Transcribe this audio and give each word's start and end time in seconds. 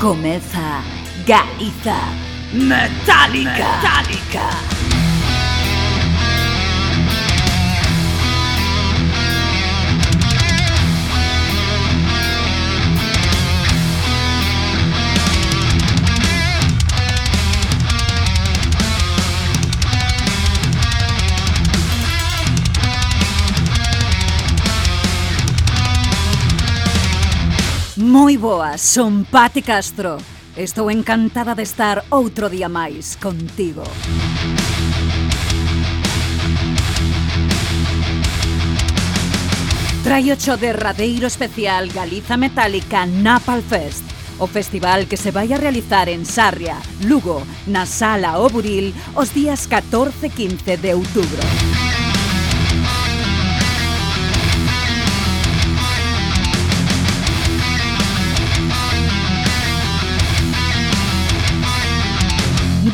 Comeza 0.00 0.82
Galiza 1.26 1.94
Metálica. 2.54 3.50
Metálica. 3.52 4.79
Moi 28.10 28.34
boas, 28.42 28.82
son 28.82 29.22
Pati 29.22 29.62
Castro. 29.62 30.18
Estou 30.58 30.90
encantada 30.90 31.54
de 31.54 31.62
estar 31.62 32.02
outro 32.10 32.50
día 32.50 32.66
máis 32.66 33.14
contigo. 33.14 33.86
Traio 40.02 40.34
cho 40.34 40.58
derradeiro 40.58 41.30
especial 41.30 41.86
Galiza 41.94 42.34
Metálica 42.34 43.06
Napal 43.06 43.62
Fest 43.62 44.02
o 44.40 44.46
festival 44.48 45.06
que 45.06 45.16
se 45.16 45.30
vai 45.30 45.52
a 45.52 45.60
realizar 45.60 46.08
en 46.08 46.24
Sarria, 46.24 46.80
Lugo, 47.06 47.46
na 47.66 47.84
Sala 47.84 48.40
O 48.40 48.48
Buril, 48.48 48.90
os 49.14 49.30
días 49.36 49.68
14 49.68 50.26
e 50.26 50.30
15 50.30 50.76
de 50.78 50.94
outubro. 50.94 51.44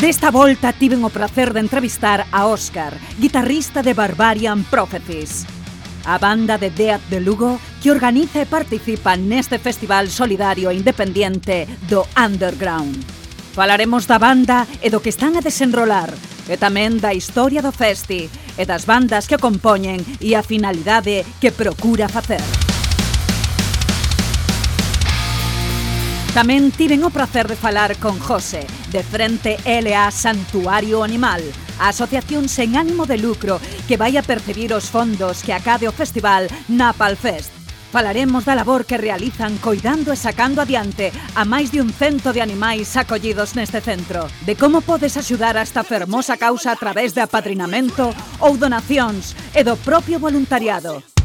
Desta 0.00 0.30
volta 0.30 0.76
tiven 0.76 1.00
o 1.04 1.08
placer 1.08 1.56
de 1.56 1.64
entrevistar 1.64 2.28
a 2.28 2.44
Óscar, 2.44 3.00
guitarrista 3.16 3.80
de 3.80 3.96
Barbarian 3.96 4.60
Prophecies. 4.68 5.48
A 6.04 6.20
banda 6.20 6.60
de 6.60 6.68
Death 6.68 7.08
de 7.08 7.16
Lugo 7.24 7.56
que 7.80 7.88
organiza 7.90 8.44
e 8.44 8.46
participa 8.46 9.16
neste 9.16 9.56
festival 9.56 10.12
solidario 10.12 10.68
e 10.68 10.76
independiente 10.76 11.64
do 11.88 12.04
Underground. 12.12 13.08
Falaremos 13.56 14.04
da 14.04 14.20
banda 14.20 14.68
e 14.84 14.92
do 14.92 15.00
que 15.00 15.08
están 15.08 15.32
a 15.32 15.40
desenrolar, 15.40 16.12
e 16.44 16.60
tamén 16.60 17.00
da 17.00 17.16
historia 17.16 17.64
do 17.64 17.72
festi 17.72 18.28
e 18.28 18.62
das 18.68 18.84
bandas 18.84 19.24
que 19.24 19.40
o 19.40 19.40
compoñen 19.40 20.04
e 20.20 20.36
a 20.36 20.44
finalidade 20.44 21.24
que 21.40 21.56
procura 21.56 22.04
facer. 22.04 22.44
Tamén 26.36 26.68
tiven 26.68 27.00
o 27.00 27.08
placer 27.08 27.48
de 27.48 27.56
falar 27.56 27.96
con 27.96 28.20
José, 28.20 28.68
de 28.92 29.00
Frente 29.00 29.56
LA 29.64 30.12
Santuario 30.12 31.00
Animal, 31.00 31.40
a 31.80 31.96
asociación 31.96 32.52
sen 32.52 32.76
ánimo 32.76 33.08
de 33.08 33.16
lucro 33.16 33.56
que 33.88 33.96
vai 33.96 34.20
a 34.20 34.26
percibir 34.26 34.68
os 34.76 34.92
fondos 34.92 35.40
que 35.40 35.56
acade 35.56 35.88
o 35.88 35.96
festival 35.96 36.44
Napal 36.68 37.16
Fest. 37.16 37.56
Falaremos 37.88 38.44
da 38.44 38.52
labor 38.52 38.84
que 38.84 39.00
realizan 39.00 39.56
coidando 39.64 40.12
e 40.12 40.20
sacando 40.20 40.60
adiante 40.60 41.08
a 41.32 41.48
máis 41.48 41.72
de 41.72 41.80
un 41.80 41.88
cento 41.88 42.36
de 42.36 42.44
animais 42.44 42.92
acollidos 43.00 43.56
neste 43.56 43.80
centro, 43.80 44.28
de 44.44 44.60
como 44.60 44.84
podes 44.84 45.16
axudar 45.16 45.56
a 45.56 45.64
esta 45.64 45.88
fermosa 45.88 46.36
causa 46.36 46.68
a 46.68 46.76
través 46.76 47.16
de 47.16 47.24
apadrinamento 47.24 48.12
ou 48.44 48.60
donacións 48.60 49.32
e 49.56 49.64
do 49.64 49.80
propio 49.80 50.20
voluntariado. 50.20 51.15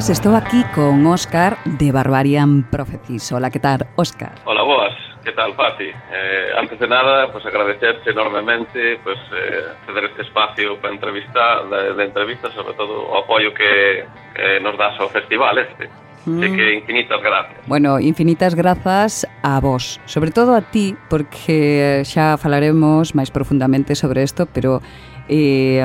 boas, 0.00 0.08
estou 0.08 0.34
aquí 0.34 0.64
con 0.74 1.04
Óscar 1.04 1.58
de 1.76 1.92
Barbarian 1.92 2.64
Prophecies. 2.70 3.32
Ola, 3.32 3.50
que 3.50 3.60
tal, 3.60 3.86
Óscar? 3.96 4.32
Ola, 4.46 4.62
boas. 4.62 4.96
Que 5.22 5.32
tal, 5.32 5.52
Pati? 5.52 5.92
Eh, 5.92 6.56
antes 6.56 6.78
de 6.80 6.88
nada, 6.88 7.30
pues 7.30 7.44
agradecerte 7.44 8.08
enormemente 8.08 8.98
pues, 9.04 9.18
eh, 9.36 9.76
ceder 9.84 10.04
este 10.04 10.22
espacio 10.22 10.80
para 10.80 10.94
entrevista, 10.94 11.64
de, 11.68 11.92
de 11.92 12.04
entrevista, 12.04 12.50
sobre 12.52 12.72
todo 12.80 13.12
o 13.12 13.18
apoio 13.18 13.52
que, 13.52 14.06
que 14.34 14.58
nos 14.60 14.78
das 14.78 14.98
ao 14.98 15.12
festival 15.12 15.58
este. 15.58 15.90
Mm. 16.24 16.38
Así 16.40 16.56
que 16.56 16.74
infinitas 16.80 17.20
gracias. 17.20 17.60
Bueno, 17.66 18.00
infinitas 18.00 18.54
grazas 18.54 19.28
a 19.42 19.60
vos, 19.60 20.00
sobre 20.06 20.30
todo 20.30 20.56
a 20.56 20.62
ti, 20.62 20.96
porque 21.12 22.00
xa 22.08 22.40
falaremos 22.40 23.12
máis 23.12 23.28
profundamente 23.28 23.92
sobre 23.92 24.24
isto, 24.24 24.48
pero 24.48 24.80
eh, 25.28 25.84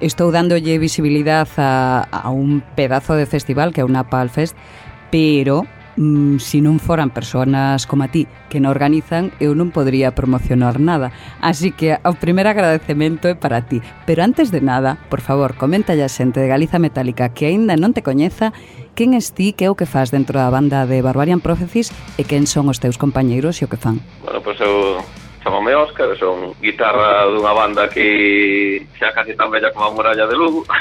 estou 0.00 0.30
dándolle 0.30 0.78
visibilidade 0.78 1.56
a, 1.56 2.04
a 2.10 2.28
un 2.30 2.62
pedazo 2.74 3.14
de 3.14 3.26
festival 3.26 3.72
que 3.72 3.80
é 3.80 3.88
unha 3.88 4.04
Palfest, 4.06 4.56
pero 5.08 5.64
mm, 5.96 6.38
si 6.38 6.60
non 6.60 6.78
foran 6.78 7.10
persoas 7.10 7.88
como 7.88 8.04
a 8.04 8.12
ti 8.12 8.28
que 8.52 8.60
non 8.60 8.72
organizan, 8.72 9.32
eu 9.40 9.56
non 9.56 9.72
podría 9.72 10.12
promocionar 10.12 10.78
nada. 10.78 11.10
Así 11.40 11.72
que 11.72 11.96
o 12.04 12.14
primeiro 12.14 12.52
agradecemento 12.52 13.26
é 13.26 13.34
para 13.34 13.64
ti. 13.64 13.80
Pero 14.04 14.22
antes 14.22 14.52
de 14.52 14.60
nada, 14.60 15.00
por 15.08 15.24
favor, 15.24 15.56
comenta 15.56 15.96
a 15.96 16.08
xente 16.12 16.38
de 16.38 16.48
Galiza 16.48 16.78
Metálica 16.78 17.32
que 17.32 17.48
aínda 17.48 17.74
non 17.80 17.96
te 17.96 18.04
coñeza 18.04 18.52
quen 18.96 19.12
es 19.12 19.32
ti, 19.36 19.52
que 19.52 19.68
é 19.68 19.72
o 19.72 19.76
que 19.76 19.88
faz 19.88 20.12
dentro 20.12 20.40
da 20.40 20.48
banda 20.48 20.88
de 20.88 21.00
Barbarian 21.04 21.40
Prophecies 21.40 21.92
e 22.16 22.24
quen 22.24 22.48
son 22.48 22.68
os 22.72 22.80
teus 22.80 22.96
compañeiros 22.96 23.60
e 23.60 23.64
o 23.64 23.70
que 23.72 23.80
fan. 23.80 24.00
Bueno, 24.24 24.40
pois 24.40 24.56
pues 24.56 24.64
eu 24.64 25.04
chamame 25.46 25.76
Óscar, 25.76 26.18
son 26.18 26.58
guitarra 26.58 27.22
dunha 27.30 27.54
banda 27.54 27.86
que 27.86 28.82
xa 28.98 29.14
casi 29.14 29.38
tan 29.38 29.46
bella 29.46 29.70
como 29.70 29.86
a 29.86 29.94
muralla 29.94 30.26
de 30.26 30.34
Lugo. 30.34 30.66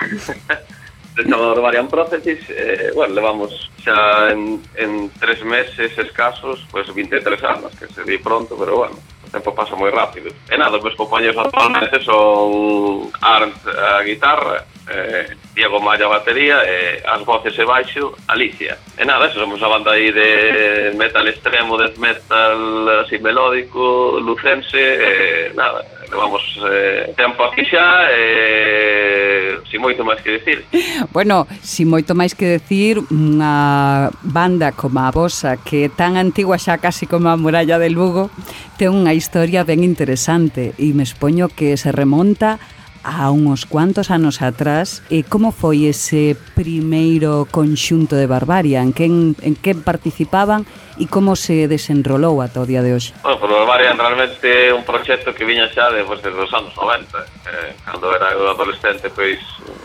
chamado 1.30 1.62
Varian 1.62 1.88
Prophecies, 1.88 2.50
eh, 2.50 2.90
bueno, 2.96 3.14
levamos 3.14 3.70
xa 3.86 4.34
en, 4.34 4.58
en 4.74 5.12
tres 5.22 5.46
meses 5.46 5.94
escasos, 5.98 6.66
pues 6.72 6.90
23 6.90 7.44
anos, 7.44 7.78
que 7.78 7.86
se 7.94 8.04
di 8.04 8.18
pronto, 8.18 8.58
pero 8.58 8.78
bueno, 8.78 8.98
o 9.26 9.32
tempo 9.32 9.52
pasa 9.52 9.76
moi 9.76 9.90
rápido. 9.90 10.30
E 10.50 10.56
nada, 10.58 10.78
meus 10.78 10.96
compañeros 10.96 11.38
actualmente 11.38 11.98
son 12.06 13.10
Arnt 13.22 13.58
a 13.66 14.02
guitarra, 14.06 14.66
eh, 14.88 15.34
Diego 15.54 15.80
Maya 15.80 16.06
a 16.06 16.10
batería 16.10 16.62
e 16.64 17.02
eh, 17.02 17.04
as 17.06 17.26
voces 17.26 17.58
e 17.58 17.66
baixo 17.66 18.14
Alicia. 18.28 18.78
E 18.98 19.04
nada, 19.06 19.26
eso 19.28 19.40
somos 19.40 19.62
a 19.64 19.68
banda 19.68 19.92
aí 19.92 20.12
de 20.12 20.94
metal 21.02 21.28
extremo, 21.28 21.78
death 21.78 21.98
metal 21.98 22.60
así 23.02 23.18
melódico, 23.18 24.20
lucense, 24.22 24.78
eh, 24.78 25.52
nada, 25.56 25.82
levamos 26.12 26.44
eh, 26.70 27.14
tempo 27.18 27.44
aquí 27.44 27.66
xa 27.66 28.12
e 28.12 28.22
eh, 28.22 29.60
si 29.70 29.78
moito 29.78 30.06
máis 30.06 30.22
que 30.22 30.38
decir. 30.38 30.66
Bueno, 31.12 31.48
si 31.64 31.86
moito 31.88 32.14
máis 32.14 32.36
que 32.36 32.60
decir, 32.60 33.02
unha 33.10 34.12
banda 34.22 34.76
como 34.76 35.02
a 35.02 35.10
vosa 35.10 35.58
que 35.58 35.88
é 35.88 35.90
tan 35.90 36.20
antigua 36.20 36.60
xa 36.60 36.78
casi 36.78 37.10
como 37.10 37.32
a 37.32 37.40
muralla 37.40 37.80
de 37.82 37.90
Lugo, 37.90 38.30
ten 38.78 38.92
unha 38.92 39.15
historia 39.16 39.64
ben 39.64 39.82
interesante 39.82 40.76
e 40.78 40.92
me 40.94 41.08
expoño 41.08 41.50
que 41.50 41.80
se 41.80 41.90
remonta 41.96 42.60
a 43.06 43.30
uns 43.30 43.66
cuantos 43.66 44.10
anos 44.10 44.42
atrás. 44.42 45.06
E 45.14 45.22
como 45.22 45.54
foi 45.54 45.86
ese 45.86 46.34
primeiro 46.58 47.46
conxunto 47.54 48.18
de 48.18 48.26
Barbaria 48.26 48.82
en 48.82 48.92
quen, 48.92 49.38
en 49.46 49.54
que 49.54 49.78
participaban 49.78 50.66
e 50.98 51.06
como 51.06 51.38
se 51.38 51.70
desenrolou 51.70 52.42
ata 52.42 52.66
o 52.66 52.68
día 52.68 52.82
de 52.82 52.98
hoxe? 52.98 53.14
Bueno, 53.22 53.38
pues 53.38 53.52
Barbaria 53.54 53.94
realmente 53.94 54.50
é 54.50 54.74
un 54.74 54.82
proxecto 54.82 55.38
que 55.38 55.46
viña 55.46 55.70
xa 55.70 55.94
de, 55.94 56.02
pues, 56.02 56.20
desde 56.26 56.42
os 56.42 56.52
anos 56.52 56.74
90 56.74 57.14
eh, 57.46 57.78
cando 57.86 58.10
era 58.10 58.34
eu 58.34 58.50
adolescente 58.50 59.14
pois 59.14 59.38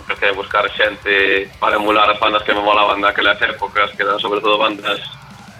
empecé 0.08 0.32
a 0.32 0.34
buscar 0.34 0.64
xente 0.72 1.46
para 1.60 1.76
emular 1.76 2.08
as 2.08 2.16
bandas 2.16 2.40
que 2.42 2.56
me 2.56 2.64
molaban 2.64 3.04
naquelas 3.04 3.36
épocas 3.44 3.92
que 3.92 4.02
eran 4.02 4.16
sobre 4.16 4.40
todo 4.40 4.56
bandas 4.56 4.96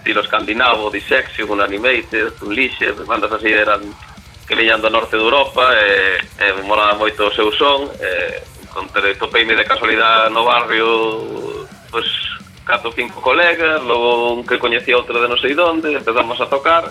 estilo 0.01 0.21
escandinavo, 0.21 0.89
Dissection, 0.89 1.61
Animated, 1.61 2.33
Unleashed, 2.41 3.05
bandas 3.05 3.31
así 3.31 3.53
eran 3.53 3.81
que 4.47 4.55
viñan 4.55 4.81
do 4.81 4.89
norte 4.89 5.15
de 5.15 5.21
Europa 5.21 5.61
e, 5.77 6.17
e 6.41 6.47
moraba 6.65 6.97
moito 6.97 7.29
o 7.29 7.31
seu 7.31 7.53
son 7.53 7.85
e, 8.01 8.41
encontrei, 8.65 9.13
topeime 9.15 9.53
de 9.53 9.63
casualidade 9.63 10.33
no 10.33 10.43
barrio 10.43 11.69
pues, 11.93 12.09
cato 12.65 12.91
cinco 12.91 13.21
colegas, 13.21 13.79
logo 13.85 14.33
un 14.33 14.43
que 14.43 14.57
coñecía 14.57 14.97
outro 14.97 15.21
de 15.21 15.29
non 15.29 15.37
sei 15.37 15.53
donde, 15.53 15.93
empezamos 15.93 16.41
a 16.41 16.49
tocar, 16.49 16.89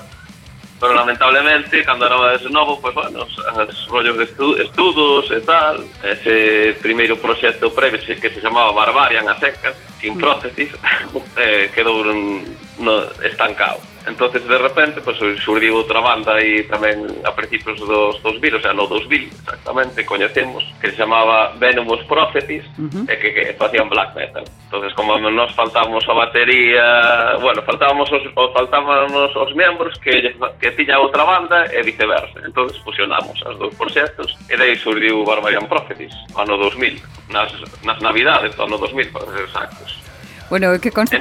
pero 0.78 0.94
lamentablemente, 0.94 1.82
cando 1.84 2.06
era 2.06 2.16
ese 2.32 2.48
novo, 2.48 2.80
pues, 2.80 2.94
bueno, 2.94 3.26
os 3.26 3.76
rollos 3.90 4.16
de 4.16 4.24
estu 4.24 4.54
estudos 4.56 5.28
e 5.34 5.42
tal, 5.42 5.82
ese 6.00 6.78
primeiro 6.80 7.18
proxecto 7.18 7.74
previo 7.74 8.00
que 8.00 8.30
se 8.30 8.40
chamaba 8.40 8.72
Barbarian 8.72 9.28
a 9.28 9.36
secas, 9.36 9.76
sin 10.00 10.16
mm. 10.16 10.20
prótesis, 10.22 10.70
eh, 11.36 11.68
quedou 11.74 12.06
un 12.06 12.40
no, 12.80 13.04
estancado. 13.22 13.80
entonces 14.06 14.46
de 14.46 14.58
repente 14.58 15.00
pues, 15.00 15.18
surdiu 15.44 15.76
outra 15.76 16.00
banda 16.00 16.34
aí 16.34 16.64
tamén 16.64 17.04
a 17.20 17.30
principios 17.37 17.76
dos 17.84 18.16
2000, 18.25 18.56
o 18.56 18.60
sea, 18.64 18.72
no 18.72 18.88
2000 18.88 19.28
exactamente, 19.28 20.04
coñecemos, 20.08 20.64
que 20.80 20.90
se 20.90 20.96
chamaba 20.96 21.52
Venomous 21.60 22.00
Prophecies, 22.08 22.64
uh 22.80 22.88
-huh. 22.88 23.04
e 23.04 23.14
que, 23.20 23.28
que 23.37 23.52
facían 23.60 23.92
black 23.92 24.16
metal. 24.16 24.44
entonces 24.64 24.96
como 24.96 25.20
nos 25.20 25.52
faltábamos 25.52 26.02
a 26.08 26.14
batería, 26.16 27.37
bueno, 27.44 27.60
faltábamos 27.62 28.08
os, 28.08 28.25
o 28.34 28.49
faltábamos 28.56 29.37
os 29.37 29.50
membros 29.54 29.92
que, 30.00 30.32
que 30.60 30.70
tiña 30.72 30.96
outra 30.99 31.25
banda 31.25 31.68
e 31.68 31.84
viceversa. 31.84 32.40
entonces 32.40 32.80
fusionamos 32.80 33.37
as 33.44 33.56
dous 33.60 33.75
proxectos 33.76 34.32
e 34.49 34.56
daí 34.56 34.80
surdiu 34.80 35.25
Barbarian 35.28 35.68
Prophecies, 35.68 36.16
ano 36.32 36.56
2000, 36.56 36.96
nas, 37.28 37.52
nas 37.84 38.00
navidades 38.00 38.56
do 38.56 38.64
ano 38.64 38.80
2000, 38.80 39.12
para 39.12 39.28
ser 39.28 39.44
exactos. 39.44 40.09
Bueno, 40.50 40.78
que 40.80 40.90
conste 40.90 41.19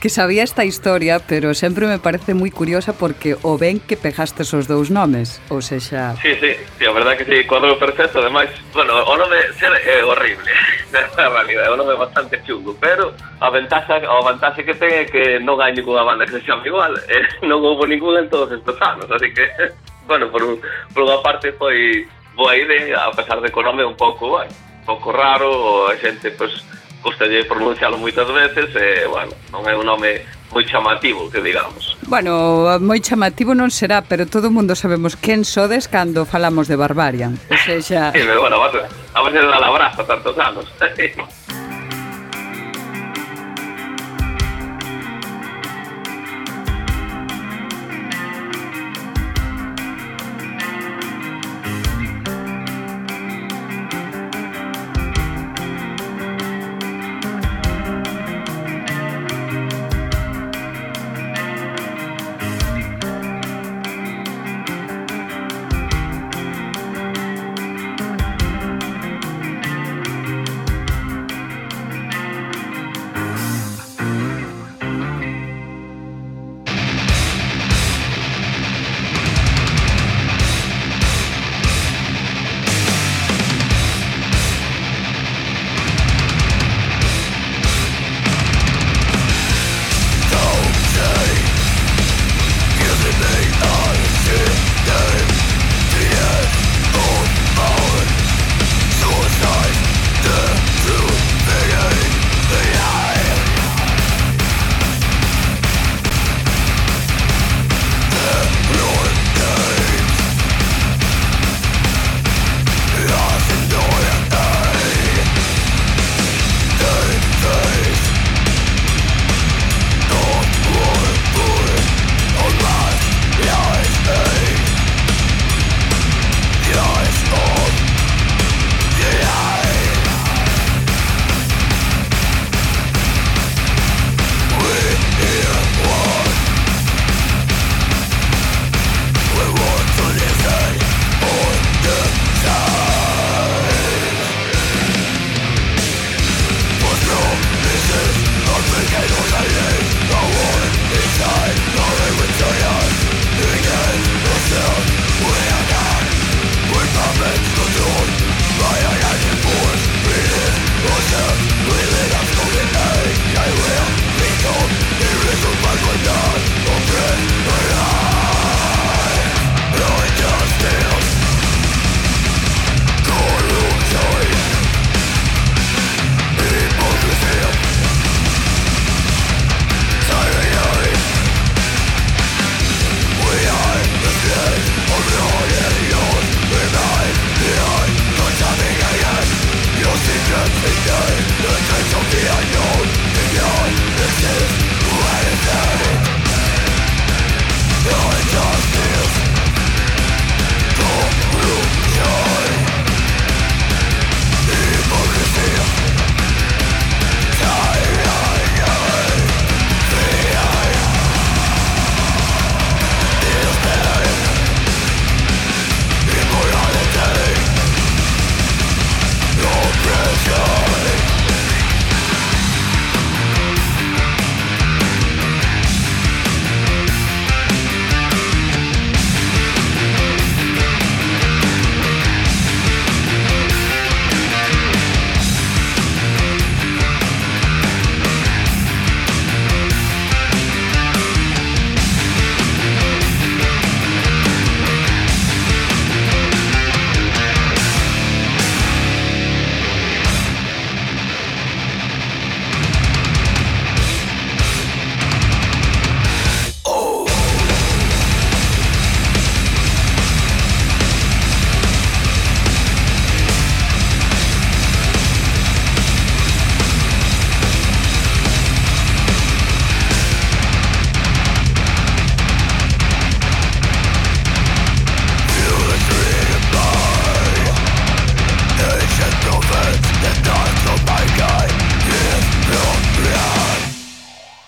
que 0.00 0.08
sabía 0.08 0.44
esta 0.44 0.64
historia, 0.64 1.18
pero 1.18 1.54
sempre 1.54 1.88
me 1.88 1.98
parece 1.98 2.38
moi 2.38 2.54
curiosa 2.54 2.94
porque 2.94 3.34
o 3.42 3.58
ben 3.58 3.82
que 3.82 3.98
pegaste 3.98 4.46
os 4.46 4.70
dous 4.70 4.94
nomes, 4.94 5.42
ou 5.50 5.58
sexa... 5.58 6.14
Sí, 6.22 6.38
sí, 6.38 6.54
sí, 6.78 6.84
a 6.86 6.94
verdad 6.94 7.18
que 7.18 7.26
sí, 7.26 7.42
cuadro 7.50 7.74
perfecto, 7.82 8.22
ademais, 8.22 8.52
bueno, 8.70 8.94
o 8.94 9.14
nome 9.18 9.42
é 9.58 10.04
horrible, 10.06 10.46
na 10.94 11.26
realidade, 11.34 11.66
o 11.66 11.76
nome 11.80 11.96
é 11.96 11.98
bastante 11.98 12.38
chungo, 12.46 12.78
pero 12.78 13.10
a 13.42 13.48
ventaxa, 13.50 14.06
a 14.06 14.22
vantaxe 14.22 14.62
que 14.62 14.78
ten 14.78 15.02
é 15.02 15.04
que 15.10 15.42
non 15.42 15.58
hai 15.58 15.74
ninguna 15.74 16.06
banda 16.06 16.22
que 16.22 16.38
se 16.38 16.46
chame 16.46 16.70
igual, 16.70 16.94
eh, 17.10 17.26
non 17.42 17.58
houve 17.58 17.90
ninguna 17.90 18.22
en 18.22 18.30
todos 18.30 18.54
estes 18.54 18.78
anos, 18.78 19.10
así 19.10 19.34
que, 19.34 19.50
bueno, 20.06 20.30
por, 20.30 20.46
un, 20.46 20.62
por 20.94 21.02
unha 21.02 21.18
parte 21.26 21.50
foi 21.58 22.06
boa 22.38 22.54
idea, 22.54 23.08
a 23.08 23.10
pesar 23.10 23.42
de 23.42 23.50
que 23.50 23.58
o 23.58 23.66
nome 23.66 23.82
é 23.82 23.88
un 23.88 23.98
pouco, 23.98 24.38
bueno, 24.38 24.52
un 24.52 24.84
pouco 24.86 25.10
raro, 25.10 25.90
a 25.90 25.98
xente, 25.98 26.30
pois, 26.36 26.54
pues, 26.54 26.83
costalle 27.04 27.44
pronuncialo 27.44 28.00
moitas 28.00 28.24
veces 28.32 28.72
e, 28.72 29.04
bueno, 29.04 29.36
non 29.52 29.68
é 29.68 29.76
un 29.76 29.84
nome 29.84 30.24
moi 30.48 30.64
chamativo, 30.64 31.28
que 31.28 31.44
digamos. 31.44 32.00
Bueno, 32.08 32.80
moi 32.80 33.04
chamativo 33.04 33.52
non 33.52 33.68
será, 33.68 34.00
pero 34.00 34.24
todo 34.24 34.48
o 34.48 34.54
mundo 34.54 34.72
sabemos 34.72 35.20
quen 35.20 35.44
sodes 35.44 35.92
cando 35.92 36.24
falamos 36.24 36.64
de 36.64 36.80
Barbarian. 36.80 37.36
O 37.52 37.58
sea, 37.60 37.78
xa... 37.84 38.02
sí, 38.16 38.24
pero 38.24 38.40
bueno, 38.40 38.56
a 38.56 38.72
base, 38.72 38.80
a 38.88 39.20
base 39.20 39.38
la 39.44 39.60
labraza 39.60 40.02
tantos 40.08 40.32
anos. 40.40 40.64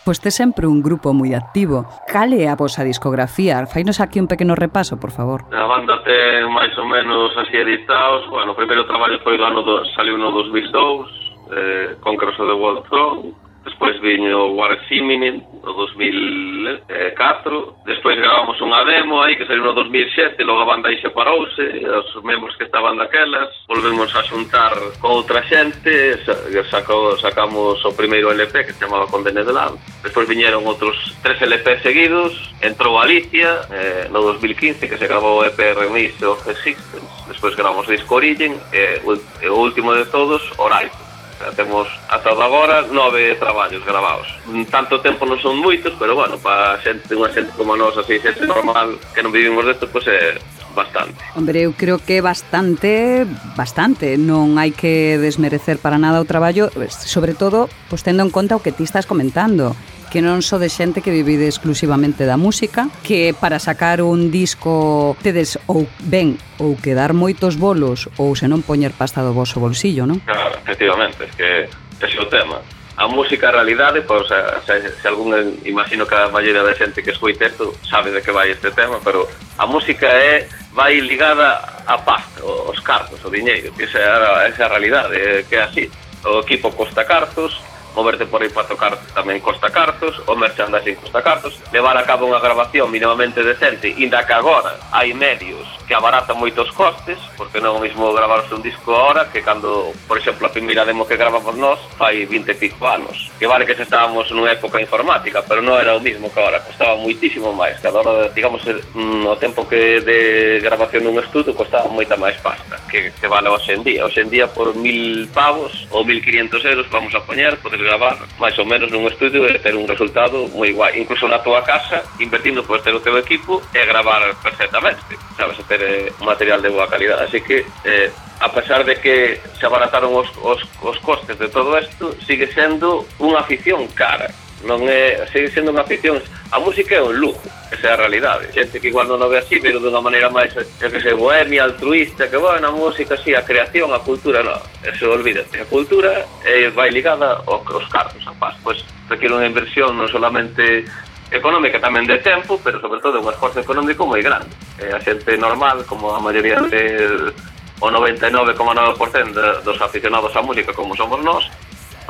Pois 0.07 0.21
te 0.21 0.31
sempre 0.31 0.69
un 0.71 0.87
grupo 0.87 1.11
moi 1.11 1.35
activo. 1.35 1.83
Cale 2.07 2.38
é 2.38 2.47
a 2.47 2.55
vosa 2.55 2.87
discografía? 2.87 3.66
Fainos 3.66 3.99
aquí 3.99 4.23
un 4.23 4.31
pequeno 4.31 4.55
repaso, 4.55 5.03
por 5.03 5.11
favor. 5.11 5.42
A 5.51 5.66
banda 5.66 5.99
ten 6.07 6.47
máis 6.47 6.71
ou 6.79 6.87
menos 6.87 7.35
así 7.35 7.59
editados. 7.59 8.23
Bueno, 8.31 8.55
o 8.55 8.59
primeiro 8.61 8.87
traballo 8.87 9.19
foi 9.27 9.35
do 9.35 9.42
ano 9.42 9.66
do, 9.66 9.83
saliu 9.99 10.14
no 10.14 10.31
2002, 10.31 11.11
eh, 11.51 11.99
Congreso 11.99 12.47
de 12.47 12.55
World 12.55 12.87
Throne, 12.87 13.35
despois 13.66 13.99
viño 13.99 14.55
War 14.55 14.79
Simini, 14.87 15.42
no 15.66 15.74
2004 15.74 16.87
eh, 16.88 17.90
despois 17.90 18.14
gravamos 18.14 18.55
unha 18.62 18.87
demo 18.87 19.18
aí 19.18 19.35
que 19.35 19.42
saiu 19.50 19.66
no 19.66 19.74
2007 19.74 20.38
logo 20.46 20.62
a 20.62 20.70
banda 20.70 20.87
aí 20.87 21.02
separouse 21.02 21.59
os 21.83 22.22
membros 22.22 22.55
que 22.55 22.70
estaban 22.70 22.94
daquelas 22.94 23.50
volvemos 23.66 24.14
a 24.14 24.22
xuntar 24.22 24.79
con 25.02 25.18
outra 25.18 25.42
xente 25.42 26.22
sacou, 26.70 27.18
sacamos 27.18 27.83
o 27.83 27.90
primeiro 27.98 28.31
LP 28.31 28.62
que 28.62 28.79
se 28.79 28.87
chamaba 28.87 29.11
Condene 29.11 29.42
de 29.42 29.50
Lam 29.50 29.74
despois 30.07 30.31
viñeron 30.31 30.62
outros 30.62 30.94
tres 31.26 31.42
LP 31.42 31.83
seguidos 31.83 32.55
entrou 32.62 33.02
Alicia 33.02 33.66
eh, 33.74 34.07
no 34.14 34.22
2015 34.22 34.87
que 34.87 34.94
se 34.94 35.11
grabou 35.11 35.42
o 35.42 35.44
EP 35.44 35.59
Remix 35.59 36.22
of 36.22 36.46
Existence 36.46 37.02
despois 37.26 37.59
gravamos 37.59 37.90
disco 37.90 38.14
Origin 38.14 38.55
e 38.70 39.02
eh, 39.02 39.50
o 39.50 39.59
último 39.59 39.94
de 39.94 40.07
todos 40.07 40.42
Horizon. 40.59 41.06
Temos 41.55 41.88
ata 42.09 42.33
agora 42.33 42.83
nove 42.88 43.37
traballos 43.37 43.85
gravados. 43.85 44.29
Tanto 44.72 45.01
tempo 45.01 45.29
non 45.29 45.37
son 45.38 45.61
moitos, 45.61 45.92
pero 46.01 46.16
bueno, 46.16 46.40
para 46.40 46.81
xente, 46.81 47.12
unha 47.12 47.29
xente 47.29 47.53
como 47.55 47.77
nós, 47.77 47.96
así, 47.96 48.16
xente 48.20 48.49
normal, 48.49 48.96
que 49.12 49.20
non 49.20 49.33
vivimos 49.33 49.64
desto, 49.68 49.85
pois 49.88 50.09
é 50.09 50.40
bastante. 50.77 51.16
Hombre, 51.35 51.64
eu 51.64 51.72
creo 51.72 51.99
que 51.99 52.20
bastante, 52.20 53.25
bastante. 53.57 54.20
Non 54.20 54.61
hai 54.61 54.72
que 54.72 55.16
desmerecer 55.16 55.81
para 55.81 55.96
nada 55.96 56.20
o 56.20 56.29
traballo, 56.29 56.68
sobre 56.88 57.33
todo, 57.33 57.68
pois 57.88 58.05
tendo 58.05 58.25
en 58.25 58.33
conta 58.33 58.57
o 58.57 58.62
que 58.64 58.72
ti 58.72 58.85
estás 58.85 59.09
comentando 59.09 59.72
que 60.16 60.24
non 60.24 60.40
só 60.40 60.57
de 60.57 60.72
xente 60.72 61.05
que 61.05 61.12
vivide 61.12 61.44
exclusivamente 61.44 62.24
da 62.24 62.40
música, 62.40 62.88
que 63.05 63.37
para 63.37 63.61
sacar 63.61 64.00
un 64.00 64.33
disco 64.33 65.12
tedes 65.20 65.61
ou 65.68 65.85
ben 66.09 66.40
ou 66.57 66.72
quedar 66.72 67.12
moitos 67.12 67.61
bolos 67.61 68.09
ou 68.16 68.33
se 68.33 68.48
non 68.48 68.64
poñer 68.64 68.96
pasta 68.96 69.20
do 69.20 69.37
vosso 69.37 69.61
bolsillo, 69.61 70.09
non? 70.09 70.24
Claro, 70.24 70.57
efectivamente, 70.57 71.29
es 71.29 71.37
que 71.37 71.68
ese 72.00 72.16
é 72.16 72.24
o 72.24 72.33
tema 72.33 72.64
a 72.96 73.05
música 73.12 73.52
a 73.52 73.61
realidade, 73.61 74.00
pois, 74.09 74.24
se, 74.64 74.88
se 74.88 75.05
algún 75.05 75.37
imagino 75.68 76.09
que 76.09 76.16
a 76.16 76.33
maioría 76.33 76.64
da 76.64 76.72
xente 76.72 77.05
que 77.05 77.12
escoite 77.12 77.52
isto 77.52 77.76
sabe 77.85 78.09
de 78.09 78.24
que 78.24 78.33
vai 78.33 78.48
este 78.48 78.72
tema, 78.72 78.96
pero 79.05 79.29
a 79.61 79.68
música 79.68 80.09
é 80.09 80.48
vai 80.72 80.96
ligada 80.96 81.61
a 81.85 82.00
pasta, 82.00 82.40
os 82.40 82.81
cartos, 82.81 83.20
o 83.20 83.29
diñeiro, 83.29 83.68
que 83.76 83.85
esa, 83.85 84.00
esa 84.48 84.64
é 84.64 84.64
a 84.64 84.72
realidade, 84.72 85.44
que 85.44 85.61
é 85.61 85.68
así. 85.68 85.85
O 86.24 86.40
equipo 86.40 86.72
costa 86.72 87.05
cartos, 87.05 87.61
moverte 87.96 88.28
por 88.28 88.44
aí 88.44 88.52
para 88.52 88.68
tocar 88.68 88.92
tamén 89.16 89.40
costa 89.40 89.72
cartos, 89.72 90.20
o 90.28 90.37
merchandising 90.37 91.00
costa 91.00 91.24
cartos, 91.24 91.56
levar 91.72 91.96
a 91.96 92.04
cabo 92.04 92.28
unha 92.28 92.38
grabación 92.38 92.92
minimamente 92.92 93.40
decente, 93.40 93.88
inda 93.96 94.28
que 94.28 94.37
agora 94.37 94.76
hai 94.92 95.16
medios 95.16 95.64
que 95.88 95.96
abaratan 95.96 96.37
moitos 96.37 96.68
costes, 96.76 97.16
porque 97.40 97.62
non 97.62 97.78
é 97.78 97.78
o 97.78 97.85
mismo 97.85 98.12
gravarse 98.12 98.52
un 98.52 98.61
disco 98.61 98.92
ahora 98.92 99.32
que 99.32 99.40
cando, 99.40 99.96
por 100.04 100.20
exemplo, 100.20 100.44
a 100.44 100.52
primeira 100.52 100.85
demo 100.85 101.09
que 101.09 101.16
gravamos 101.16 101.56
nós 101.56 101.80
fai 101.96 102.28
20 102.28 102.52
e 102.52 102.56
pico 102.59 102.85
anos. 102.85 103.32
Que 103.38 103.46
vale 103.46 103.64
que 103.64 103.78
se 103.78 103.87
estábamos 103.87 104.28
nunha 104.35 104.52
época 104.52 104.82
informática, 104.82 105.40
pero 105.46 105.62
non 105.62 105.78
era 105.80 105.96
o 105.96 106.02
mismo 106.02 106.28
que 106.28 106.42
ahora, 106.42 106.61
costaba 106.61 107.00
moitísimo 107.00 107.54
máis, 107.56 107.80
que 107.80 107.88
agora, 107.88 108.28
digamos, 108.35 108.61
mm, 108.66 109.24
o 109.24 109.38
tempo 109.40 109.64
que 109.64 110.02
de 110.02 110.59
grabación 110.61 111.06
nun 111.06 111.22
estudo 111.22 111.54
costaba 111.54 111.88
moita 111.88 112.18
máis 112.18 112.37
pasta 112.42 112.76
que, 112.90 113.14
que 113.14 113.26
vale 113.30 113.48
hoxe 113.48 113.78
en 113.78 113.87
día. 113.87 114.04
Hoxe 114.04 114.26
en 114.26 114.30
día 114.30 114.50
por 114.50 114.74
mil 114.74 115.30
pavos 115.30 115.87
ou 115.94 116.02
1500 116.02 116.64
euros 116.66 116.90
vamos 116.90 117.14
a 117.14 117.22
poñer, 117.22 117.56
podes 117.62 117.78
gravar 117.87 118.18
máis 118.42 118.59
ou 118.59 118.66
menos 118.66 118.90
nun 118.90 119.07
estudio 119.07 119.46
e 119.46 119.57
ter 119.62 119.79
un 119.79 119.87
resultado 119.87 120.51
moi 120.53 120.75
guai. 120.75 120.99
Incluso 120.99 121.31
na 121.31 121.38
tua 121.38 121.62
casa, 121.62 122.03
invertindo 122.18 122.66
por 122.66 122.83
ter 122.83 122.92
o 122.92 123.01
teu 123.01 123.14
equipo 123.16 123.62
e 123.70 123.81
gravar 123.87 124.27
perfectamente. 124.42 125.14
Sabes, 125.38 125.57
ter 125.70 125.81
eh, 125.81 126.12
un 126.18 126.27
material 126.27 126.59
de 126.61 126.75
boa 126.75 126.90
calidad. 126.90 127.22
Así 127.22 127.40
que, 127.40 127.62
eh, 127.87 128.11
a 128.42 128.51
pesar 128.51 128.85
de 128.85 128.99
que 128.99 129.40
se 129.55 129.64
abarataron 129.64 130.12
os, 130.12 130.29
os, 130.42 130.61
os 130.83 130.99
costes 131.01 131.38
de 131.38 131.49
todo 131.49 131.79
isto, 131.79 132.12
sigue 132.27 132.51
sendo 132.51 133.07
unha 133.22 133.40
afición 133.40 133.87
cara 133.94 134.29
non 134.66 134.83
é, 134.90 135.24
segue 135.31 135.48
sendo 135.48 135.70
unha 135.70 135.87
afición 135.87 136.18
a 136.50 136.59
música 136.59 136.98
é 136.98 137.02
un 137.02 137.16
lujo, 137.16 137.42
esa 137.72 137.88
é 137.88 137.92
a 137.94 138.00
realidade. 138.02 138.50
Xente 138.52 138.83
que 138.83 138.90
igual 138.90 139.07
non 139.07 139.22
o 139.22 139.31
ve 139.31 139.38
así, 139.38 139.62
pero 139.62 139.79
de 139.79 139.88
unha 139.88 140.02
maneira 140.02 140.29
máis 140.31 140.50
é 140.55 140.66
que 140.66 141.00
se 141.00 141.14
bohemia, 141.14 141.64
altruista 141.64 142.26
que 142.26 142.37
bueno, 142.37 142.68
a 142.68 142.74
música, 142.74 143.16
sí, 143.16 143.35
a 143.35 143.46
creación, 143.46 143.94
a 143.94 144.02
cultura 144.02 144.42
non, 144.42 144.59
eso 144.83 145.11
olvídate, 145.11 145.62
a 145.62 145.66
cultura 145.66 146.26
eh, 146.42 146.70
vai 146.74 146.90
ligada 146.90 147.42
aos, 147.46 147.62
aos 147.66 147.87
cartos 147.88 148.22
a 148.26 148.35
paz, 148.35 148.59
pois 148.61 148.83
requiere 149.09 149.38
unha 149.38 149.46
inversión 149.46 149.94
non 149.94 150.11
solamente 150.11 150.85
económica 151.31 151.83
tamén 151.83 152.07
de 152.07 152.18
tempo, 152.22 152.59
pero 152.62 152.79
sobre 152.79 153.02
todo 153.02 153.18
un 153.18 153.31
esforzo 153.31 153.59
económico 153.59 154.07
moi 154.07 154.22
grande. 154.22 154.50
Eh, 154.79 154.94
a 154.94 155.00
xente 155.02 155.35
normal, 155.35 155.83
como 155.87 156.14
a 156.14 156.22
maioría 156.22 156.62
de 156.70 157.33
o 157.81 157.90
99,9% 157.92 159.61
dos 159.61 159.79
aficionados 159.83 160.33
á 160.33 160.40
música 160.40 160.72
como 160.72 160.96
somos 160.96 161.20
nós, 161.20 161.44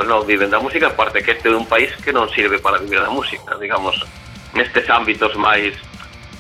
non 0.05 0.27
viven 0.29 0.53
da 0.53 0.61
música, 0.61 0.93
parte 0.93 1.25
que 1.25 1.33
este 1.39 1.49
é 1.49 1.57
un 1.57 1.65
país 1.65 1.95
que 2.05 2.13
non 2.13 2.29
sirve 2.29 2.61
para 2.61 2.77
vivir 2.77 3.01
da 3.01 3.09
música, 3.09 3.57
digamos, 3.57 3.97
nestes 4.53 4.85
ámbitos 4.93 5.33
máis 5.41 5.73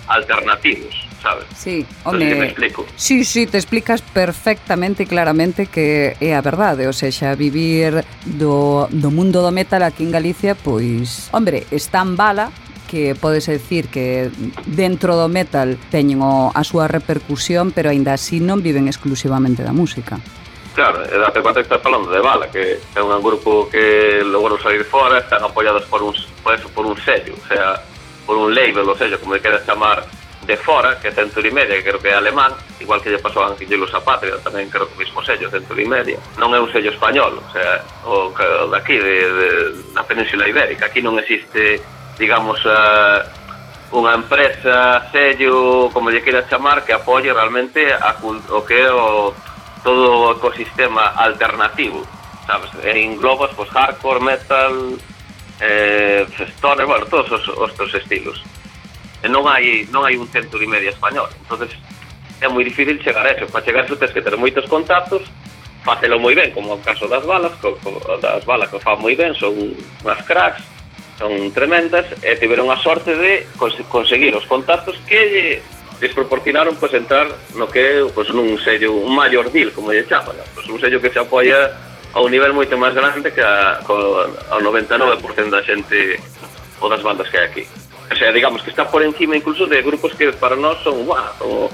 alternativos, 0.08 0.94
sabes? 1.22 1.46
Sí, 1.56 1.86
home, 2.04 2.34
me 2.34 2.46
explico. 2.46 2.86
Sí, 2.96 3.24
sí, 3.24 3.46
te 3.46 3.58
explicas 3.58 4.02
perfectamente 4.02 5.02
e 5.04 5.06
claramente 5.06 5.66
que 5.66 6.14
é 6.20 6.36
a 6.36 6.42
verdade, 6.42 6.86
ou 6.86 6.94
sea, 6.94 7.34
vivir 7.34 8.04
do, 8.24 8.86
do 8.92 9.10
mundo 9.10 9.42
do 9.42 9.50
metal 9.50 9.82
aquí 9.82 10.04
en 10.04 10.12
Galicia, 10.12 10.54
pois, 10.54 11.30
hombre, 11.32 11.66
está 11.70 12.02
en 12.02 12.14
bala, 12.14 12.52
que 12.86 13.14
podes 13.14 13.46
decir 13.46 13.88
que 13.88 14.30
dentro 14.64 15.16
do 15.18 15.28
metal 15.28 15.74
teñen 15.90 16.22
o, 16.22 16.54
a 16.54 16.62
súa 16.62 16.86
repercusión, 16.86 17.74
pero 17.74 17.90
aínda 17.90 18.14
así 18.14 18.38
non 18.38 18.62
viven 18.62 18.86
exclusivamente 18.86 19.66
da 19.66 19.74
música. 19.74 20.22
Claro, 20.76 21.08
e 21.08 21.16
date 21.16 21.40
conta 21.40 21.64
que 21.64 21.72
estás 21.72 21.80
falando 21.80 22.12
de 22.12 22.20
Bala, 22.20 22.52
que 22.52 22.76
é 22.76 23.00
un 23.00 23.24
grupo 23.24 23.64
que 23.72 24.20
logrou 24.20 24.60
salir 24.60 24.84
fora, 24.84 25.24
están 25.24 25.40
apoiados 25.40 25.88
por 25.88 26.04
un, 26.04 26.12
por, 26.44 26.52
eso, 26.52 26.68
por 26.68 26.84
un 26.84 27.00
sello, 27.00 27.32
o 27.32 27.46
sea, 27.48 27.80
por 28.28 28.36
un 28.36 28.52
label, 28.52 28.84
o 28.84 28.92
sello, 28.92 29.16
como 29.16 29.32
le 29.32 29.40
queres 29.40 29.64
chamar, 29.64 30.04
de 30.44 30.56
fora, 30.58 31.00
que 31.00 31.08
é 31.08 31.12
Century 31.16 31.50
Media, 31.50 31.80
que 31.80 31.82
creo 31.82 31.98
que 31.98 32.08
é 32.08 32.14
alemán, 32.14 32.52
igual 32.78 33.00
que 33.00 33.08
lle 33.08 33.16
pasou 33.16 33.48
a 33.48 33.56
Anquillos 33.56 33.88
a 33.96 34.04
Patria, 34.04 34.36
tamén 34.44 34.68
creo 34.68 34.84
que 34.84 34.94
o 34.94 35.00
mismo 35.00 35.24
sello, 35.24 35.48
Century 35.48 35.88
Media. 35.88 36.20
Non 36.36 36.52
é 36.52 36.60
un 36.60 36.68
sello 36.68 36.92
español, 36.92 37.40
o 37.40 37.48
sea, 37.56 37.80
o, 38.04 38.28
o 38.36 38.66
daqui, 38.68 39.00
de, 39.00 39.16
de, 39.32 39.48
da 39.96 40.04
Península 40.04 40.44
Ibérica. 40.44 40.92
Aquí 40.92 41.00
non 41.00 41.16
existe, 41.16 41.80
digamos, 42.20 42.60
eh, 42.68 43.24
uh, 43.88 43.96
unha 43.96 44.12
empresa, 44.12 45.08
sello, 45.08 45.88
como 45.88 46.12
lle 46.12 46.20
queira 46.20 46.44
chamar, 46.44 46.84
que 46.84 46.92
apoie 46.92 47.32
realmente 47.32 47.80
a, 47.96 48.12
o 48.20 48.60
que 48.60 48.76
é 48.76 48.92
o 48.92 49.32
todo 49.86 50.18
o 50.18 50.32
ecosistema 50.32 51.14
alternativo, 51.14 52.02
sabes? 52.44 52.74
E 52.82 53.06
englobas, 53.06 53.54
pois, 53.54 53.70
hardcore, 53.70 54.18
metal, 54.18 54.98
eh, 55.60 56.26
stoner, 56.58 56.86
bueno, 56.86 57.06
todos 57.06 57.30
os, 57.30 57.46
os 57.46 57.70
teus 57.78 57.94
estilos. 57.94 58.42
E 59.22 59.30
non 59.30 59.46
hai, 59.46 59.86
non 59.94 60.02
hai 60.02 60.18
un 60.18 60.26
centro 60.26 60.58
e 60.58 60.66
media 60.66 60.90
español, 60.90 61.30
entonces 61.38 61.70
é 62.42 62.50
moi 62.50 62.66
difícil 62.66 62.98
chegar 62.98 63.22
a 63.22 63.30
eso. 63.30 63.46
Para 63.46 63.62
chegar 63.62 63.82
a 63.82 63.86
eso 63.86 63.94
tens 63.94 64.10
que 64.10 64.26
ter 64.26 64.34
moitos 64.34 64.66
contactos, 64.66 65.22
facelo 65.86 66.18
moi 66.18 66.34
ben, 66.34 66.50
como 66.50 66.74
o 66.74 66.82
caso 66.82 67.06
das 67.06 67.22
balas, 67.22 67.54
co, 67.62 67.78
co, 67.78 67.94
das 68.18 68.42
balas 68.42 68.66
que 68.66 68.82
fa 68.82 68.98
moi 68.98 69.14
ben, 69.14 69.38
son 69.38 69.54
unhas 70.02 70.18
cracks, 70.26 70.66
son 71.14 71.30
tremendas, 71.54 72.10
e 72.26 72.34
tiveron 72.42 72.74
a 72.74 72.76
sorte 72.82 73.14
de 73.14 73.46
cons 73.54 73.78
conseguir 73.86 74.34
os 74.34 74.50
contactos 74.50 74.98
que 75.06 75.62
desproporcionaron 76.00 76.76
proporcionaron 76.76 76.76
pues, 76.76 76.92
entrar 76.94 77.26
no 77.54 77.68
que 77.68 78.00
é 78.00 78.04
pues, 78.12 78.30
un 78.30 78.58
sello, 78.60 78.92
un 78.92 79.14
maiordil, 79.14 79.72
como 79.72 79.92
lle 79.92 80.06
chaman, 80.06 80.36
pues, 80.54 80.66
un 80.68 80.80
sello 80.80 81.00
que 81.00 81.10
se 81.10 81.18
apoia 81.18 81.72
a 82.12 82.20
un 82.20 82.30
nivel 82.30 82.52
moito 82.52 82.76
máis 82.76 82.94
grande 82.94 83.32
que 83.32 83.44
a, 83.44 83.80
ao 83.84 84.60
99% 84.60 85.52
da 85.52 85.60
xente 85.64 86.20
ou 86.80 86.88
das 86.88 87.02
bandas 87.02 87.28
que 87.28 87.36
hai 87.36 87.46
aquí. 87.48 87.64
O 88.10 88.16
sea, 88.16 88.32
digamos 88.32 88.62
que 88.62 88.70
está 88.70 88.88
por 88.88 89.02
encima 89.02 89.36
incluso 89.36 89.66
de 89.66 89.82
grupos 89.82 90.14
que 90.14 90.32
para 90.32 90.56
nós 90.56 90.80
son, 90.84 91.04
guau, 91.04 91.24
como 91.38 91.70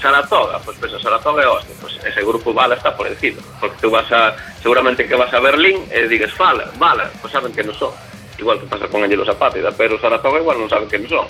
Saratoga, 0.00 0.58
pois 0.64 0.76
pues, 0.78 0.92
Saratoga 1.02 1.42
é 1.42 1.48
hostia, 1.48 1.74
pues, 1.80 1.98
ese 2.04 2.22
grupo 2.22 2.52
Bala 2.52 2.74
está 2.74 2.96
por 2.96 3.06
encima, 3.06 3.42
porque 3.60 3.76
tú 3.80 3.90
vas 3.90 4.10
a, 4.12 4.34
seguramente 4.62 5.06
que 5.06 5.14
vas 5.14 5.32
a 5.32 5.40
Berlín 5.40 5.84
e 5.90 6.08
digas, 6.08 6.32
fala, 6.32 6.70
Bala, 6.78 7.10
pues 7.20 7.32
saben 7.32 7.52
que 7.52 7.62
non 7.62 7.74
son, 7.74 7.92
igual 8.38 8.58
que 8.58 8.66
pasa 8.66 8.88
con 8.88 9.02
Angelo 9.02 9.24
Zapatida, 9.24 9.70
pero 9.70 9.98
Saratoga 9.98 10.40
igual 10.40 10.58
non 10.58 10.70
saben 10.72 10.88
que 10.88 10.98
non 10.98 11.08
son. 11.08 11.26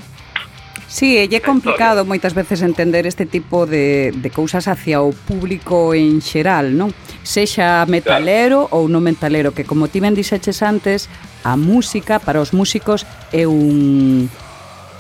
Sí, 0.90 1.16
eh, 1.16 1.31
e 1.31 1.35
é 1.38 1.40
complicado 1.40 2.03
moitas 2.03 2.35
veces 2.35 2.66
entender 2.66 3.07
este 3.07 3.22
tipo 3.22 3.62
de, 3.62 4.11
de 4.11 4.31
cousas 4.35 4.66
hacia 4.66 4.98
o 5.07 5.14
público 5.14 5.94
en 5.94 6.18
xeral, 6.18 6.74
non? 6.74 6.90
Sexa 7.22 7.87
metalero 7.87 8.66
claro. 8.66 8.74
ou 8.74 8.90
non 8.90 8.98
metalero, 8.98 9.55
que 9.55 9.62
como 9.62 9.87
ti 9.87 10.03
ben 10.03 10.18
dixeches 10.18 10.66
antes, 10.66 11.07
a 11.46 11.55
música 11.55 12.18
para 12.18 12.42
os 12.42 12.50
músicos 12.50 13.07
é 13.31 13.46
un, 13.46 14.26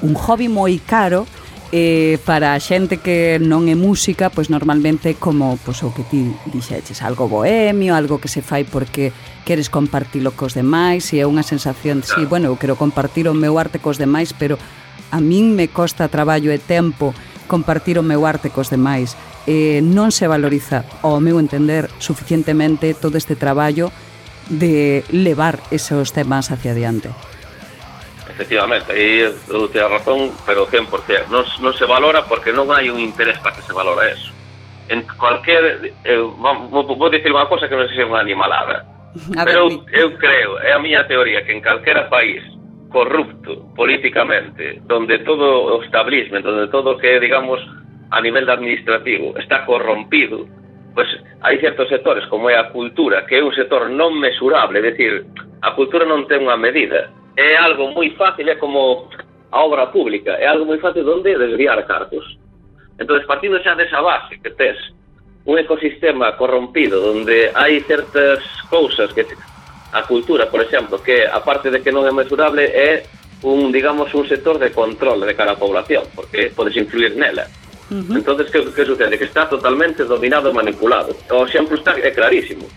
un 0.06 0.12
hobby 0.14 0.46
moi 0.46 0.78
caro 0.78 1.26
eh, 1.74 2.22
para 2.22 2.54
a 2.54 2.62
xente 2.62 3.02
que 3.02 3.42
non 3.42 3.66
é 3.66 3.74
música, 3.74 4.30
pois 4.30 4.46
normalmente 4.46 5.18
como 5.18 5.58
pois, 5.58 5.82
o 5.82 5.90
que 5.90 6.06
ti 6.06 6.30
dixeches, 6.54 7.02
algo 7.02 7.26
bohemio, 7.26 7.98
algo 7.98 8.22
que 8.22 8.30
se 8.30 8.46
fai 8.46 8.62
porque 8.62 9.10
queres 9.42 9.66
compartilo 9.66 10.38
cos 10.38 10.54
demais 10.54 11.10
e 11.10 11.18
é 11.18 11.26
unha 11.26 11.42
sensación 11.42 11.98
de, 11.98 12.06
sí, 12.06 12.22
bueno, 12.30 12.46
eu 12.46 12.54
quero 12.54 12.78
compartir 12.78 13.26
o 13.26 13.34
meu 13.34 13.58
arte 13.58 13.82
cos 13.82 13.98
demais, 13.98 14.30
pero 14.30 14.54
a 15.10 15.18
min 15.20 15.54
me 15.58 15.68
costa 15.68 16.08
traballo 16.08 16.54
e 16.54 16.58
tempo 16.58 17.14
compartir 17.50 17.98
o 17.98 18.06
meu 18.06 18.22
arte 18.24 18.54
cos 18.54 18.70
demais. 18.70 19.18
Eh, 19.50 19.82
non 19.82 20.14
se 20.14 20.30
valoriza, 20.30 20.86
ao 21.02 21.18
meu 21.18 21.42
entender, 21.42 21.90
suficientemente 21.98 22.94
todo 22.94 23.18
este 23.18 23.34
traballo 23.34 23.90
de 24.46 25.02
levar 25.10 25.58
esos 25.74 26.14
temas 26.14 26.54
hacia 26.54 26.70
adiante. 26.72 27.10
Efectivamente, 28.30 28.94
aí 28.94 29.26
eu 29.26 29.68
te 29.68 29.82
razón, 29.82 30.30
pero 30.46 30.70
100%. 30.70 31.28
Non, 31.28 31.42
non 31.58 31.74
se 31.74 31.84
valora 31.84 32.24
porque 32.30 32.54
non 32.54 32.70
hai 32.70 32.86
un 32.88 33.02
interés 33.02 33.36
para 33.42 33.58
que 33.58 33.66
se 33.66 33.74
valora 33.74 34.06
eso. 34.06 34.30
En 34.86 35.02
cualquier... 35.18 35.92
Eu, 36.06 36.38
vou, 36.38 36.86
vou 36.86 37.10
dicir 37.10 37.34
unha 37.34 37.50
cosa 37.50 37.66
que 37.66 37.74
non 37.74 37.90
sei 37.90 38.00
se 38.00 38.04
é 38.04 38.08
unha 38.08 38.22
animalada. 38.22 38.86
A 39.34 39.42
pero 39.42 39.66
ver, 39.66 39.82
eu, 39.90 40.14
eu 40.14 40.18
creo, 40.18 40.62
é 40.62 40.70
a 40.70 40.78
miña 40.78 41.02
teoría, 41.10 41.42
que 41.42 41.50
en 41.50 41.58
calquera 41.58 42.06
país 42.06 42.46
corrupto 42.90 43.72
políticamente, 43.74 44.82
donde 44.84 45.18
todo 45.20 45.78
o 45.78 45.82
establishment, 45.82 46.44
donde 46.44 46.68
todo 46.68 46.98
que, 46.98 47.18
digamos, 47.20 47.60
a 48.10 48.20
nivel 48.20 48.48
administrativo 48.50 49.38
está 49.38 49.64
corrompido, 49.64 50.46
pues 50.94 51.08
hai 51.40 51.56
certos 51.62 51.88
sectores, 51.88 52.26
como 52.26 52.50
é 52.50 52.58
a 52.58 52.68
cultura, 52.74 53.24
que 53.24 53.38
é 53.38 53.42
un 53.42 53.54
sector 53.54 53.88
non 53.88 54.18
mesurable, 54.18 54.82
é 54.82 54.90
dicir, 54.90 55.24
a 55.62 55.70
cultura 55.78 56.04
non 56.04 56.26
ten 56.26 56.42
unha 56.42 56.58
medida, 56.58 57.14
é 57.38 57.54
algo 57.54 57.94
moi 57.94 58.10
fácil, 58.18 58.50
é 58.50 58.58
como 58.58 59.06
a 59.54 59.58
obra 59.62 59.86
pública, 59.94 60.34
é 60.36 60.50
algo 60.50 60.66
moi 60.66 60.82
fácil 60.82 61.06
donde 61.06 61.38
desviar 61.38 61.78
cartos. 61.86 62.26
Entón, 62.98 63.22
partindo 63.24 63.62
xa 63.62 63.78
desa 63.78 64.02
base 64.02 64.36
que 64.42 64.50
tes 64.50 64.76
un 65.46 65.56
ecosistema 65.56 66.36
corrompido, 66.36 67.00
donde 67.00 67.54
hai 67.54 67.80
certas 67.86 68.42
cousas 68.68 69.14
que 69.14 69.24
a 69.92 70.02
cultura, 70.02 70.46
por 70.50 70.62
exemplo, 70.62 71.02
que 71.02 71.26
aparte 71.26 71.70
de 71.70 71.82
que 71.82 71.90
non 71.90 72.06
é 72.06 72.12
mesurable 72.14 72.64
é 72.70 73.02
un, 73.42 73.72
digamos, 73.72 74.12
un 74.14 74.28
sector 74.28 74.58
de 74.58 74.70
control 74.70 75.24
de 75.24 75.34
cara 75.34 75.56
á 75.56 75.58
población, 75.58 76.04
porque 76.14 76.52
podes 76.54 76.76
influir 76.76 77.16
nela. 77.16 77.48
Uh 77.90 77.98
-huh. 77.98 78.16
Entonces, 78.22 78.50
que, 78.50 78.62
que 78.70 78.84
sucede? 78.84 79.18
Que 79.18 79.26
está 79.26 79.48
totalmente 79.48 80.04
dominado 80.04 80.50
e 80.50 80.54
manipulado. 80.54 81.16
O 81.30 81.42
exemplo 81.42 81.74
está 81.74 81.98
é 81.98 82.10
clarísimo. 82.14 82.68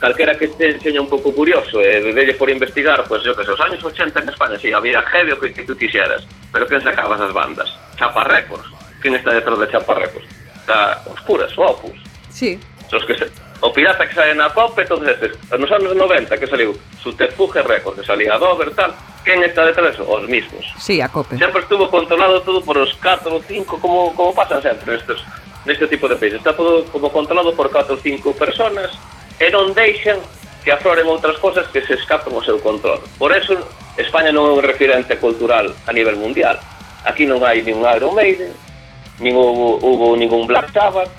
Calquera 0.00 0.36
que 0.36 0.46
este 0.46 0.80
seña 0.80 1.00
un 1.00 1.08
pouco 1.08 1.32
curioso 1.32 1.80
e 1.80 2.00
eh, 2.00 2.12
delle 2.12 2.34
por 2.34 2.48
investigar, 2.48 3.04
pois, 3.08 3.20
pues, 3.20 3.28
eu 3.28 3.34
que 3.36 3.44
os 3.44 3.60
anos 3.60 3.80
80 3.84 4.20
en 4.20 4.28
España, 4.28 4.56
si, 4.56 4.68
sí, 4.68 4.72
había 4.72 5.00
heavy 5.02 5.32
o 5.32 5.40
que, 5.40 5.52
que 5.52 5.64
tú 5.64 5.76
quixeras, 5.76 6.24
pero 6.52 6.66
quen 6.66 6.80
sacaba 6.80 7.16
as 7.16 7.32
bandas? 7.32 7.68
Chapa 7.96 8.24
Records. 8.24 8.68
Quen 9.00 9.14
está 9.14 9.32
detrás 9.32 9.58
de 9.60 9.68
Chapa 9.68 9.94
Records? 9.94 10.28
Está 10.60 11.04
Oscuras, 11.04 11.52
o 11.56 11.62
Opus. 11.68 11.96
Sí. 12.28 12.58
Os 12.92 13.04
que 13.04 13.14
se, 13.16 13.28
O 13.60 13.72
Pirata 13.72 14.08
que 14.08 14.14
sale 14.14 14.32
na 14.32 14.48
COPE, 14.48 14.88
todos 14.88 15.04
estes, 15.04 15.36
nos 15.52 15.70
anos 15.70 15.92
90 15.92 16.32
que 16.38 16.48
saliu 16.48 16.72
Subterfuge 17.02 17.60
Records, 17.60 18.00
que 18.00 18.06
salía 18.06 18.38
Dover, 18.40 18.72
tal, 18.72 18.96
quen 19.24 19.44
está 19.44 19.68
detrás? 19.68 20.00
Os 20.00 20.24
mismos. 20.28 20.64
Sí, 20.80 21.00
a 21.00 21.08
COPE. 21.08 21.36
Sempre 21.36 21.60
estuvo 21.60 21.90
controlado 21.92 22.40
todo 22.40 22.64
por 22.64 22.78
os 22.78 22.92
4 22.96 23.28
ou 23.28 23.42
5, 23.44 23.76
como, 23.76 24.16
como 24.16 24.32
pasa 24.32 24.62
sempre 24.64 24.96
nestes, 24.96 25.20
neste 25.68 25.86
tipo 25.92 26.08
de 26.08 26.16
países. 26.16 26.40
Está 26.40 26.56
todo 26.56 26.88
como 26.88 27.12
controlado 27.12 27.52
por 27.52 27.68
4 27.68 27.94
ou 27.94 28.00
5 28.00 28.32
personas 28.32 28.96
e 29.36 29.52
non 29.52 29.76
deixan 29.76 30.16
que 30.64 30.72
afloren 30.72 31.08
outras 31.08 31.36
cosas 31.36 31.68
que 31.68 31.84
se 31.84 32.00
escapan 32.00 32.32
ao 32.32 32.44
seu 32.44 32.56
control. 32.64 33.00
Por 33.20 33.32
eso, 33.32 33.60
España 34.00 34.32
non 34.32 34.48
é 34.48 34.52
un 34.56 34.64
referente 34.64 35.20
cultural 35.20 35.72
a 35.84 35.92
nivel 35.92 36.16
mundial. 36.16 36.56
Aquí 37.04 37.28
non 37.28 37.44
hai 37.44 37.60
nin 37.60 37.80
un 37.80 37.84
Iron 37.92 38.16
Maiden, 38.16 38.52
nin 39.20 39.36
hubo, 39.36 39.76
hubo 39.80 40.16
ningún 40.16 40.48
Black 40.48 40.72
Sabbath, 40.72 41.12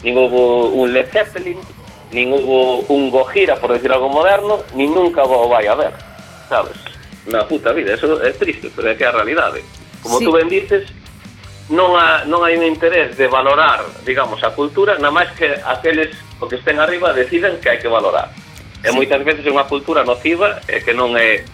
nin 0.00 0.16
hubo 0.16 0.72
un 0.72 0.92
Led 0.92 1.08
Zeppelin, 1.12 1.60
nin 2.12 2.32
hubo 2.32 2.84
un 2.88 3.10
Gojira, 3.10 3.56
por 3.56 3.72
decir 3.72 3.90
algo 3.90 4.08
moderno, 4.08 4.62
nin 4.76 4.92
nunca 4.94 5.24
o 5.24 5.48
vai 5.48 5.66
a 5.66 5.74
ver, 5.74 5.92
sabes? 6.48 6.76
Na 7.26 7.44
puta 7.48 7.72
vida, 7.72 7.94
eso 7.94 8.20
é 8.20 8.32
triste, 8.32 8.70
pero 8.74 8.88
é 8.90 8.94
que 8.94 9.04
é 9.04 9.08
a 9.08 9.12
realidade. 9.12 9.60
¿eh? 9.60 9.64
Como 10.02 10.18
sí. 10.18 10.24
tú 10.24 10.32
ben 10.32 10.48
dices, 10.48 10.90
non, 11.70 11.96
ha, 11.96 12.28
non 12.28 12.44
hai 12.44 12.58
un 12.58 12.68
interés 12.68 13.16
de 13.16 13.26
valorar, 13.30 13.80
digamos, 14.04 14.44
a 14.44 14.52
cultura, 14.52 15.00
na 15.00 15.08
máis 15.08 15.32
que 15.32 15.56
aqueles 15.64 16.12
o 16.42 16.50
que 16.50 16.60
estén 16.60 16.82
arriba 16.82 17.16
deciden 17.16 17.56
que 17.64 17.72
hai 17.72 17.78
que 17.80 17.88
valorar. 17.88 18.28
Sí. 18.82 18.90
E 18.90 18.92
moitas 18.92 19.22
veces 19.24 19.46
é 19.46 19.50
unha 19.50 19.64
cultura 19.64 20.04
nociva 20.04 20.60
e 20.68 20.84
que 20.84 20.92
non 20.92 21.16
é, 21.16 21.46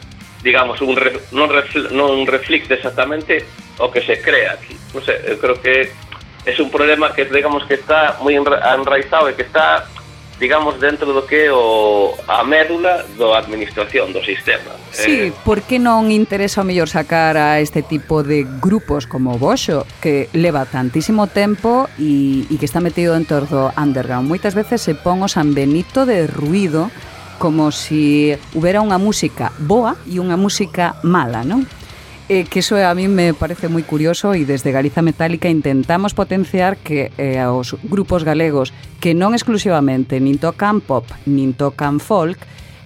digamos, 0.43 0.83
un 0.83 0.97
re, 0.99 1.15
non, 1.31 1.47
refl, 1.47 1.93
non 1.95 2.27
reflicte 2.27 2.75
exactamente 2.75 3.47
o 3.79 3.93
que 3.93 4.03
se 4.03 4.19
crea 4.19 4.59
aquí. 4.59 4.75
Non 4.97 5.05
sei, 5.05 5.23
eu 5.29 5.39
creo 5.39 5.61
que 5.61 5.93
é 6.49 6.53
un 6.59 6.73
problema 6.73 7.13
que, 7.13 7.29
digamos, 7.29 7.63
que 7.69 7.77
está 7.77 8.17
moi 8.25 8.35
enraizado 8.35 9.29
e 9.29 9.37
que 9.37 9.45
está 9.45 9.85
digamos, 10.39 10.79
dentro 10.81 11.13
do 11.13 11.27
que 11.27 11.51
o, 11.51 12.15
a 12.31 12.47
médula 12.47 13.05
do 13.19 13.35
administración 13.35 14.13
do 14.15 14.23
sistema. 14.23 14.71
Sí, 14.91 15.29
eh, 15.29 15.33
por 15.45 15.63
que 15.67 15.83
non 15.83 16.15
interesa 16.15 16.63
o 16.63 16.69
mellor 16.69 16.87
sacar 16.87 17.35
a 17.35 17.59
este 17.59 17.83
tipo 17.83 18.23
de 18.23 18.47
grupos 18.63 19.11
como 19.11 19.37
Boxo, 19.37 19.83
que 19.99 20.31
leva 20.33 20.65
tantísimo 20.65 21.27
tempo 21.27 21.91
e, 21.99 22.47
e 22.47 22.55
que 22.57 22.67
está 22.67 22.79
metido 22.79 23.19
dentro 23.19 23.45
do 23.51 23.75
underground. 23.75 24.31
Moitas 24.31 24.55
veces 24.55 24.79
se 24.79 24.95
pon 24.95 25.27
o 25.27 25.29
San 25.29 25.53
Benito 25.53 26.07
de 26.07 26.31
ruido 26.31 26.91
como 27.39 27.71
se 27.71 27.79
si 27.79 28.59
hubiera 28.59 28.83
unha 28.83 28.99
música 28.99 29.55
boa 29.63 29.95
e 30.05 30.19
unha 30.19 30.35
música 30.35 30.99
mala, 31.07 31.47
non? 31.47 31.65
Eh, 32.31 32.45
que 32.45 32.59
eso 32.59 32.77
a 32.77 32.95
mí 32.95 33.09
me 33.09 33.33
parece 33.33 33.73
moi 33.73 33.81
curioso 33.89 34.37
e 34.37 34.45
desde 34.45 34.69
Galiza 34.69 35.01
Metálica 35.01 35.49
intentamos 35.49 36.13
potenciar 36.13 36.77
que 36.77 37.09
eh, 37.17 37.41
os 37.49 37.73
grupos 37.89 38.21
galegos 38.21 38.77
que 39.01 39.17
non 39.17 39.33
exclusivamente 39.33 40.21
nin 40.21 40.37
tocan 40.37 40.85
pop, 40.85 41.09
nin 41.25 41.57
tocan 41.57 42.05
folk, 42.05 42.37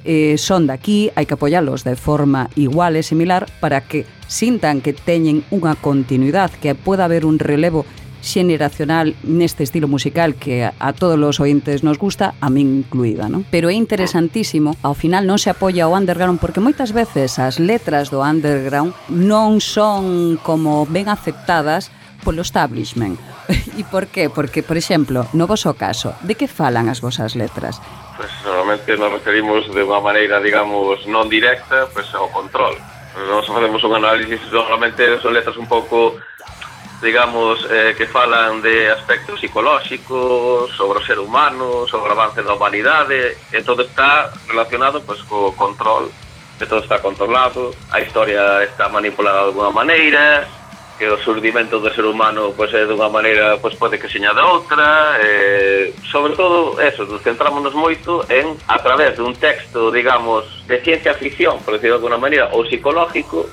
eh, 0.07 0.39
son 0.39 0.71
daqui, 0.71 1.11
hai 1.19 1.27
que 1.27 1.35
apoyalos 1.35 1.83
de 1.83 1.99
forma 1.99 2.55
igual 2.55 2.95
e 2.95 3.03
similar 3.03 3.51
para 3.59 3.83
que 3.83 4.07
sintan 4.31 4.79
que 4.79 4.95
teñen 4.95 5.43
unha 5.51 5.75
continuidade, 5.75 6.63
que 6.63 6.79
poda 6.79 7.11
haber 7.11 7.27
un 7.27 7.43
relevo 7.43 7.83
xeneracional 8.23 9.19
neste 9.27 9.67
estilo 9.67 9.91
musical 9.91 10.39
que 10.39 10.65
a 10.65 10.91
todos 10.95 11.19
os 11.19 11.43
ointes 11.43 11.83
nos 11.83 11.99
gusta, 11.99 12.39
a 12.41 12.49
min 12.49 12.87
incluída, 12.87 13.27
non? 13.27 13.43
Pero 13.51 13.69
é 13.69 13.77
interesantísimo, 13.77 14.79
ao 14.81 14.95
final 14.95 15.27
non 15.27 15.43
se 15.43 15.51
apoia 15.51 15.91
o 15.91 15.93
underground 15.93 16.39
porque 16.39 16.63
moitas 16.63 16.95
veces 16.95 17.37
as 17.43 17.59
letras 17.59 18.09
do 18.09 18.23
underground 18.23 18.95
non 19.11 19.59
son 19.59 20.39
como 20.41 20.87
ben 20.87 21.11
aceptadas 21.11 21.91
polo 22.23 22.47
establishment. 22.47 23.19
E 23.77 23.85
por 23.85 24.07
qué? 24.07 24.31
Porque, 24.31 24.63
por 24.63 24.79
exemplo, 24.79 25.27
no 25.35 25.51
voso 25.51 25.75
caso, 25.75 26.15
de 26.23 26.39
que 26.39 26.47
falan 26.47 26.89
as 26.89 27.03
vosas 27.03 27.35
letras? 27.35 27.83
Pois 28.17 28.31
pues, 28.31 28.33
normalmente 28.47 28.97
nos 28.97 29.13
referimos 29.13 29.67
de 29.75 29.83
unha 29.83 29.99
maneira, 29.99 30.39
digamos, 30.39 31.03
non 31.11 31.27
directa, 31.27 31.91
pois 31.91 32.07
pues, 32.07 32.09
ao 32.15 32.31
control. 32.31 32.79
Nós 33.29 33.45
facemos 33.45 33.83
un 33.85 33.93
análisis, 33.99 34.41
normalmente 34.49 35.21
son 35.21 35.35
letras 35.37 35.59
un 35.59 35.69
pouco 35.69 36.17
digamos, 37.03 37.67
eh, 37.69 37.95
que 37.99 38.07
falan 38.07 38.63
de 38.63 38.89
aspectos 38.89 39.41
psicolóxicos, 39.41 40.71
sobre 40.77 41.01
o 41.01 41.05
ser 41.05 41.19
humano, 41.19 41.85
sobre 41.91 42.09
o 42.09 42.13
avance 42.15 42.43
da 42.43 42.55
humanidade, 42.55 43.37
e 43.51 43.59
todo 43.67 43.83
está 43.83 44.31
relacionado 44.47 45.03
pois, 45.03 45.21
co 45.27 45.53
control, 45.59 46.09
que 46.59 46.65
todo 46.65 46.81
está 46.81 47.03
controlado, 47.03 47.75
a 47.91 48.01
historia 48.01 48.63
está 48.63 48.89
manipulada 48.89 49.43
de 49.43 49.47
alguna 49.51 49.75
maneira, 49.75 50.47
que 50.97 51.11
o 51.11 51.19
surdimento 51.19 51.81
do 51.83 51.91
ser 51.91 52.07
humano 52.07 52.55
pois, 52.55 52.71
é 52.73 52.87
dunha 52.87 53.11
maneira, 53.11 53.59
pois, 53.59 53.75
pode 53.75 53.99
que 53.99 54.07
seña 54.07 54.31
de 54.31 54.41
outra, 54.41 55.19
eh, 55.19 55.91
sobre 56.07 56.39
todo, 56.39 56.79
eso, 56.79 57.03
nos 57.11 57.21
centrámonos 57.27 57.75
moito 57.75 58.23
en, 58.31 58.55
a 58.71 58.79
través 58.79 59.19
dun 59.19 59.35
texto, 59.35 59.91
digamos, 59.91 60.47
de 60.71 60.79
ciencia 60.79 61.19
ficción, 61.19 61.59
por 61.67 61.75
decirlo 61.75 61.99
de 61.99 62.07
alguna 62.07 62.23
maneira, 62.23 62.55
ou 62.55 62.63
psicológico, 62.63 63.51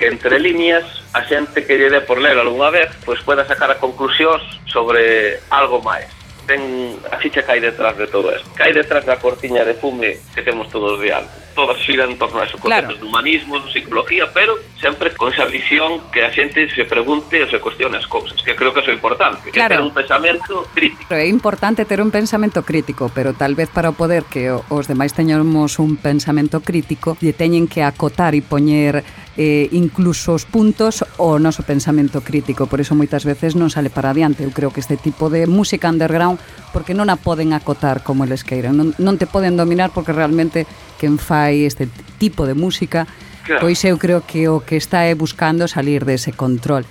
que 0.00 0.08
entre 0.08 0.40
líneas 0.40 0.88
a 1.12 1.20
xente 1.28 1.68
que 1.68 1.76
lle 1.76 1.92
dé 1.92 2.00
por 2.00 2.16
ler 2.16 2.40
algunha 2.40 2.72
vez 2.72 2.88
pois 3.04 3.20
pueda 3.20 3.44
sacar 3.44 3.68
a 3.68 3.76
conclusións 3.76 4.40
sobre 4.64 5.36
algo 5.52 5.84
máis. 5.84 6.08
Ten 6.48 6.96
a 7.12 7.20
ficha 7.20 7.44
que 7.44 7.52
hai 7.52 7.60
detrás 7.60 8.00
de 8.00 8.08
todo 8.08 8.32
isto. 8.32 8.48
Que 8.56 8.64
hai 8.64 8.72
detrás 8.72 9.04
da 9.04 9.20
cortiña 9.20 9.60
de 9.60 9.76
fume 9.76 10.16
que 10.32 10.40
temos 10.40 10.72
todos 10.72 10.96
diante 11.04 11.28
todas 11.54 11.78
xiran 11.82 12.10
en 12.10 12.18
torno 12.18 12.40
a 12.40 12.44
eso, 12.44 12.58
conceptos 12.58 12.96
claro. 12.96 13.00
de 13.00 13.04
humanismo, 13.04 13.60
de 13.60 13.72
psicología, 13.72 14.28
pero 14.32 14.54
sempre 14.80 15.12
con 15.14 15.32
esa 15.32 15.44
visión 15.44 16.00
que 16.12 16.24
a 16.24 16.32
xente 16.32 16.68
se 16.72 16.84
pregunte 16.84 17.42
ou 17.42 17.48
se 17.48 17.60
cuestione 17.60 18.00
as 18.00 18.06
cousas, 18.06 18.40
que 18.42 18.56
creo 18.56 18.72
que 18.72 18.80
é 18.80 18.94
importante, 18.94 19.52
que 19.52 19.60
ter 19.60 19.80
un 19.80 19.92
pensamento 19.92 20.66
crítico. 20.72 21.08
É 21.12 21.26
importante 21.28 21.84
ter 21.84 22.00
un 22.00 22.10
pensamento 22.10 22.64
crítico, 22.64 23.10
pero 23.12 23.34
tal 23.34 23.54
vez 23.54 23.68
para 23.68 23.90
o 23.90 23.94
poder 23.94 24.24
que 24.24 24.50
os 24.50 24.84
demais 24.88 25.12
teñamos 25.12 25.78
un 25.78 26.00
pensamento 26.00 26.60
crítico, 26.64 27.16
lle 27.20 27.36
teñen 27.36 27.68
que 27.68 27.84
acotar 27.84 28.32
e 28.32 28.40
poñer 28.40 29.04
eh, 29.36 29.68
incluso 29.72 30.34
os 30.34 30.44
puntos 30.44 31.04
o 31.16 31.38
noso 31.38 31.62
pensamento 31.62 32.20
crítico, 32.20 32.66
por 32.66 32.80
iso 32.80 32.96
moitas 32.96 33.24
veces 33.24 33.54
non 33.56 33.72
sale 33.72 33.88
para 33.88 34.12
adiante. 34.12 34.44
Eu 34.44 34.52
creo 34.52 34.68
que 34.68 34.84
este 34.84 34.96
tipo 35.00 35.32
de 35.32 35.48
música 35.48 35.88
underground 35.88 36.40
porque 36.76 36.92
non 36.92 37.08
a 37.08 37.16
poden 37.16 37.56
acotar 37.56 38.02
como 38.04 38.24
eles 38.28 38.44
queiran, 38.44 38.76
non, 38.76 38.92
non 39.00 39.16
te 39.16 39.24
poden 39.24 39.56
dominar 39.56 39.94
porque 39.96 40.12
realmente 40.12 40.66
quen 41.00 41.16
fai 41.16 41.64
este 41.64 41.88
tipo 42.20 42.44
de 42.44 42.52
música, 42.52 43.08
claro. 43.48 43.64
pois 43.64 43.80
eu 43.88 43.96
creo 43.96 44.20
que 44.20 44.44
o 44.52 44.60
que 44.60 44.76
está 44.76 45.08
é 45.08 45.16
buscando 45.16 45.64
salir 45.64 46.04
dese 46.04 46.36
control. 46.36 46.84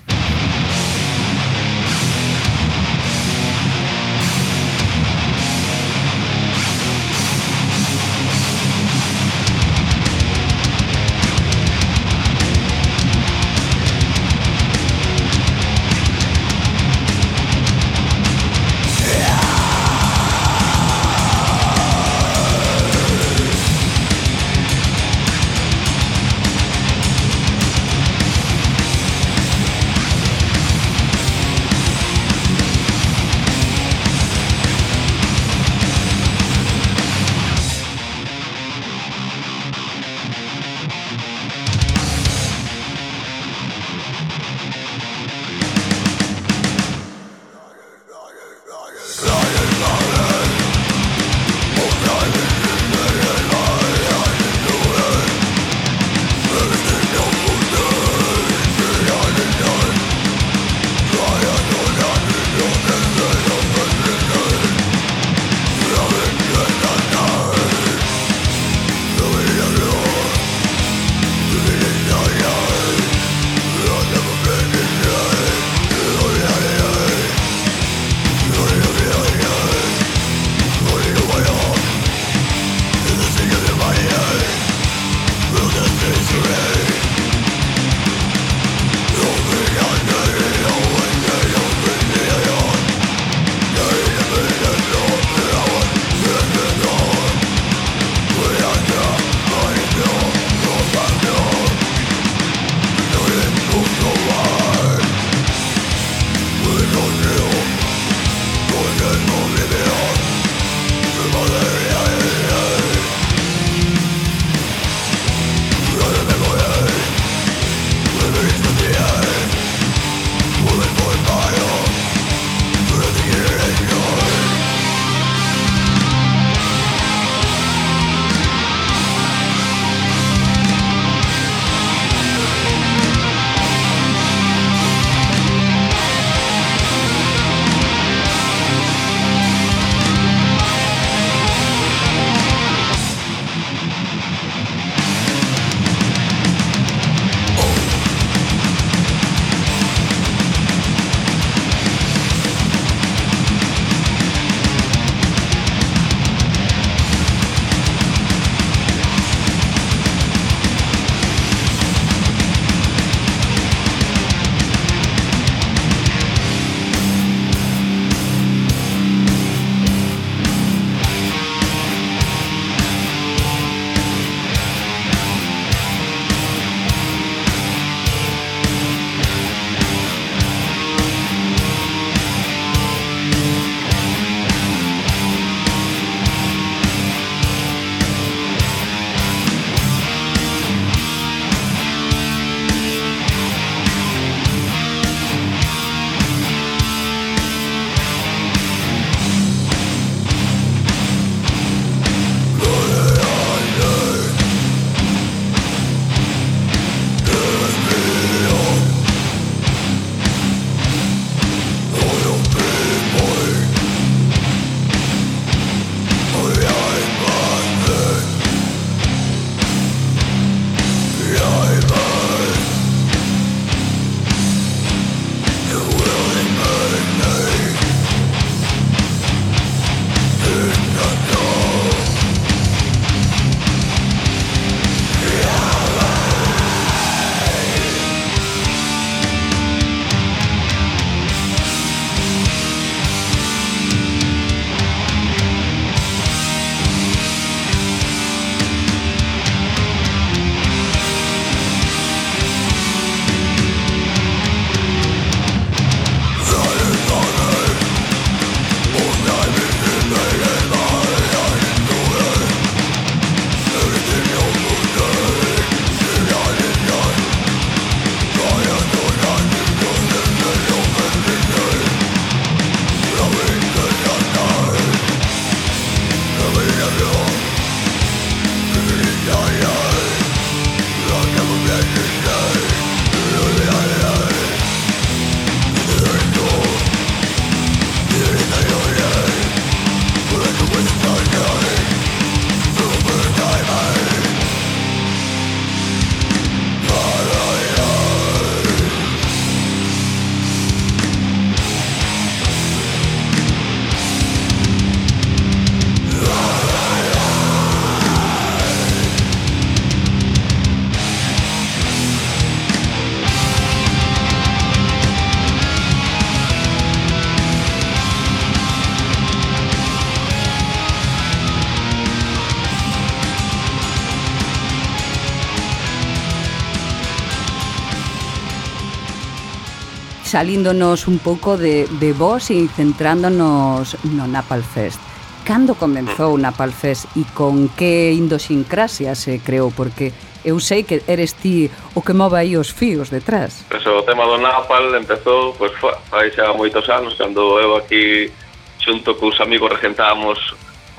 salíndonos 330.29 331.07
un 331.07 331.17
pouco 331.17 331.57
de, 331.57 331.89
de 331.97 332.13
vos 332.13 332.53
e 332.53 332.61
centrándonos 332.69 333.97
no 334.13 334.29
Napal 334.29 334.61
Fest. 334.61 335.01
Cando 335.41 335.73
comenzou 335.73 336.37
o 336.37 336.41
Napal 336.41 336.69
Fest 336.69 337.09
e 337.17 337.25
con 337.33 337.73
que 337.73 338.13
indosincrasia 338.13 339.17
se 339.17 339.41
creou? 339.41 339.73
Porque 339.73 340.13
eu 340.45 340.61
sei 340.61 340.85
que 340.85 341.01
eres 341.09 341.33
ti 341.33 341.65
o 341.97 342.05
que 342.05 342.13
move 342.13 342.37
aí 342.37 342.53
os 342.53 342.69
fíos 342.69 343.09
detrás. 343.09 343.65
Pues 343.73 343.81
o 343.89 344.05
tema 344.05 344.29
do 344.29 344.37
Napal 344.37 344.93
empezou 344.93 345.57
pois, 345.57 345.73
fai 346.13 346.29
xa 346.29 346.53
moitos 346.53 346.85
anos, 346.93 347.17
cando 347.17 347.57
eu 347.57 347.73
aquí 347.81 348.29
xunto 348.77 349.17
cos 349.17 349.41
amigos 349.41 349.73
regentábamos 349.73 350.37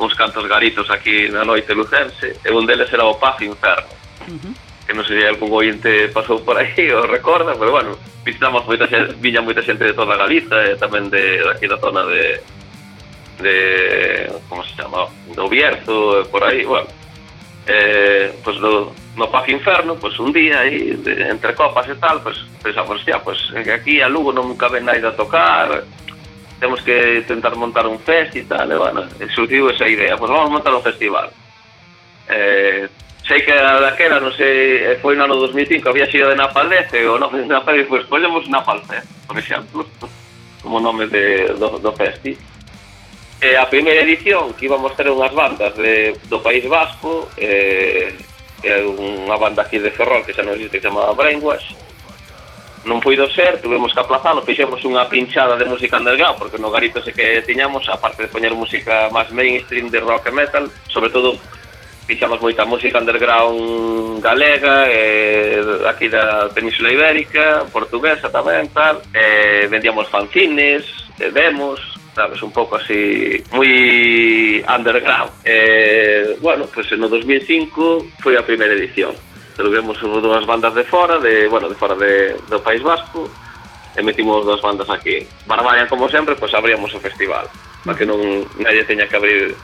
uns 0.02 0.14
cantos 0.18 0.42
garitos 0.50 0.90
aquí 0.90 1.30
na 1.30 1.46
noite 1.46 1.70
lucense, 1.70 2.34
e 2.42 2.50
un 2.50 2.66
deles 2.66 2.90
era 2.90 3.06
o 3.06 3.14
Paz 3.14 3.38
Inferno. 3.46 3.94
Uh 4.26 4.34
-huh 4.34 4.54
que 4.90 4.98
non 4.98 5.06
sei 5.06 5.22
se 5.22 5.30
algún 5.30 5.54
ointe 5.54 6.10
pasou 6.10 6.42
por 6.42 6.58
aí 6.58 6.90
o 6.90 7.06
recorda, 7.06 7.54
pero 7.54 7.70
bueno, 7.70 7.94
visitamos 8.26 8.66
moita 8.66 8.90
xente, 8.90 9.14
viña 9.22 9.38
moita 9.38 9.62
xente 9.62 9.86
de 9.86 9.94
toda 9.94 10.18
Galiza 10.18 10.66
e 10.66 10.74
eh, 10.74 10.82
tamén 10.82 11.06
de, 11.06 11.38
aquí 11.46 11.70
da 11.70 11.78
zona 11.78 12.02
de 12.10 12.42
de 13.38 13.54
como 14.50 14.66
se 14.66 14.74
chama, 14.74 15.06
do 15.30 15.46
Bierzo 15.46 16.18
eh, 16.18 16.26
por 16.26 16.42
aí, 16.42 16.66
bueno. 16.66 16.90
Eh, 17.70 18.34
pues 18.42 18.58
do, 18.58 18.90
no 19.14 19.30
Paz 19.30 19.46
Inferno, 19.46 19.94
pues 19.94 20.18
un 20.18 20.34
día 20.34 20.66
aí 20.66 20.98
de, 20.98 21.30
entre 21.30 21.54
copas 21.54 21.86
e 21.86 21.94
tal, 21.94 22.18
pues 22.26 22.42
pensamos, 22.58 22.98
ya, 23.06 23.22
pues 23.22 23.38
aquí 23.70 24.02
a 24.02 24.10
Lugo 24.10 24.34
non 24.34 24.58
cabe 24.58 24.82
nada 24.82 25.14
a 25.14 25.14
tocar, 25.14 25.86
temos 26.58 26.82
que 26.82 27.22
tentar 27.30 27.54
montar 27.54 27.86
un 27.86 28.02
fest 28.02 28.34
e 28.34 28.42
tal, 28.42 28.66
e 28.66 28.74
bueno, 28.74 29.06
surgiu 29.38 29.70
esa 29.70 29.86
idea, 29.86 30.18
pues 30.18 30.34
vamos 30.34 30.50
montar 30.50 30.74
un 30.74 30.82
festival. 30.82 31.30
Eh, 32.26 32.90
sei 33.26 33.42
que 33.42 33.52
daquela, 33.52 34.18
non 34.18 34.32
sei, 34.34 34.94
eh, 34.94 34.96
foi 34.98 35.14
no 35.14 35.24
ano 35.24 35.36
2005, 35.36 35.88
había 35.88 36.10
sido 36.10 36.28
de 36.28 36.36
Napalés, 36.36 36.88
e 36.92 37.06
o 37.06 37.18
nome 37.20 37.44
de 37.44 37.48
Napalés, 37.48 37.86
pois 37.86 38.02
pues, 38.04 38.10
ponemos 38.10 38.48
Napalés, 38.48 39.04
por 39.26 39.38
exemplo, 39.38 39.86
como 40.62 40.80
nome 40.80 41.06
de, 41.06 41.54
do, 41.54 41.78
do 41.78 41.92
festi. 41.92 42.36
E 43.40 43.56
a 43.56 43.64
primeira 43.64 44.04
edición 44.04 44.52
que 44.52 44.68
íbamos 44.68 44.92
ter 44.96 45.08
unhas 45.08 45.32
bandas 45.32 45.72
de, 45.76 46.12
do 46.28 46.44
País 46.44 46.64
Vasco, 46.68 47.30
eh, 47.40 48.12
e, 48.60 48.68
e 48.68 48.84
unha 48.84 49.36
banda 49.40 49.64
aquí 49.64 49.80
de 49.80 49.94
Ferrol 49.94 50.20
que 50.26 50.36
xa 50.36 50.44
non 50.44 50.56
existe, 50.56 50.76
que 50.76 50.84
se 50.84 50.88
chamaba 50.92 51.16
Brainwash, 51.16 51.72
non 52.84 52.96
puido 53.00 53.28
ser, 53.28 53.60
tuvemos 53.60 53.92
que 53.92 54.00
aplazalo, 54.00 54.40
fixemos 54.40 54.80
unha 54.88 55.04
pinchada 55.04 55.52
de 55.60 55.68
música 55.68 56.00
underground, 56.00 56.40
porque 56.40 56.56
no 56.56 56.72
garito 56.72 57.04
se 57.04 57.12
que 57.12 57.44
tiñamos, 57.44 57.84
aparte 57.92 58.24
de 58.24 58.32
poñer 58.32 58.56
música 58.56 59.12
máis 59.12 59.28
mainstream 59.28 59.92
de 59.92 60.00
rock 60.00 60.28
e 60.28 60.32
metal, 60.32 60.64
sobre 60.88 61.12
todo 61.12 61.36
fixamos 62.10 62.42
moita 62.42 62.66
música 62.66 62.98
underground 62.98 64.18
galega, 64.18 64.90
eh, 64.90 65.62
aquí 65.86 66.10
da 66.10 66.50
Península 66.50 66.90
Ibérica, 66.90 67.70
portuguesa 67.70 68.26
tamén, 68.26 68.66
tal, 68.74 68.98
eh, 69.14 69.70
vendíamos 69.70 70.10
fanzines, 70.10 70.82
eh, 71.22 71.30
demos, 71.30 71.78
sabes, 72.10 72.42
un 72.42 72.50
pouco 72.50 72.82
así 72.82 73.38
moi 73.54 74.58
underground. 74.66 75.30
Eh, 75.46 76.34
bueno, 76.42 76.66
pues 76.66 76.90
no 76.98 77.06
2005 77.06 78.18
foi 78.18 78.34
a 78.34 78.42
primeira 78.42 78.74
edición. 78.74 79.14
Tuvemos 79.54 79.94
dúas 80.02 80.42
bandas 80.42 80.74
de 80.74 80.82
fora, 80.82 81.22
de, 81.22 81.46
bueno, 81.46 81.70
de 81.70 81.78
fora 81.78 81.94
de, 81.94 82.34
do 82.50 82.58
País 82.58 82.82
Vasco, 82.82 83.30
e 83.94 84.02
metimos 84.02 84.42
dúas 84.42 84.58
bandas 84.58 84.90
aquí. 84.90 85.22
Barbarian, 85.46 85.86
como 85.86 86.10
sempre, 86.10 86.34
pues 86.34 86.50
abríamos 86.58 86.90
o 86.90 86.98
festival, 86.98 87.46
para 87.86 87.94
que 87.94 88.02
non 88.02 88.18
nadie 88.58 88.82
teña 88.82 89.06
que 89.06 89.14
abrir 89.14 89.54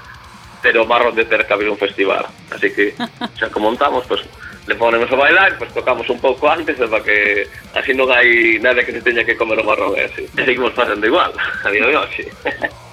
pero 0.63 0.87
marrón 0.87 1.15
de 1.15 1.25
ter 1.25 1.47
que 1.47 1.53
abrir 1.53 1.71
un 1.71 1.79
festival. 1.79 2.27
Así 2.51 2.73
que, 2.73 2.95
xa 3.39 3.49
que 3.51 3.61
montamos, 3.61 4.05
pues, 4.07 4.23
le 4.67 4.75
ponemos 4.75 5.11
a 5.11 5.17
bailar, 5.17 5.59
pues 5.59 5.73
tocamos 5.73 6.09
un 6.11 6.21
pouco 6.21 6.49
antes 6.49 6.77
para 6.77 7.03
que 7.03 7.47
así 7.75 7.95
non 7.95 8.11
hai 8.11 8.59
nada 8.59 8.83
que 8.83 8.91
se 8.91 9.03
teña 9.03 9.23
que 9.23 9.39
comer 9.39 9.63
o 9.63 9.65
marrón 9.65 9.95
¿eh? 9.95 10.03
e 10.03 10.11
así. 10.11 10.23
E 10.27 10.43
seguimos 10.43 10.75
facendo 10.75 11.07
igual, 11.07 11.31
a 11.67 11.69
día 11.71 11.87
de 11.87 11.97
hoxe. 11.97 12.25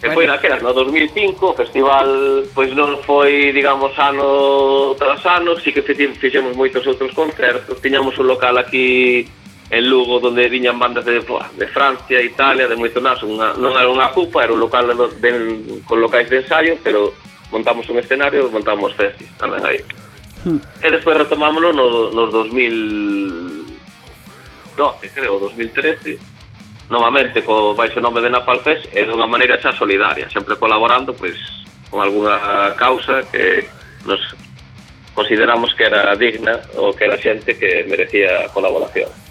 Que 0.00 0.08
foi 0.16 0.24
naquelas, 0.24 0.64
no 0.64 0.72
2005, 0.72 1.44
o 1.44 1.52
festival 1.52 2.08
pois 2.56 2.72
non 2.72 3.04
foi, 3.04 3.52
digamos, 3.52 3.92
ano 4.00 4.96
tras 4.96 5.20
ano, 5.28 5.60
si 5.60 5.76
que 5.76 5.84
fixemos 5.84 6.56
moitos 6.56 6.88
outros 6.88 7.12
concertos, 7.12 7.76
tiñamos 7.84 8.16
un 8.16 8.32
local 8.32 8.56
aquí 8.56 9.28
en 9.70 9.88
Lugo 9.88 10.20
donde 10.20 10.48
viñan 10.48 10.78
bandas 10.78 11.04
de, 11.04 11.20
de 11.20 11.66
Francia, 11.68 12.22
Italia, 12.22 12.68
de 12.68 12.76
moito 12.76 13.00
nas, 13.00 13.20
unha, 13.20 13.52
non 13.60 13.76
era 13.76 13.92
unha 13.92 14.08
cupa, 14.16 14.48
era 14.48 14.56
un 14.56 14.64
local 14.64 14.88
de, 15.20 15.30
con 15.84 16.00
locais 16.00 16.32
de 16.32 16.40
ensayo, 16.40 16.80
pero 16.80 17.12
montamos 17.52 17.84
un 17.92 18.00
escenario, 18.00 18.48
montamos 18.48 18.96
festis 18.96 19.28
tamén 19.36 19.60
aí. 19.64 19.80
Hmm. 20.44 20.60
E 20.80 20.88
despois 20.88 21.20
retomámoslo 21.20 21.72
no, 21.76 22.08
nos 22.16 22.32
2012, 22.32 25.12
creo, 25.12 25.36
2013, 25.36 26.16
novamente 26.88 27.44
co 27.44 27.76
baixo 27.76 28.00
nome 28.00 28.24
de 28.24 28.32
Napal 28.32 28.64
Fest 28.64 28.88
e 28.96 29.04
dunha 29.04 29.28
maneira 29.28 29.60
xa 29.60 29.76
solidaria, 29.76 30.32
sempre 30.32 30.56
colaborando 30.56 31.12
pois 31.12 31.36
con 31.92 32.00
algunha 32.00 32.72
causa 32.80 33.20
que 33.28 33.68
nos 34.08 34.16
consideramos 35.12 35.76
que 35.76 35.84
era 35.84 36.16
digna 36.16 36.56
ou 36.80 36.96
que 36.96 37.04
era 37.04 37.20
xente 37.20 37.60
que 37.60 37.84
merecía 37.84 38.48
colaboración. 38.56 39.27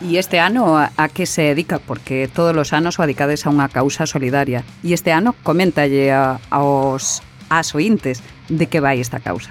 E 0.00 0.20
este 0.20 0.36
ano 0.38 0.76
a 0.76 1.06
que 1.08 1.24
se 1.24 1.56
dedica? 1.56 1.80
Porque 1.80 2.28
todos 2.28 2.52
os 2.52 2.72
anos 2.76 3.00
o 3.00 3.02
adicades 3.02 3.48
a 3.48 3.50
unha 3.50 3.72
causa 3.72 4.04
solidaria. 4.04 4.60
E 4.84 4.92
este 4.92 5.08
ano 5.08 5.32
coméntalle 5.40 6.12
a, 6.12 6.36
aos 6.52 7.24
as 7.48 7.72
ointes 7.72 8.20
de 8.52 8.68
que 8.68 8.84
vai 8.84 9.00
esta 9.00 9.24
causa. 9.24 9.48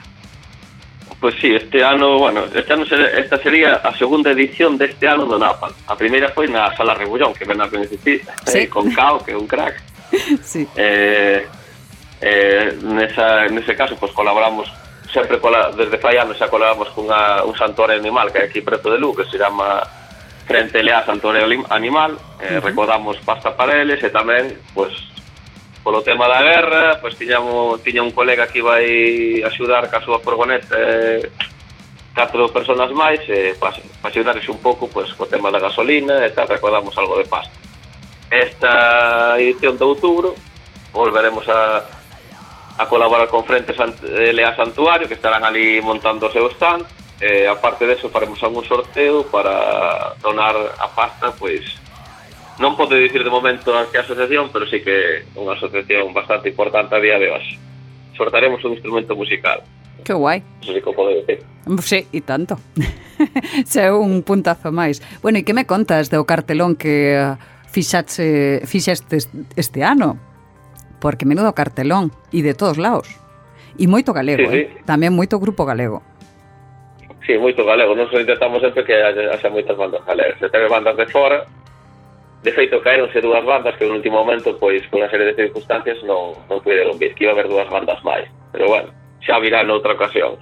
Pois 1.17 1.33
pues 1.33 1.41
sí, 1.41 1.49
este 1.55 1.81
ano, 1.81 2.19
bueno, 2.19 2.45
este 2.53 2.73
ano 2.73 2.85
esta 2.85 3.41
sería 3.41 3.81
a 3.81 3.97
segunda 3.97 4.29
edición 4.29 4.77
deste 4.77 5.09
ano 5.09 5.25
do 5.25 5.41
Napal. 5.41 5.73
A 5.89 5.97
primeira 5.97 6.29
foi 6.29 6.45
na 6.45 6.69
Sala 6.77 6.93
Rebullón, 6.93 7.33
que 7.33 7.49
ven 7.49 7.57
a 7.57 7.65
coincidir, 7.65 8.21
eh, 8.21 8.45
sí. 8.45 8.59
eh, 8.59 8.69
con 8.69 8.93
Cao, 8.93 9.25
que 9.25 9.33
é 9.33 9.37
un 9.37 9.49
crack. 9.49 9.81
Sí. 10.45 10.69
Eh, 10.77 11.41
eh, 12.21 12.77
nesa, 12.85 13.49
nese 13.49 13.73
caso, 13.73 13.97
pois 13.97 14.13
pues, 14.13 14.21
colaboramos 14.21 14.69
sempre 15.09 15.41
cola, 15.41 15.73
desde 15.73 15.97
fai 15.97 16.21
anos 16.21 16.37
xa 16.37 16.53
colaboramos 16.53 16.93
cunha, 16.93 17.41
un 17.41 17.57
santuario 17.57 17.97
animal 17.97 18.29
que 18.29 18.39
é 18.39 18.45
aquí 18.45 18.61
preto 18.61 18.93
de 18.93 19.01
Lu, 19.01 19.15
que 19.15 19.25
se 19.25 19.41
chama 19.41 19.81
frente 20.45 20.79
a 20.91 21.05
Santorio 21.05 21.45
Animal, 21.69 22.17
eh, 22.39 22.57
uh 22.57 22.61
-huh. 22.61 22.63
recordamos 22.63 23.17
pasta 23.25 23.55
para 23.57 23.81
eles 23.81 24.01
e 24.03 24.09
tamén, 24.09 24.53
pois, 24.73 24.93
polo 25.85 26.01
tema 26.01 26.25
da 26.29 26.41
guerra, 26.41 26.97
pois 27.01 27.17
tiñamos, 27.17 27.81
tiña 27.81 28.01
un 28.01 28.13
colega 28.13 28.49
que 28.49 28.61
vai 28.61 28.85
axudar 29.45 29.89
ca 29.89 30.01
súa 30.01 30.17
furgoneta 30.21 30.73
eh, 30.73 31.29
catro 32.15 32.49
personas 32.49 32.89
máis 32.95 33.21
e 33.27 33.53
para 33.59 33.75
pa 34.01 34.09
axudarles 34.09 34.47
un 34.49 34.57
pouco 34.63 34.87
pois, 34.87 35.11
co 35.13 35.29
tema 35.29 35.51
da 35.51 35.59
gasolina 35.59 36.25
e 36.25 36.31
tal, 36.31 36.47
recordamos 36.47 36.97
algo 36.97 37.17
de 37.17 37.25
pasta. 37.29 37.53
Esta 38.31 39.37
edición 39.37 39.77
de 39.77 39.85
outubro 39.85 40.33
volveremos 40.95 41.45
a, 41.49 41.85
a 42.77 42.83
colaborar 42.87 43.27
con 43.27 43.45
Frente 43.45 43.75
Sant, 43.75 43.99
eh, 44.01 44.33
Lea 44.33 44.55
Santuario, 44.55 45.07
que 45.07 45.19
estarán 45.19 45.43
ali 45.43 45.81
montando 45.81 46.25
o 46.25 46.33
seu 46.33 46.49
stand, 46.55 46.87
Eh, 47.21 47.47
aparte 47.47 47.87
de 47.87 47.93
eso, 47.93 48.09
faremos 48.09 48.41
algún 48.43 48.65
sorteo 48.65 49.23
para 49.27 50.15
donar 50.21 50.55
a 50.55 50.87
pasta, 50.91 51.31
pois, 51.31 51.63
non 52.59 52.75
pode 52.79 52.95
dicir 52.99 53.23
de 53.23 53.31
momento 53.31 53.75
a 53.75 53.87
que 53.91 53.99
asociación, 53.99 54.51
pero 54.51 54.63
sí 54.67 54.79
que 54.79 55.27
unha 55.35 55.55
asociación 55.55 56.11
bastante 56.15 56.51
importante 56.51 56.95
a 56.95 57.03
día 57.03 57.19
de 57.19 57.27
hoxe. 57.31 57.55
Sortaremos 58.15 58.63
un 58.63 58.79
instrumento 58.79 59.15
musical. 59.15 59.59
Que 60.03 60.15
guai. 60.15 60.43
Eso 60.63 60.71
sí 60.71 60.79
que 60.79 60.91
podo 60.91 61.11
dicir. 61.11 61.43
Sí, 61.83 62.07
e 62.11 62.21
tanto. 62.23 62.59
Se 63.71 63.87
é 63.87 63.91
un 63.91 64.23
puntazo 64.23 64.71
máis. 64.71 65.03
Bueno, 65.19 65.39
e 65.39 65.43
que 65.43 65.51
me 65.51 65.67
contas 65.67 66.07
do 66.07 66.23
cartelón 66.23 66.79
que 66.79 67.15
eh, 67.15 67.35
fixaxe, 67.67 68.63
fixaste 68.63 69.19
este 69.59 69.83
ano? 69.83 70.15
Porque 71.03 71.27
menudo 71.27 71.51
cartelón, 71.51 72.15
e 72.31 72.39
de 72.39 72.55
todos 72.55 72.79
lados. 72.79 73.07
E 73.75 73.87
moito 73.91 74.15
galego, 74.15 74.47
sí, 74.47 74.63
sí. 74.63 74.79
eh? 74.79 74.83
Tamén 74.87 75.11
moito 75.11 75.35
grupo 75.43 75.67
galego. 75.67 75.99
Sí, 77.25 77.37
moito 77.37 77.65
galego. 77.65 77.95
Nos 77.95 78.13
intentamos 78.13 78.61
sempre 78.61 78.85
que 78.85 78.95
haxa 79.01 79.49
moitas 79.49 79.75
bandas 79.75 80.05
galegas. 80.05 80.37
Se 80.37 80.49
teve 80.49 80.69
bandas 80.69 80.95
de 80.95 81.07
fora, 81.09 81.41
de 82.45 82.51
feito 82.53 82.81
caeronse 82.81 83.19
dúas 83.21 83.43
bandas 83.43 83.75
que 83.77 83.85
no 83.85 83.97
último 83.97 84.21
momento, 84.21 84.53
pois, 84.61 84.85
por 84.93 85.01
unha 85.01 85.09
serie 85.09 85.33
de 85.33 85.37
circunstancias, 85.49 85.97
non, 86.05 86.37
non 86.45 86.61
puderon 86.61 87.01
vir, 87.01 87.17
que 87.17 87.25
iba 87.25 87.33
a 87.33 87.35
haber 87.35 87.49
dúas 87.49 87.65
bandas 87.65 87.97
máis. 88.05 88.29
Pero 88.53 88.69
bueno, 88.69 88.93
xa 89.25 89.41
virá 89.41 89.65
noutra 89.65 89.97
ocasión. 89.97 90.37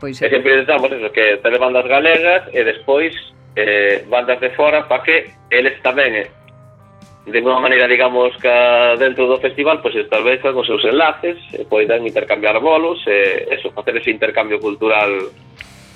Pois. 0.00 0.16
E 0.16 0.32
sempre 0.32 0.56
intentamos 0.56 0.88
eso, 0.88 1.12
que 1.12 1.36
teve 1.44 1.60
bandas 1.60 1.84
galegas 1.84 2.48
e 2.56 2.64
despois 2.64 3.12
eh, 3.52 4.08
bandas 4.08 4.40
de 4.40 4.48
fora 4.56 4.88
para 4.88 5.04
que 5.04 5.28
eles 5.52 5.76
tamén 5.84 6.16
eh, 6.16 6.32
de 7.28 7.40
unha 7.44 7.60
maneira, 7.60 7.84
digamos, 7.84 8.32
que 8.40 8.52
dentro 8.96 9.28
do 9.28 9.36
festival, 9.40 9.84
pois 9.84 9.96
establezan 9.96 10.56
os 10.56 10.64
seus 10.64 10.84
enlaces, 10.88 11.36
e 11.52 11.68
poidan 11.68 12.08
intercambiar 12.08 12.56
bolos, 12.64 13.04
e 13.04 13.48
eso, 13.52 13.68
facer 13.76 14.00
ese 14.00 14.12
intercambio 14.12 14.56
cultural 14.56 15.12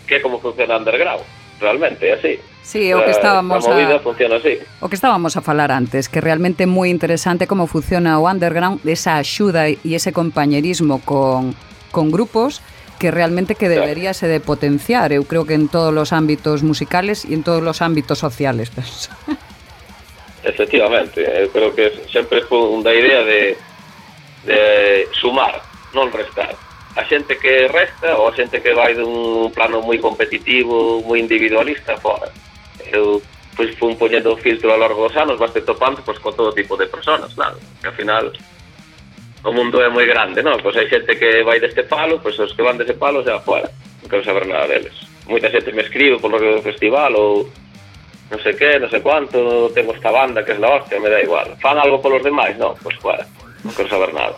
que 0.09 0.17
é 0.17 0.21
como 0.25 0.41
funciona 0.41 0.81
underground 0.81 1.23
realmente, 1.61 2.13
así. 2.13 2.41
Sí, 2.63 2.93
o 2.93 3.05
que 3.05 3.11
estábamos 3.11 3.67
a, 3.67 3.71
movida 3.71 3.97
a, 3.97 4.01
funciona 4.01 4.37
así. 4.37 4.59
O 4.81 4.89
que 4.89 4.95
estábamos 4.95 5.37
a 5.37 5.41
falar 5.41 5.73
antes, 5.73 6.09
que 6.09 6.21
realmente 6.21 6.67
moi 6.67 6.89
interesante 6.89 7.47
como 7.47 7.69
funciona 7.69 8.17
o 8.17 8.29
underground, 8.29 8.81
esa 8.85 9.21
axuda 9.21 9.69
e 9.69 9.77
ese 9.85 10.13
compañerismo 10.13 11.01
con, 11.05 11.53
con 11.93 12.11
grupos 12.11 12.61
que 12.99 13.11
realmente 13.11 13.55
que 13.55 13.71
deberíase 13.71 14.27
de 14.27 14.41
potenciar, 14.43 15.15
eu 15.15 15.23
creo 15.23 15.47
que 15.47 15.55
en 15.55 15.71
todos 15.71 15.95
os 15.95 16.11
ámbitos 16.11 16.67
musicales 16.67 17.25
e 17.25 17.33
en 17.33 17.47
todos 17.47 17.63
os 17.63 17.79
ámbitos 17.79 18.19
sociales. 18.19 18.75
Efectivamente, 20.43 21.23
eu 21.23 21.49
creo 21.51 21.71
que 21.75 22.05
sempre 22.11 22.43
foi 22.47 22.59
unha 22.59 22.91
idea 22.91 23.23
de, 23.23 23.55
de 24.47 24.61
sumar, 25.15 25.63
non 25.95 26.11
restar. 26.11 26.68
a 26.99 27.05
xente 27.07 27.39
que 27.39 27.71
resta 27.71 28.19
ou 28.19 28.27
a 28.27 28.35
xente 28.35 28.59
que 28.59 28.75
vai 28.75 28.91
dun 28.91 29.55
plano 29.55 29.79
moi 29.87 30.03
competitivo, 30.03 30.99
moi 31.07 31.23
individualista 31.23 31.95
fora. 32.03 32.27
Eu 32.91 33.23
pois 33.55 33.71
fun 33.79 33.95
poñendo 33.95 34.35
o 34.35 34.41
filtro 34.43 34.75
ao 34.75 34.83
largo 34.83 35.07
dos 35.07 35.15
anos, 35.15 35.39
vaste 35.39 35.63
topando 35.63 36.03
pois, 36.03 36.19
con 36.19 36.35
todo 36.35 36.51
tipo 36.51 36.75
de 36.75 36.91
personas, 36.91 37.31
claro, 37.39 37.55
que 37.79 37.87
ao 37.87 37.95
final 37.95 38.35
o 39.47 39.51
mundo 39.55 39.79
é 39.79 39.87
moi 39.87 40.11
grande, 40.11 40.43
non? 40.43 40.59
Pois 40.59 40.75
hai 40.75 40.91
xente 40.91 41.15
que 41.15 41.47
vai 41.47 41.63
deste 41.63 41.87
palo, 41.87 42.19
pois 42.19 42.35
os 42.35 42.51
que 42.51 42.67
van 42.67 42.75
deste 42.75 42.99
palo 42.99 43.23
xa 43.23 43.39
fora, 43.47 43.71
non 44.03 44.11
quero 44.11 44.27
saber 44.27 44.51
nada 44.51 44.67
deles. 44.67 44.99
Moita 45.31 45.55
xente 45.55 45.71
me 45.71 45.87
escribe 45.87 46.19
polo 46.19 46.43
que 46.43 46.51
do 46.51 46.67
festival 46.67 47.15
ou 47.15 47.47
non 48.35 48.43
sei 48.43 48.59
que, 48.59 48.75
non 48.83 48.91
sei 48.91 49.07
cuánto, 49.07 49.71
tengo 49.71 49.95
esta 49.95 50.11
banda 50.11 50.43
que 50.43 50.51
é 50.51 50.59
la 50.59 50.83
hostia, 50.83 50.99
me 50.99 51.07
da 51.07 51.23
igual. 51.23 51.55
Fan 51.63 51.79
algo 51.79 52.03
polos 52.03 52.27
demais, 52.27 52.59
non? 52.59 52.75
Pois 52.83 52.99
fora, 52.99 53.23
non 53.63 53.71
quero 53.71 53.87
saber 53.87 54.11
nada. 54.11 54.35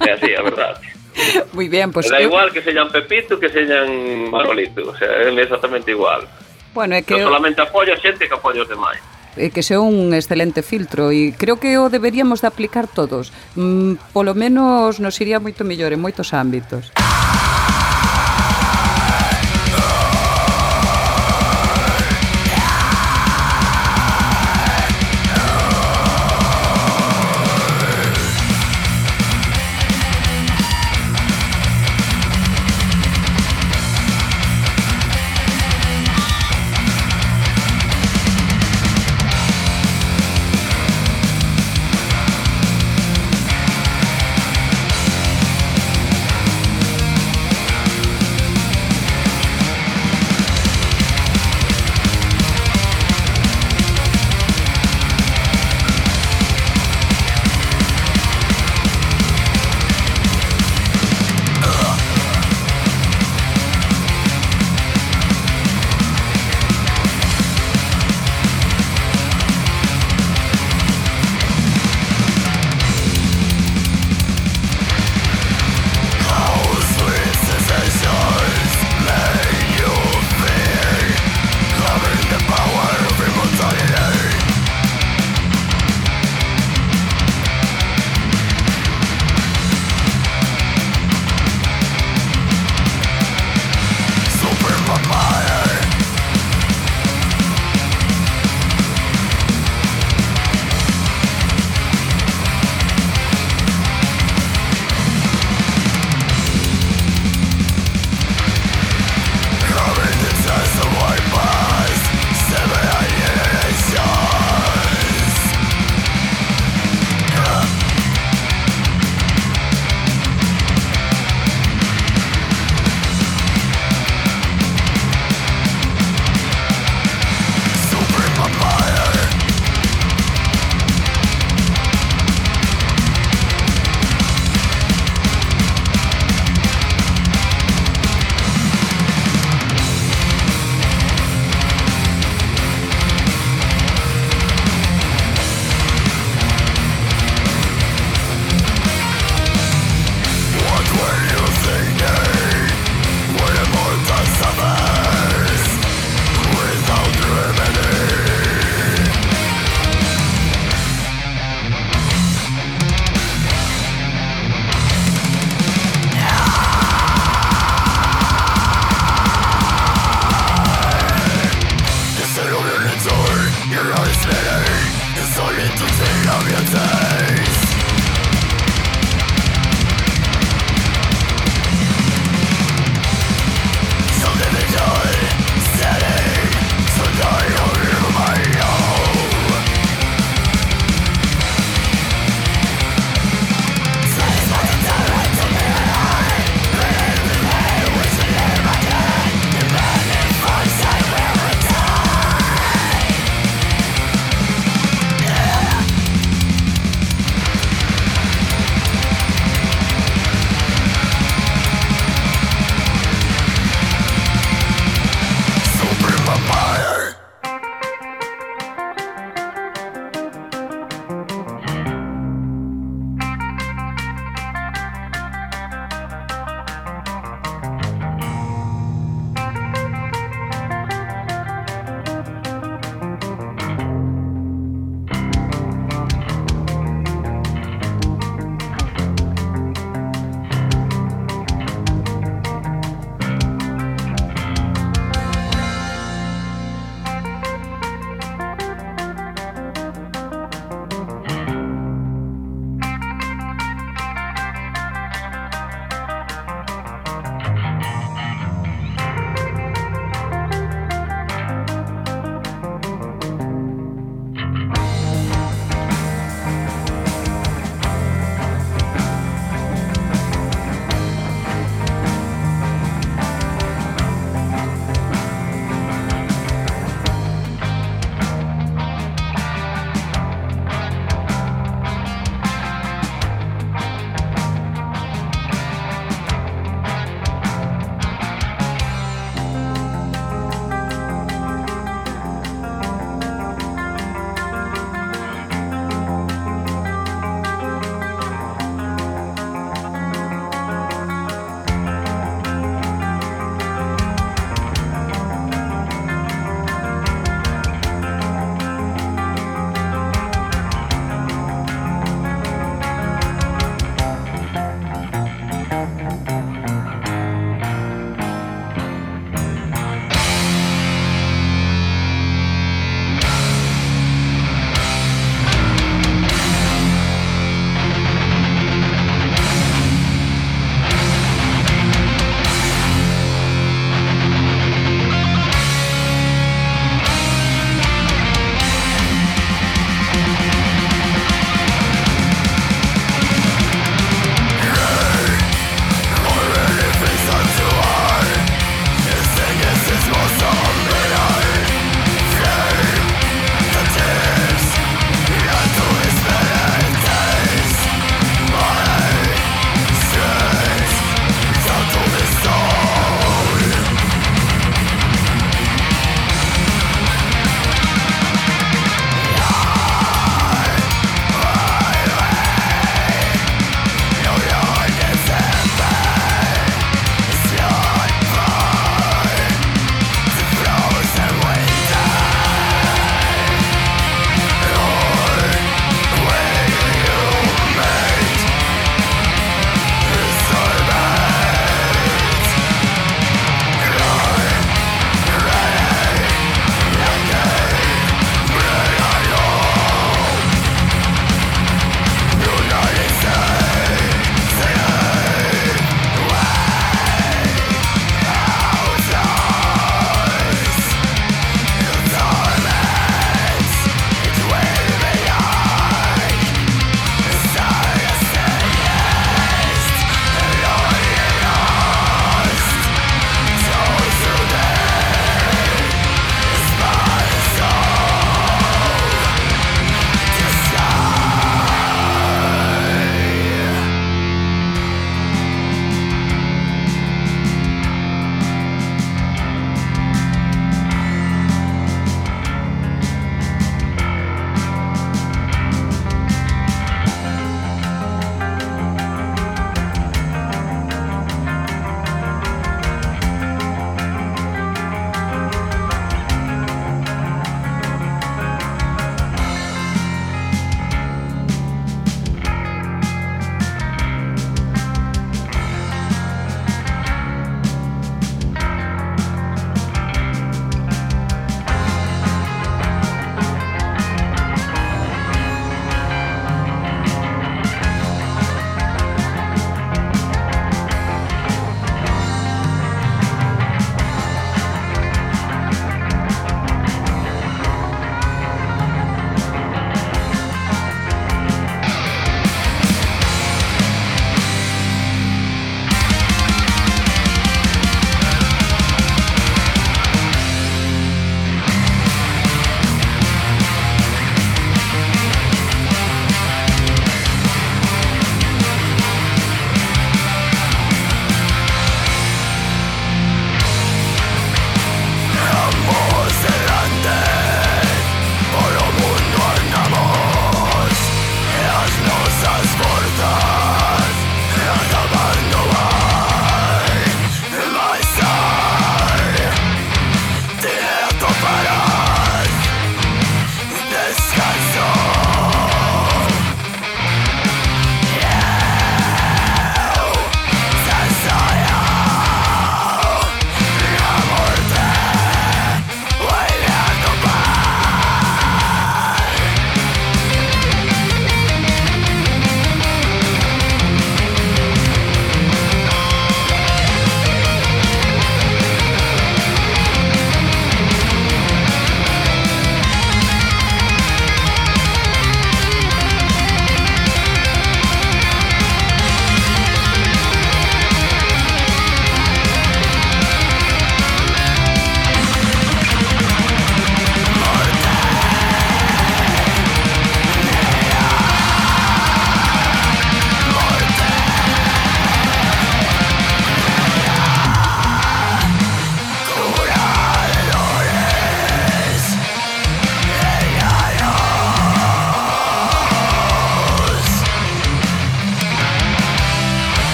É 0.00 0.16
así, 0.16 0.32
a 0.32 0.44
verdade. 0.44 0.99
Muy 1.52 1.68
bien, 1.68 1.92
pues... 1.92 2.08
Da 2.08 2.20
igual 2.20 2.52
que 2.52 2.62
sellan 2.62 2.90
Pepito 2.90 3.38
que 3.38 3.48
sellan 3.48 4.30
Manolito, 4.30 4.90
o 4.90 4.96
sea, 4.96 5.08
é 5.08 5.30
exactamente 5.30 5.90
igual. 5.90 6.26
Bueno, 6.74 6.94
é 6.94 7.02
que... 7.02 7.14
Eu 7.14 7.28
solamente 7.28 7.60
apoio 7.60 7.94
a 7.94 7.98
xente 7.98 8.28
que 8.28 8.34
apoio 8.34 8.62
os 8.62 8.68
demais 8.68 9.00
e 9.36 9.46
eh, 9.46 9.50
que 9.50 9.62
sea 9.62 9.80
un 9.80 10.12
excelente 10.12 10.62
filtro 10.62 11.14
e 11.14 11.32
creo 11.38 11.62
que 11.62 11.78
o 11.78 11.86
deberíamos 11.86 12.42
de 12.42 12.50
aplicar 12.50 12.90
todos. 12.90 13.30
Mm, 13.54 14.10
polo 14.10 14.34
menos 14.34 14.98
nos 14.98 15.14
iría 15.22 15.38
moito 15.38 15.62
mellor 15.62 15.94
en 15.94 16.02
moitos 16.02 16.34
ámbitos. 16.34 16.90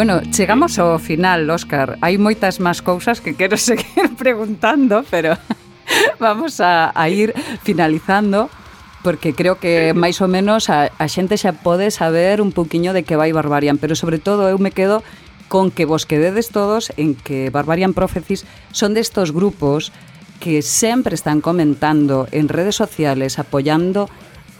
Bueno, 0.00 0.22
chegamos 0.30 0.78
ao 0.78 0.98
final, 0.98 1.44
Óscar. 1.50 2.00
Hai 2.00 2.16
moitas 2.16 2.56
máis 2.56 2.80
cousas 2.80 3.20
que 3.20 3.36
quero 3.36 3.60
seguir 3.68 4.08
preguntando, 4.16 5.04
pero 5.12 5.36
vamos 6.16 6.56
a, 6.64 6.88
a 6.96 7.04
ir 7.12 7.36
finalizando 7.60 8.48
porque 9.04 9.36
creo 9.36 9.60
que 9.60 9.92
máis 9.92 10.16
ou 10.24 10.28
menos 10.32 10.72
a, 10.72 10.88
a 10.88 11.04
xente 11.04 11.36
xa 11.36 11.52
pode 11.52 11.92
saber 11.92 12.40
un 12.40 12.48
poquinho 12.48 12.96
de 12.96 13.04
que 13.04 13.12
vai 13.12 13.28
Barbarian, 13.36 13.76
pero 13.76 13.92
sobre 13.92 14.16
todo 14.16 14.48
eu 14.48 14.56
me 14.56 14.72
quedo 14.72 15.04
con 15.52 15.68
que 15.68 15.84
vos 15.84 16.08
quededes 16.08 16.48
todos 16.48 16.96
en 16.96 17.12
que 17.12 17.52
Barbarian 17.52 17.92
Prophecies 17.92 18.48
son 18.72 18.96
destos 18.96 19.36
grupos 19.36 19.92
que 20.40 20.64
sempre 20.64 21.12
están 21.12 21.44
comentando 21.44 22.24
en 22.32 22.48
redes 22.48 22.72
sociales 22.72 23.36
apoyando 23.36 24.08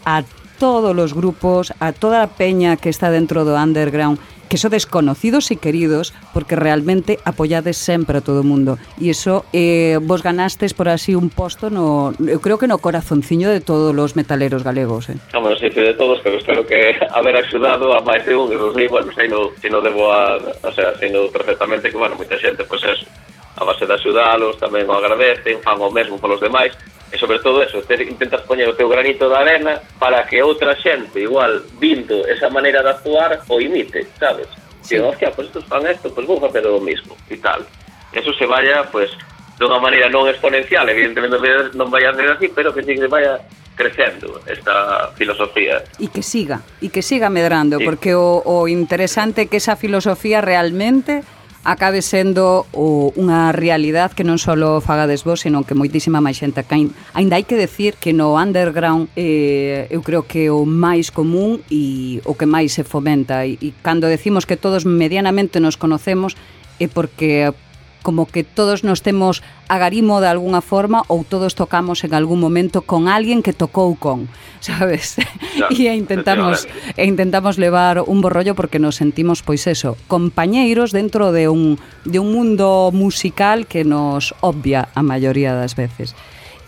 a 0.05 0.21
todos 0.61 0.93
os 0.93 1.17
grupos, 1.17 1.73
a 1.81 1.97
toda 1.97 2.21
a 2.21 2.29
peña 2.29 2.77
que 2.77 2.93
está 2.93 3.09
dentro 3.09 3.41
do 3.41 3.57
underground 3.57 4.21
que 4.51 4.59
sodes 4.59 4.83
conocidos 4.83 5.47
e 5.47 5.55
queridos 5.55 6.11
porque 6.35 6.59
realmente 6.59 7.23
apoiades 7.23 7.79
sempre 7.79 8.19
a 8.19 8.21
todo 8.21 8.43
o 8.43 8.47
mundo 8.47 8.75
e 8.99 9.15
iso 9.15 9.47
eh, 9.55 9.95
vos 10.03 10.19
ganastes 10.19 10.75
por 10.75 10.91
así 10.91 11.15
un 11.15 11.31
posto 11.31 11.71
no, 11.71 12.11
eu 12.19 12.43
creo 12.43 12.59
que 12.59 12.67
no 12.67 12.75
corazonciño 12.83 13.47
de 13.47 13.63
todos 13.63 13.95
os 13.95 14.19
metaleros 14.19 14.67
galegos 14.67 15.07
eh. 15.07 15.15
No, 15.31 15.39
bueno, 15.39 15.55
sí, 15.55 15.71
de 15.71 15.95
todos, 15.95 16.19
pero 16.19 16.35
espero 16.35 16.67
que 16.67 16.99
haber 17.15 17.39
axudado 17.39 17.95
a 17.95 18.03
máis 18.03 18.27
de 18.27 18.35
un, 18.35 18.51
e 18.51 18.59
non 18.59 18.75
sei, 18.75 18.91
bueno, 18.91 19.07
sei 19.15 19.31
no, 19.31 19.55
sei 19.63 19.71
no 19.71 19.79
debo 19.79 20.11
a, 20.11 20.35
o 20.35 20.71
sea, 20.75 20.99
sei 20.99 21.07
no 21.15 21.31
perfectamente 21.31 21.87
que, 21.87 21.95
bueno, 21.95 22.19
moita 22.19 22.35
xente, 22.35 22.67
pois 22.67 22.83
pues, 22.83 22.99
é 22.99 23.31
a 23.55 23.63
base 23.63 23.87
de 23.87 23.95
axudalos, 23.95 24.59
tamén 24.59 24.83
o 24.83 24.99
agradecen, 24.99 25.63
fan 25.63 25.79
o 25.79 25.87
mesmo 25.87 26.19
polos 26.19 26.43
demais, 26.43 26.75
e 27.11 27.17
sobre 27.19 27.39
todo 27.39 27.61
eso, 27.61 27.83
ter, 27.83 28.01
intentas 28.07 28.41
poñer 28.47 28.71
o 28.71 28.77
teu 28.77 28.87
granito 28.87 29.27
de 29.27 29.35
arena 29.35 29.83
para 29.99 30.23
que 30.23 30.39
outra 30.39 30.79
xente 30.79 31.19
igual 31.19 31.59
vindo 31.75 32.23
esa 32.23 32.47
maneira 32.47 32.79
de 32.79 32.89
actuar 32.95 33.43
o 33.51 33.59
imite, 33.59 34.07
sabes? 34.15 34.47
Sí. 34.81 34.95
Digo, 34.95 35.11
hostia, 35.11 35.29
pois 35.35 35.51
pues 35.51 35.61
estos 35.61 35.65
fan 35.67 35.83
esto, 35.85 36.07
pois 36.07 36.23
pues 36.23 36.27
vou 36.27 36.39
facer 36.39 36.63
o 36.65 36.79
mismo 36.79 37.13
e 37.27 37.37
tal. 37.37 37.67
Eso 38.15 38.31
se 38.33 38.47
vaya, 38.47 38.87
pois, 38.87 39.11
pues, 39.11 39.67
unha 39.67 39.83
maneira 39.83 40.07
non 40.07 40.25
exponencial, 40.31 40.87
evidentemente 40.87 41.37
non 41.75 41.91
vai 41.91 42.07
a 42.07 42.15
ser 42.15 42.31
así, 42.31 42.47
pero 42.47 42.71
que 42.71 42.81
sí 42.81 42.95
que 42.95 43.11
vaya 43.11 43.43
crecendo 43.75 44.39
esta 44.47 45.11
filosofía. 45.15 45.83
E 45.99 46.07
que 46.07 46.23
siga, 46.23 46.63
e 46.79 46.87
que 46.87 47.03
siga 47.03 47.27
medrando, 47.27 47.77
sí. 47.77 47.85
porque 47.85 48.15
o, 48.15 48.39
o 48.39 48.71
interesante 48.71 49.45
é 49.45 49.49
que 49.51 49.59
esa 49.59 49.75
filosofía 49.75 50.39
realmente 50.39 51.27
acabe 51.63 52.01
sendo 52.01 52.65
o, 52.73 53.13
unha 53.13 53.53
realidade 53.53 54.17
que 54.17 54.25
non 54.25 54.41
só 54.41 54.57
fagades 54.81 55.21
vos, 55.21 55.45
senón 55.45 55.61
que 55.61 55.77
moitísima 55.77 56.17
máis 56.17 56.41
xente 56.41 56.65
caín. 56.65 56.93
Ainda 57.13 57.37
hai 57.37 57.45
que 57.45 57.53
decir 57.53 57.95
que 58.01 58.13
no 58.13 58.37
underground 58.37 59.13
eh, 59.13 59.85
eu 59.93 60.01
creo 60.01 60.25
que 60.25 60.49
o 60.49 60.65
máis 60.65 61.13
común 61.13 61.61
e 61.69 62.17
o 62.25 62.33
que 62.33 62.49
máis 62.49 62.73
se 62.73 62.81
fomenta. 62.81 63.45
E, 63.45 63.61
e 63.61 63.69
cando 63.85 64.09
decimos 64.09 64.49
que 64.49 64.57
todos 64.57 64.89
medianamente 64.89 65.61
nos 65.61 65.77
conocemos 65.77 66.33
é 66.81 66.89
porque 66.89 67.53
como 68.01 68.25
que 68.25 68.43
todos 68.43 68.83
nos 68.83 69.01
temos 69.01 69.43
agarimo 69.67 70.21
de 70.21 70.27
algunha 70.27 70.61
forma 70.61 71.05
ou 71.07 71.23
todos 71.23 71.55
tocamos 71.55 72.03
en 72.03 72.13
algún 72.13 72.41
momento 72.41 72.81
con 72.81 73.07
alguén 73.07 73.45
que 73.45 73.53
tocou 73.53 73.95
con, 73.95 74.27
sabes? 74.59 75.17
Claro, 75.55 75.71
e 75.71 75.93
intentamos 75.95 76.67
e 76.97 77.03
intentamos 77.05 77.57
levar 77.57 78.01
un 78.03 78.21
borrollo 78.21 78.57
porque 78.57 78.81
nos 78.81 78.97
sentimos 78.97 79.45
pois 79.45 79.65
eso, 79.67 79.97
compañeiros 80.09 80.91
dentro 80.91 81.31
de 81.31 81.47
un 81.47 81.79
de 82.03 82.19
un 82.19 82.33
mundo 82.33 82.89
musical 82.91 83.65
que 83.65 83.85
nos 83.85 84.33
obvia 84.41 84.89
a 84.93 85.01
maioría 85.03 85.53
das 85.53 85.75
veces. 85.77 86.15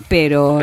Pero 0.08 0.62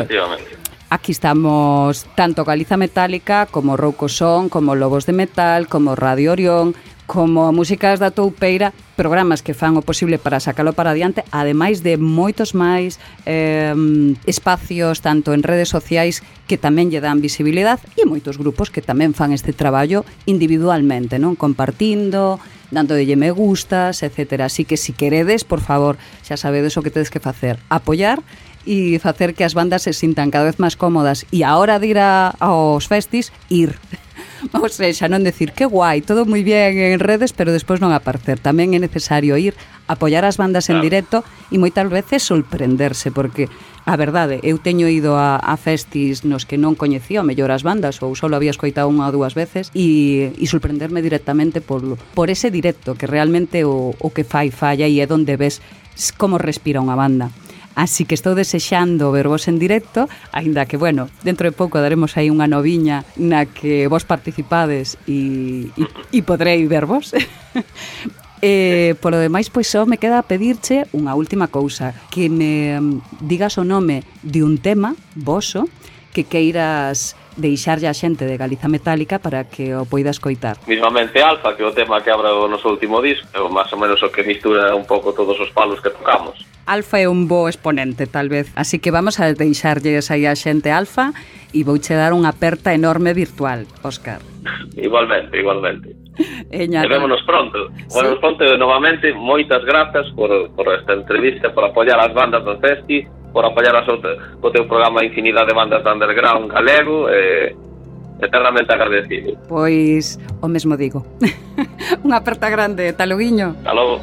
Aquí 0.91 1.13
estamos 1.13 2.05
tanto 2.15 2.43
Galiza 2.43 2.75
Metálica 2.75 3.45
como 3.45 3.77
Rouco 3.77 4.09
Son, 4.09 4.49
como 4.49 4.75
Lobos 4.75 5.05
de 5.05 5.13
Metal, 5.13 5.69
como 5.69 5.95
Radio 5.95 6.33
Orión, 6.33 6.75
como 7.11 7.43
a 7.43 7.51
Músicas 7.51 7.99
da 7.99 8.15
Toupeira, 8.15 8.71
programas 8.95 9.43
que 9.43 9.51
fan 9.51 9.75
o 9.75 9.83
posible 9.83 10.15
para 10.15 10.39
sacalo 10.39 10.71
para 10.71 10.95
adiante, 10.95 11.27
ademais 11.35 11.83
de 11.83 11.99
moitos 11.99 12.55
máis 12.55 13.03
eh, 13.27 13.75
espacios 14.23 15.03
tanto 15.03 15.35
en 15.35 15.43
redes 15.43 15.67
sociais 15.67 16.23
que 16.47 16.55
tamén 16.55 16.87
lle 16.87 17.03
dan 17.03 17.19
visibilidade 17.19 17.83
e 17.99 18.07
moitos 18.07 18.39
grupos 18.39 18.71
que 18.71 18.79
tamén 18.79 19.11
fan 19.11 19.35
este 19.35 19.51
traballo 19.51 20.07
individualmente, 20.23 21.19
non 21.19 21.35
compartindo, 21.35 22.39
dándolle 22.71 23.19
me 23.19 23.35
gustas, 23.35 24.07
etc. 24.07 24.47
Así 24.47 24.63
que 24.63 24.79
se 24.79 24.95
si 24.95 24.95
queredes, 24.95 25.43
por 25.43 25.59
favor, 25.59 25.99
xa 26.23 26.39
sabedes 26.39 26.79
o 26.79 26.81
que 26.81 26.95
tedes 26.95 27.11
que 27.11 27.19
facer, 27.19 27.59
apoiar 27.67 28.23
e 28.63 29.03
facer 29.03 29.35
que 29.35 29.43
as 29.43 29.51
bandas 29.51 29.83
se 29.83 29.91
sintan 29.91 30.31
cada 30.31 30.47
vez 30.47 30.63
máis 30.63 30.79
cómodas 30.79 31.27
e 31.27 31.43
a 31.43 31.59
hora 31.59 31.75
de 31.75 31.91
ir 31.91 31.99
a, 31.99 32.31
aos 32.39 32.87
festis, 32.87 33.35
ir 33.51 33.75
ou 34.49 34.69
seja, 34.69 35.05
eh, 35.05 35.11
non 35.11 35.21
decir 35.21 35.53
que 35.53 35.69
guai, 35.69 36.01
todo 36.01 36.25
moi 36.25 36.41
bien 36.41 36.73
en 36.77 36.97
redes, 36.97 37.31
pero 37.35 37.53
despois 37.53 37.77
non 37.77 37.93
aparecer. 37.93 38.41
Tamén 38.41 38.73
é 38.73 38.79
necesario 38.81 39.37
ir 39.37 39.53
apoiar 39.85 40.25
as 40.25 40.41
bandas 40.41 40.71
en 40.73 40.81
directo 40.81 41.21
e 41.53 41.61
moitas 41.61 41.85
veces 41.91 42.25
sorprenderse, 42.25 43.13
porque 43.13 43.51
a 43.85 43.97
verdade, 43.97 44.39
eu 44.45 44.61
teño 44.61 44.85
ido 44.85 45.17
a, 45.17 45.41
a 45.41 45.57
festis 45.57 46.21
nos 46.21 46.45
que 46.45 46.57
non 46.57 46.77
coñecía 46.77 47.21
o 47.21 47.27
mellor 47.27 47.49
as 47.49 47.65
bandas 47.65 47.97
ou 48.05 48.13
só 48.13 48.29
había 48.29 48.53
escoitado 48.53 48.85
unha 48.89 49.09
ou 49.09 49.13
dúas 49.13 49.33
veces 49.33 49.73
e, 49.73 50.29
e 50.37 50.45
sorprenderme 50.45 51.01
directamente 51.01 51.65
por, 51.65 51.97
por 52.13 52.29
ese 52.29 52.53
directo 52.53 52.93
que 52.93 53.09
realmente 53.09 53.65
o, 53.65 53.97
o 53.97 54.09
que 54.13 54.21
fai 54.21 54.53
falla 54.53 54.85
e 54.85 55.01
é 55.01 55.05
donde 55.09 55.33
ves 55.33 55.65
como 56.13 56.37
respira 56.37 56.81
unha 56.81 56.93
banda. 56.93 57.33
Así 57.75 58.03
que 58.03 58.15
estou 58.15 58.35
desexando 58.35 59.11
vervos 59.11 59.47
en 59.47 59.59
directo, 59.59 60.11
aínda 60.31 60.67
que, 60.67 60.75
bueno, 60.75 61.07
dentro 61.23 61.47
de 61.47 61.55
pouco 61.55 61.79
daremos 61.79 62.19
aí 62.19 62.27
unha 62.27 62.47
noviña 62.47 63.07
na 63.15 63.47
que 63.47 63.87
vos 63.87 64.03
participades 64.03 64.99
e, 65.07 65.71
e, 65.79 65.83
e 66.11 66.19
podrei 66.21 66.67
vervos. 66.67 67.15
Eh, 68.41 68.97
polo 68.97 69.21
demais, 69.21 69.53
pois 69.53 69.69
só 69.69 69.85
me 69.85 70.01
queda 70.01 70.25
pedirche 70.25 70.89
unha 70.97 71.13
última 71.13 71.45
cousa, 71.45 71.93
que 72.09 72.25
me 72.25 72.73
mm, 72.73 73.21
digas 73.21 73.61
o 73.61 73.63
nome 73.63 74.01
de 74.25 74.41
un 74.41 74.57
tema 74.57 74.97
voso 75.13 75.69
que 76.13 76.23
queiras 76.23 77.15
deixarlle 77.37 77.87
a 77.87 77.95
xente 77.95 78.27
de 78.27 78.35
Galiza 78.35 78.67
Metálica 78.67 79.19
para 79.19 79.47
que 79.47 79.73
o 79.73 79.87
poida 79.87 80.11
escoitar. 80.11 80.57
Mismamente 80.67 81.19
Alfa, 81.21 81.55
que 81.55 81.63
é 81.63 81.67
o 81.67 81.71
tema 81.71 82.01
que 82.03 82.11
abra 82.11 82.33
o 82.35 82.47
noso 82.47 82.69
último 82.69 83.01
disco, 83.01 83.27
é 83.33 83.39
o 83.39 83.49
máis 83.49 83.71
ou 83.71 83.79
menos 83.79 84.03
o 84.03 84.11
que 84.11 84.23
mistura 84.23 84.75
un 84.75 84.83
pouco 84.83 85.15
todos 85.15 85.39
os 85.39 85.49
palos 85.55 85.79
que 85.79 85.89
tocamos. 85.89 86.43
Alfa 86.67 86.99
é 86.99 87.07
un 87.09 87.27
bo 87.27 87.49
exponente, 87.49 88.05
tal 88.07 88.29
vez. 88.29 88.51
Así 88.55 88.79
que 88.79 88.91
vamos 88.91 89.19
a 89.19 89.33
deixarlles 89.33 90.11
aí 90.11 90.27
a 90.27 90.35
xente 90.35 90.69
Alfa 90.69 91.15
e 91.55 91.63
vouche 91.63 91.95
dar 91.95 92.11
unha 92.11 92.31
aperta 92.35 92.75
enorme 92.75 93.15
virtual, 93.15 93.63
Óscar. 93.83 94.19
igualmente, 94.75 95.33
igualmente. 95.39 96.00
Eña, 96.51 96.81
Verémonos 96.81 97.21
pronto. 97.23 97.71
Sí. 97.87 97.95
Verémonos 97.95 98.19
pronto 98.19 98.57
novamente. 98.57 99.13
Moitas 99.13 99.63
grazas 99.63 100.09
por, 100.15 100.29
por 100.51 100.67
esta 100.73 100.93
entrevista, 100.93 101.51
por 101.53 101.65
apoiar 101.65 101.99
as 101.99 102.13
bandas 102.13 102.43
do 102.43 102.57
Festi, 102.59 103.07
por 103.31 103.45
apoiar 103.45 103.75
as 103.75 103.87
outras, 103.87 104.19
o 104.41 104.49
teu 104.51 104.67
programa 104.67 105.05
Infinidade 105.05 105.47
de 105.47 105.55
Bandas 105.55 105.83
de 105.83 105.89
Underground 105.89 106.51
Galego. 106.51 107.07
Eh, 107.09 107.55
eternamente 108.21 108.71
agradecido. 108.71 109.33
Pois 109.49 110.19
o 110.41 110.47
mesmo 110.47 110.77
digo. 110.77 111.01
Unha 112.05 112.21
aperta 112.21 112.53
grande. 112.53 112.93
Taloguiño. 112.93 113.57
Talogo. 113.65 113.97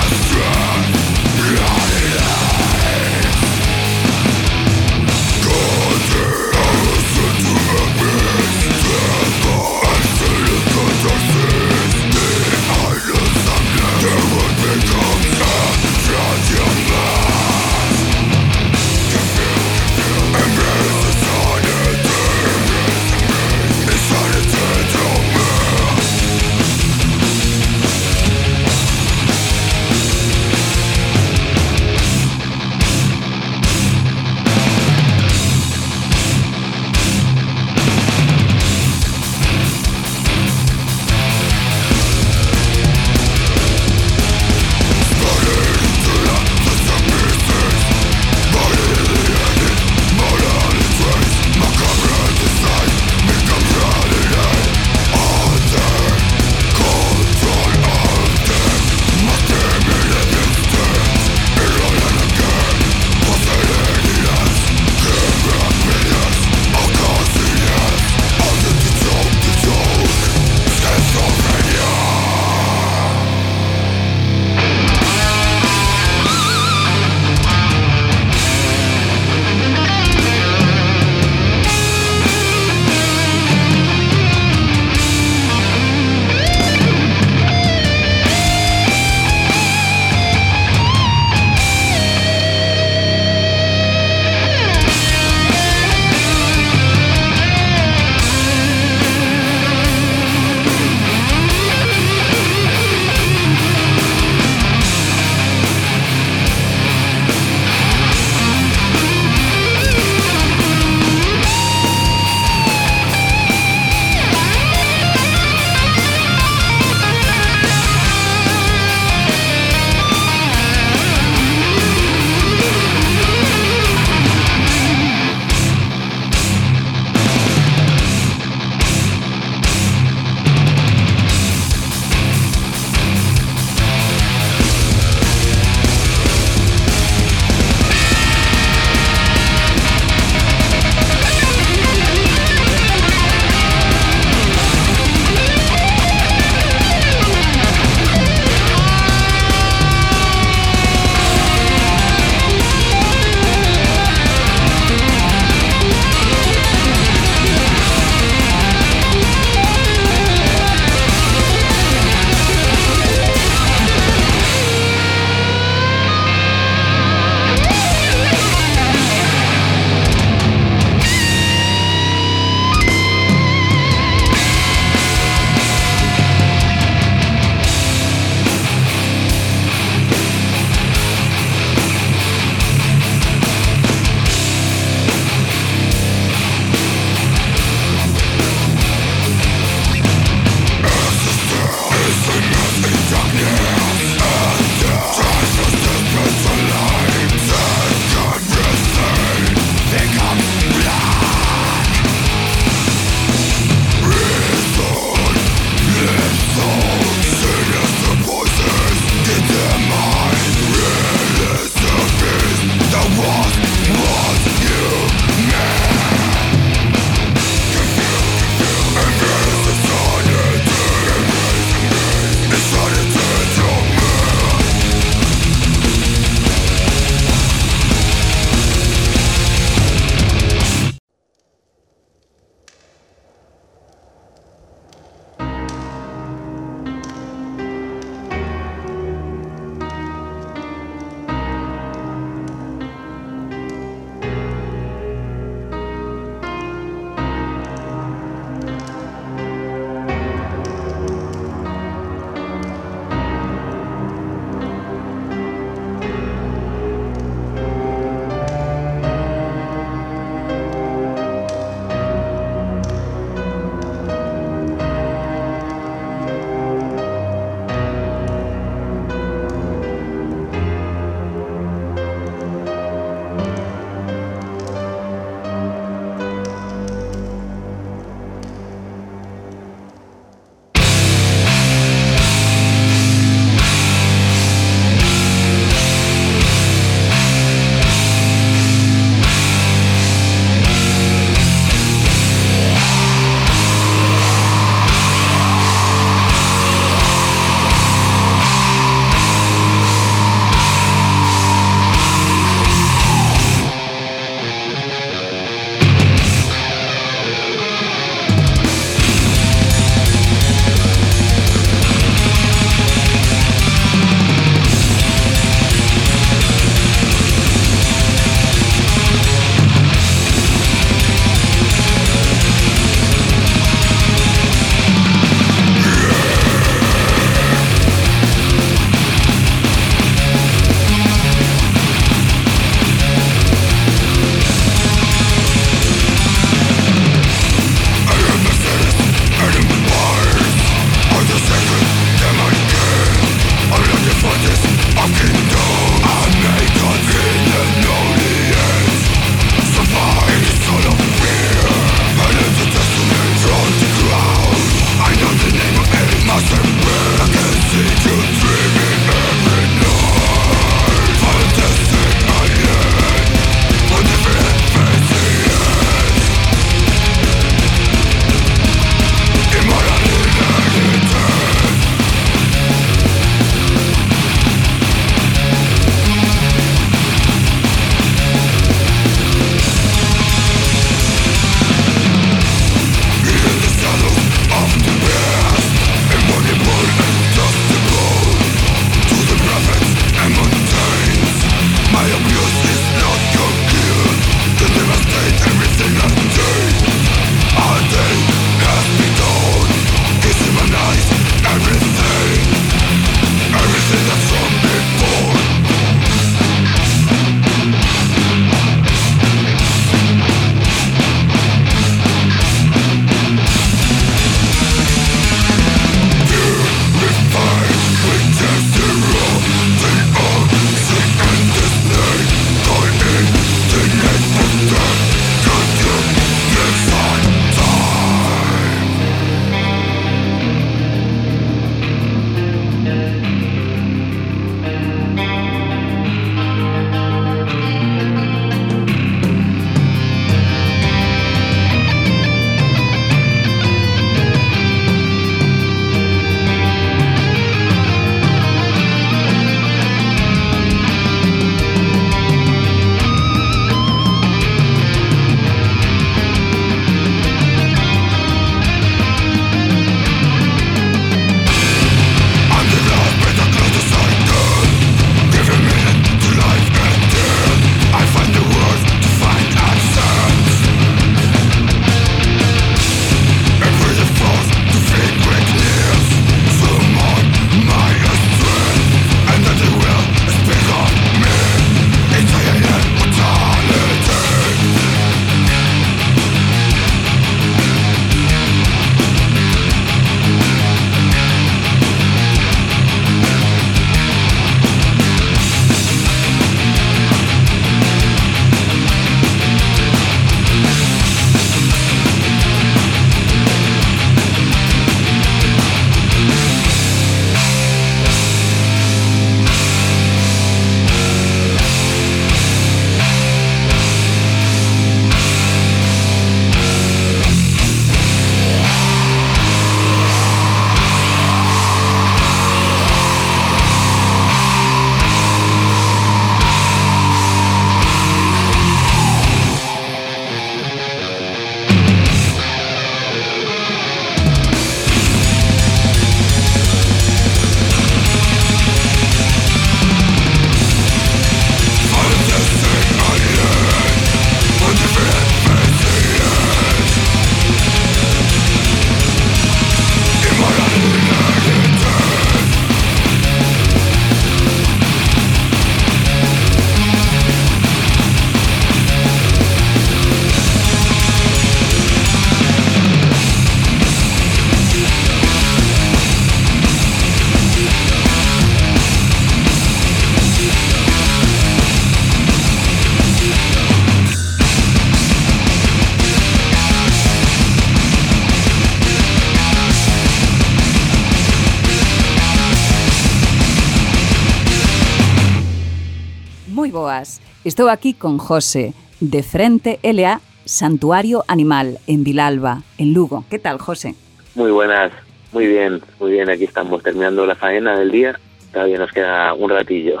Estou 587.54 587.68
aquí 587.68 587.94
con 587.94 588.18
José, 588.18 588.74
de 588.98 589.22
Frente 589.22 589.78
LA 589.84 590.20
Santuario 590.44 591.22
Animal, 591.28 591.78
en 591.86 592.02
Vilalba, 592.02 592.62
en 592.78 592.92
Lugo. 592.92 593.24
¿Qué 593.30 593.38
tal, 593.38 593.58
José? 593.58 593.94
Muy 594.34 594.50
buenas, 594.50 594.90
muy 595.30 595.46
bien, 595.46 595.80
muy 596.00 596.10
bien. 596.10 596.28
Aquí 596.30 596.42
estamos 596.42 596.82
terminando 596.82 597.24
la 597.24 597.36
faena 597.36 597.78
del 597.78 597.92
día. 597.92 598.18
Todavía 598.52 598.76
nos 598.78 598.90
queda 598.90 599.34
un 599.34 599.50
ratillo. 599.50 600.00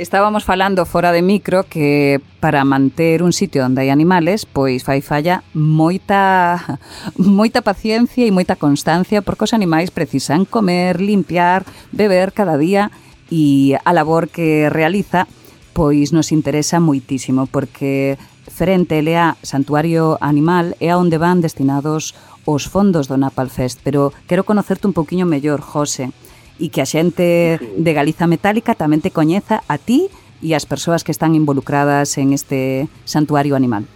Estábamos 0.00 0.42
falando 0.42 0.84
fora 0.84 1.12
de 1.12 1.22
micro 1.22 1.62
que 1.62 2.20
para 2.40 2.64
manter 2.64 3.22
un 3.22 3.32
sitio 3.32 3.64
onde 3.64 3.86
hai 3.86 3.94
animales, 3.94 4.42
pois 4.42 4.82
fai 4.82 4.98
falla 4.98 5.46
moita 5.54 6.58
moita 7.14 7.62
paciencia 7.62 8.26
e 8.26 8.34
moita 8.34 8.58
constancia 8.58 9.22
porque 9.22 9.46
os 9.46 9.54
animais 9.54 9.94
precisan 9.94 10.42
comer, 10.42 10.98
limpiar, 10.98 11.62
beber 11.94 12.34
cada 12.34 12.58
día 12.58 12.90
e 13.30 13.78
a 13.78 13.94
labor 13.94 14.26
que 14.26 14.66
realiza 14.66 15.30
pois 15.80 16.12
nos 16.12 16.28
interesa 16.28 16.76
moitísimo, 16.76 17.48
porque 17.48 18.20
Ferente 18.52 19.00
LA 19.00 19.40
Santuario 19.40 20.20
Animal 20.20 20.76
é 20.76 20.92
a 20.92 21.00
onde 21.00 21.16
van 21.16 21.40
destinados 21.40 22.12
os 22.44 22.68
fondos 22.68 23.08
do 23.08 23.16
Napal 23.16 23.48
Fest, 23.48 23.80
pero 23.80 24.12
quero 24.28 24.44
conocerte 24.44 24.84
un 24.84 24.92
poquinho 24.92 25.24
mellor, 25.24 25.64
José, 25.64 26.12
e 26.60 26.68
que 26.68 26.84
a 26.84 26.90
xente 26.90 27.56
de 27.56 27.92
Galiza 27.96 28.28
Metálica 28.28 28.76
tamén 28.76 29.00
te 29.00 29.08
coñeza 29.08 29.64
a 29.72 29.80
ti 29.80 30.12
e 30.44 30.52
as 30.52 30.68
persoas 30.68 31.00
que 31.00 31.16
están 31.16 31.32
involucradas 31.32 32.12
en 32.20 32.36
este 32.36 32.84
Santuario 33.08 33.56
Animal. 33.56 33.88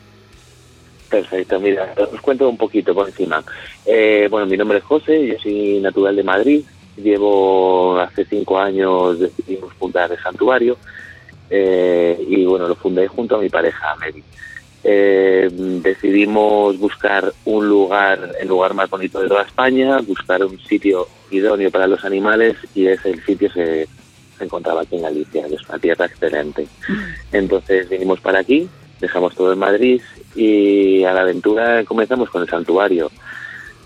Perfecto, 1.12 1.60
mira, 1.60 1.92
os 2.00 2.24
cuento 2.24 2.48
un 2.48 2.56
poquito 2.56 2.96
por 2.96 3.12
encima. 3.12 3.44
Eh, 3.84 4.24
bueno, 4.32 4.48
mi 4.48 4.56
nombre 4.56 4.80
es 4.80 4.88
José, 4.88 5.20
yo 5.20 5.36
soy 5.36 5.84
natural 5.84 6.16
de 6.16 6.24
Madrid, 6.24 6.64
llevo 6.96 8.00
hace 8.00 8.24
cinco 8.24 8.56
años 8.56 9.20
decidimos 9.20 9.76
fundar 9.76 10.08
el 10.12 10.18
santuario 10.24 10.80
eh, 11.50 12.18
y 12.28 12.44
bueno, 12.44 12.68
lo 12.68 12.74
fundé 12.74 13.06
junto 13.08 13.36
a 13.36 13.40
mi 13.40 13.48
pareja, 13.48 13.94
Mary. 13.96 14.22
Eh, 14.86 15.48
decidimos 15.50 16.78
buscar 16.78 17.32
un 17.46 17.68
lugar, 17.68 18.32
el 18.38 18.48
lugar 18.48 18.74
más 18.74 18.90
bonito 18.90 19.20
de 19.20 19.28
toda 19.28 19.42
España, 19.42 19.98
buscar 20.06 20.44
un 20.44 20.58
sitio 20.60 21.08
idóneo 21.30 21.70
para 21.70 21.86
los 21.86 22.04
animales 22.04 22.56
y 22.74 22.86
ese 22.86 23.18
sitio 23.22 23.50
se, 23.50 23.88
se 24.36 24.44
encontraba 24.44 24.82
aquí 24.82 24.96
en 24.96 25.02
Galicia, 25.02 25.48
que 25.48 25.54
es 25.54 25.68
una 25.68 25.78
tierra 25.78 26.06
excelente. 26.06 26.66
Entonces 27.32 27.88
vinimos 27.88 28.20
para 28.20 28.40
aquí, 28.40 28.68
dejamos 29.00 29.34
todo 29.34 29.52
en 29.54 29.58
Madrid 29.58 30.02
y 30.34 31.04
a 31.04 31.14
la 31.14 31.22
aventura 31.22 31.84
comenzamos 31.84 32.28
con 32.28 32.42
el 32.42 32.48
santuario. 32.48 33.10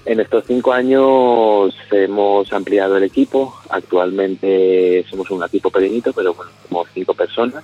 En 0.09 0.21
estos 0.21 0.45
cinco 0.47 0.73
años 0.73 1.75
hemos 1.91 2.51
ampliado 2.55 2.97
el 2.97 3.05
equipo. 3.05 3.55
Actualmente 3.69 5.05
somos 5.11 5.31
un 5.31 5.45
equipo 5.45 5.71
pequeñito, 5.71 6.15
pero 6.15 6.33
bueno, 6.33 6.51
somos 6.67 6.89
cinco 6.95 7.13
personas 7.13 7.63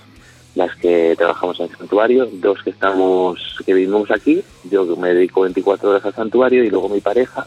las 0.55 0.77
que 0.77 1.15
trabajamos 1.17 1.59
en 1.59 1.71
el 1.71 1.77
santuario, 1.79 2.29
dos 2.31 2.63
que 2.63 2.69
estamos, 2.69 3.57
que 3.65 3.73
vivimos 3.73 4.11
aquí, 4.11 4.45
yo 4.71 4.85
me 4.97 5.15
dedico 5.15 5.41
24 5.41 5.89
horas 5.89 6.05
al 6.05 6.15
santuario 6.15 6.63
y 6.63 6.69
luego 6.69 6.91
mi 6.91 7.01
pareja 7.01 7.47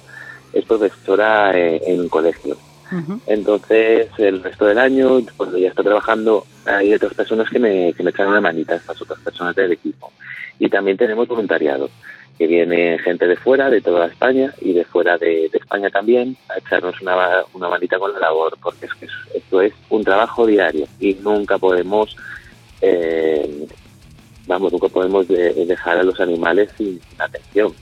es 0.51 0.65
profesora 0.65 1.55
en, 1.55 1.99
un 2.01 2.09
colegio. 2.09 2.57
Uh 2.91 2.95
-huh. 2.95 3.19
Entonces, 3.27 4.07
el 4.17 4.41
resto 4.41 4.65
del 4.65 4.79
año, 4.79 5.21
cuando 5.37 5.59
ya 5.59 5.69
está 5.69 5.83
trabajando, 5.83 6.43
hay 6.65 6.91
otras 6.91 7.13
personas 7.13 7.47
que 7.51 7.59
me, 7.59 7.93
que 7.93 8.01
me 8.01 8.09
echan 8.09 8.29
una 8.29 8.41
manita, 8.41 8.75
estas 8.75 8.99
otras 8.99 9.19
personas 9.19 9.55
del 9.55 9.73
equipo. 9.73 10.11
Y 10.57 10.69
también 10.69 10.97
tenemos 10.97 11.27
voluntariado, 11.27 11.91
que 12.37 12.47
viene 12.47 12.99
gente 12.99 13.27
de 13.27 13.35
fuera, 13.35 13.69
de 13.69 13.81
toda 13.81 14.07
España 14.07 14.53
y 14.61 14.73
de 14.73 14.85
fuera 14.85 15.17
de, 15.17 15.45
España 15.45 15.89
también, 15.89 16.37
a 16.49 16.59
echarnos 16.59 17.01
una, 17.01 17.43
una 17.53 17.69
manita 17.69 17.97
con 17.97 18.13
la 18.13 18.19
labor, 18.19 18.57
porque 18.61 18.85
es 18.85 18.93
que 18.93 19.07
esto 19.35 19.61
es 19.61 19.73
un 19.89 20.03
trabajo 20.03 20.45
diario 20.45 20.87
y 20.99 21.15
nunca 21.15 21.57
podemos 21.57 22.15
eh, 22.81 23.67
vamos, 24.47 24.71
nunca 24.71 24.87
podemos 24.87 25.27
de, 25.27 25.53
dejar 25.65 25.97
a 25.97 26.03
los 26.03 26.19
animales 26.19 26.69
sin, 26.77 26.99
atención. 27.17 27.73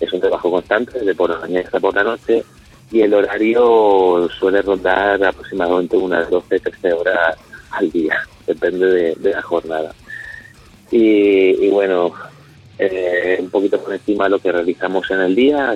Es 0.00 0.12
un 0.12 0.20
trabajo 0.20 0.50
constante, 0.50 0.98
desde 0.98 1.14
por 1.14 1.30
la 1.30 1.38
mañana 1.38 1.64
hasta 1.64 1.80
por 1.80 1.94
la 1.94 2.02
noche, 2.02 2.44
y 2.90 3.00
el 3.00 3.14
horario 3.14 4.28
suele 4.38 4.60
rondar 4.62 5.22
aproximadamente 5.24 5.96
unas 5.96 6.28
12, 6.28 6.60
13 6.60 6.92
horas 6.92 7.36
al 7.70 7.90
día, 7.90 8.16
depende 8.46 8.86
de, 8.86 9.14
de 9.14 9.30
la 9.30 9.42
jornada. 9.42 9.94
Y 10.90 11.70
bueno, 11.70 12.12
eh, 12.78 13.38
un 13.40 13.50
poquito 13.50 13.80
por 13.82 13.92
encima 13.92 14.24
de 14.24 14.30
lo 14.30 14.38
que 14.38 14.52
realizamos 14.52 15.10
en 15.10 15.20
el 15.20 15.34
día, 15.34 15.74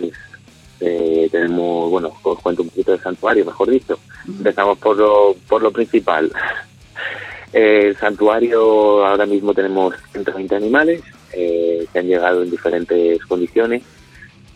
eh, 0.81 1.29
tenemos, 1.31 1.91
bueno, 1.91 2.13
os 2.23 2.41
cuento 2.41 2.63
un 2.63 2.69
poquito 2.69 2.93
del 2.93 3.01
santuario, 3.01 3.45
mejor 3.45 3.71
dicho. 3.71 3.99
Empezamos 4.27 4.79
por 4.79 4.97
lo, 4.97 5.37
por 5.49 5.63
lo 5.63 5.71
principal. 5.71 6.31
El 7.53 7.97
santuario 7.97 9.07
ahora 9.07 9.25
mismo 9.25 9.55
tenemos 9.55 9.95
120 10.13 10.57
animales 10.57 11.01
eh, 11.33 11.87
que 11.91 11.99
han 11.99 12.07
llegado 12.07 12.43
en 12.43 12.51
diferentes 12.51 13.25
condiciones. 13.25 13.83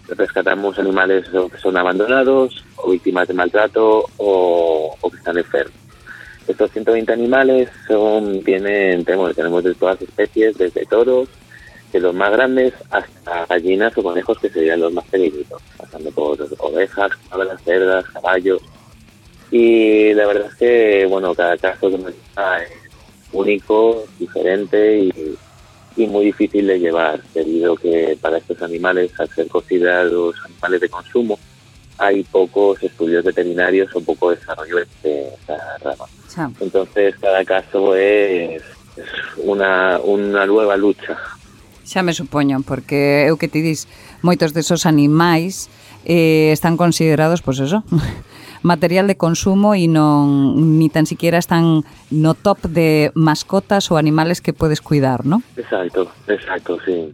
Rescatamos 0.09 0.79
animales 0.79 1.25
que 1.31 1.59
son 1.59 1.77
abandonados 1.77 2.65
o 2.77 2.91
víctimas 2.91 3.29
de 3.29 3.35
maltrato 3.35 4.05
o, 4.17 4.97
o 5.01 5.11
que 5.11 5.17
están 5.17 5.39
enfermos. 5.39 5.81
Estos 6.49 6.73
120 6.73 7.13
animales 7.13 7.69
son 7.87 8.43
tienen 8.43 9.05
tenemos, 9.05 9.37
tenemos 9.37 9.63
de 9.63 9.75
todas 9.75 10.01
las 10.01 10.09
especies, 10.09 10.59
desde 10.59 10.85
toros, 10.85 11.29
de 11.93 12.01
los 12.01 12.15
más 12.15 12.31
grandes, 12.31 12.75
hasta 12.91 13.47
gallinas 13.47 13.97
o 13.97 14.03
conejos 14.03 14.39
que 14.39 14.51
serían 14.51 14.81
los 14.81 14.93
más 14.93 15.05
pequeñitos, 15.07 15.61
pasando 15.77 16.11
por 16.13 16.39
ovejas, 16.59 17.11
cabras, 17.29 17.63
cerdas, 17.63 18.05
caballos. 18.07 18.63
Y 19.51 20.15
la 20.15 20.27
verdad 20.27 20.49
es 20.49 20.55
que, 20.55 21.07
bueno, 21.07 21.35
cada 21.35 21.57
caso 21.57 21.91
que 21.91 21.99
nos 21.99 22.13
está 22.13 22.63
es 22.63 22.71
único, 23.33 24.05
diferente 24.19 24.99
y, 24.99 25.37
y, 25.97 26.07
muy 26.07 26.27
difícil 26.27 26.67
de 26.67 26.79
llevar, 26.79 27.21
debido 27.35 27.77
que 27.77 28.17
para 28.21 28.39
estos 28.39 28.63
animales, 28.63 29.13
al 29.19 29.29
ser 29.31 29.49
considerados 29.49 30.37
animales 30.45 30.81
de 30.81 30.89
consumo, 30.89 31.39
hay 31.99 32.23
pocos 32.25 32.83
estudios 32.83 33.25
veterinarios 33.25 33.95
o 33.95 34.01
poco 34.01 34.31
desarrollo 34.31 34.77
de 35.03 35.29
esta 35.29 35.79
rama. 35.79 36.07
Entonces, 36.61 37.15
cada 37.21 37.45
caso 37.45 37.95
es, 37.95 38.63
es 38.97 39.05
una, 39.37 40.01
una 40.01 40.47
nueva 40.47 40.77
lucha. 40.77 41.19
xa 41.91 42.07
me 42.07 42.15
supoño, 42.15 42.63
porque 42.63 43.27
eu 43.27 43.35
que 43.35 43.51
ti 43.51 43.67
dis, 43.67 43.91
moitos 44.23 44.55
desos 44.55 44.87
animais 44.87 45.67
eh, 46.07 46.55
están 46.55 46.79
considerados, 46.79 47.43
pois 47.43 47.59
pues 47.59 47.67
eso, 47.67 47.83
material 48.63 49.11
de 49.11 49.19
consumo 49.19 49.75
e 49.75 49.91
non 49.91 50.79
ni 50.79 50.87
tan 50.87 51.11
siquiera 51.11 51.43
están 51.43 51.83
no 52.15 52.39
top 52.39 52.71
de 52.71 53.11
mascotas 53.19 53.91
ou 53.91 53.99
animales 53.99 54.39
que 54.39 54.55
podes 54.55 54.79
cuidar, 54.79 55.27
¿no? 55.27 55.43
Exacto, 55.59 56.07
exacto, 56.31 56.79
sí. 56.87 57.11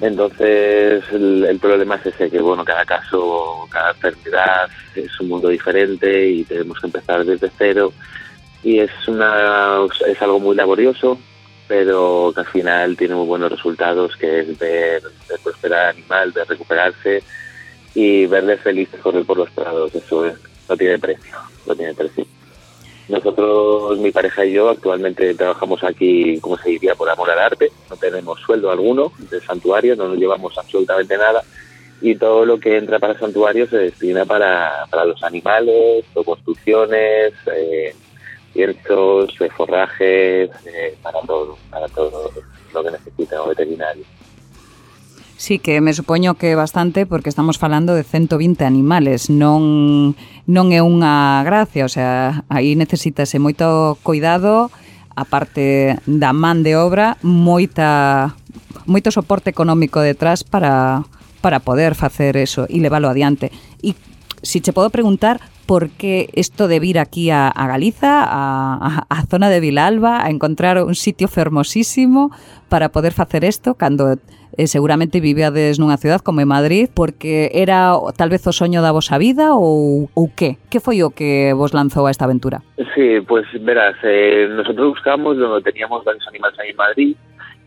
Entonces 0.00 1.04
el, 1.12 1.44
el, 1.44 1.58
problema 1.60 1.94
es 1.96 2.06
ese, 2.06 2.30
que 2.30 2.40
bueno, 2.40 2.64
cada 2.64 2.84
caso, 2.84 3.68
cada 3.70 3.90
enfermedad 3.90 4.66
es 4.96 5.12
un 5.20 5.28
mundo 5.28 5.48
diferente 5.48 6.08
y 6.30 6.44
tenemos 6.44 6.80
que 6.80 6.86
empezar 6.86 7.24
desde 7.24 7.50
cero 7.58 7.92
y 8.64 8.80
es 8.80 8.90
una 9.06 9.84
es 10.08 10.22
algo 10.22 10.40
muy 10.40 10.56
laborioso 10.56 11.18
pero 11.68 12.32
que 12.34 12.40
al 12.40 12.46
final 12.46 12.96
tiene 12.96 13.14
muy 13.14 13.26
buenos 13.26 13.50
resultados, 13.50 14.16
que 14.16 14.40
es 14.40 14.58
ver, 14.58 15.02
ver 15.28 15.40
prosperar 15.42 15.80
al 15.80 15.96
animal, 15.96 16.32
ver 16.32 16.48
recuperarse 16.48 17.22
y 17.94 18.26
verle 18.26 18.56
feliz 18.58 18.88
correr 19.02 19.24
por 19.24 19.38
los 19.38 19.50
prados, 19.50 19.94
eso 19.94 20.26
es, 20.26 20.34
no 20.68 20.76
tiene 20.76 20.98
precio, 20.98 21.36
no 21.66 21.74
tiene 21.74 21.94
precio. 21.94 22.24
Nosotros, 23.08 23.98
mi 23.98 24.10
pareja 24.10 24.44
y 24.44 24.52
yo, 24.52 24.68
actualmente 24.68 25.34
trabajamos 25.34 25.82
aquí, 25.84 26.40
como 26.40 26.58
se 26.58 26.70
diría, 26.70 26.94
por 26.94 27.08
amor 27.08 27.30
al 27.30 27.38
arte, 27.38 27.70
no 27.88 27.96
tenemos 27.96 28.40
sueldo 28.40 28.70
alguno 28.70 29.12
del 29.30 29.42
santuario, 29.42 29.94
no 29.94 30.08
nos 30.08 30.18
llevamos 30.18 30.58
absolutamente 30.58 31.16
nada 31.16 31.42
y 32.00 32.14
todo 32.16 32.44
lo 32.44 32.58
que 32.58 32.76
entra 32.76 32.98
para 32.98 33.14
el 33.14 33.18
santuario 33.18 33.66
se 33.68 33.78
destina 33.78 34.24
para, 34.24 34.86
para 34.90 35.04
los 35.04 35.22
animales, 35.22 36.04
construcciones, 36.24 37.32
eh, 37.54 37.94
ciertos, 38.56 39.38
de 39.38 39.50
forrajes, 39.50 40.50
eh, 40.64 40.96
para 41.02 41.20
todo, 41.20 41.56
para 41.70 41.86
todo 41.88 42.32
lo 42.72 42.82
que 42.82 42.90
necesita 42.90 43.42
o 43.42 43.48
veterinario. 43.48 44.04
Sí, 45.36 45.58
que 45.58 45.82
me 45.82 45.92
supoño 45.92 46.34
que 46.34 46.54
bastante 46.54 47.04
porque 47.04 47.28
estamos 47.28 47.58
falando 47.58 47.94
de 47.94 48.04
120 48.04 48.64
animales, 48.64 49.28
non, 49.28 50.16
non 50.48 50.72
é 50.72 50.80
unha 50.80 51.44
gracia, 51.44 51.84
o 51.84 51.92
sea, 51.92 52.48
aí 52.48 52.72
necesítase 52.72 53.36
moito 53.36 54.00
cuidado, 54.00 54.72
a 55.12 55.28
parte 55.28 56.00
da 56.08 56.32
man 56.32 56.64
de 56.64 56.72
obra, 56.80 57.20
moita 57.20 58.32
moito 58.88 59.12
soporte 59.12 59.52
económico 59.52 60.00
detrás 60.00 60.40
para, 60.40 61.04
para 61.44 61.60
poder 61.60 61.92
facer 61.92 62.40
eso 62.40 62.64
e 62.72 62.80
leválo 62.80 63.12
adiante. 63.12 63.52
E 63.84 63.92
se 64.40 64.64
che 64.64 64.72
podo 64.72 64.88
preguntar 64.88 65.44
porque 65.66 66.28
isto 66.34 66.68
de 66.68 66.80
vir 66.80 66.98
aquí 66.98 67.30
a, 67.30 67.48
a 67.48 67.66
Galiza, 67.66 68.22
a, 68.24 68.78
a, 68.80 69.06
a 69.08 69.26
zona 69.26 69.50
de 69.50 69.60
Vilalba, 69.60 70.24
a 70.24 70.30
encontrar 70.30 70.82
un 70.82 70.94
sitio 70.94 71.28
fermosísimo 71.28 72.30
para 72.68 72.90
poder 72.90 73.12
facer 73.12 73.44
isto 73.44 73.74
cando 73.74 74.16
eh, 74.56 74.66
seguramente 74.66 75.20
viveades 75.20 75.78
nunha 75.78 76.00
cidade 76.00 76.24
como 76.24 76.40
en 76.40 76.48
Madrid 76.48 76.88
porque 76.88 77.52
era 77.52 77.92
tal 78.16 78.32
vez 78.32 78.46
o 78.48 78.52
soño 78.56 78.80
da 78.80 78.94
vosa 78.94 79.20
vida 79.20 79.52
ou, 79.52 80.08
ou 80.16 80.32
que? 80.32 80.56
Que 80.72 80.80
foi 80.80 81.04
o 81.04 81.12
que 81.12 81.52
vos 81.52 81.76
lanzou 81.76 82.08
a 82.08 82.10
esta 82.10 82.24
aventura? 82.24 82.64
Sí, 82.96 83.20
pues 83.28 83.44
verás, 83.60 83.96
eh, 84.02 84.48
nosotros 84.48 84.96
buscamos 84.96 85.36
donde 85.36 85.60
teníamos 85.60 86.04
varios 86.04 86.24
animales 86.28 86.56
aí 86.58 86.70
en 86.72 86.76
Madrid 86.76 87.16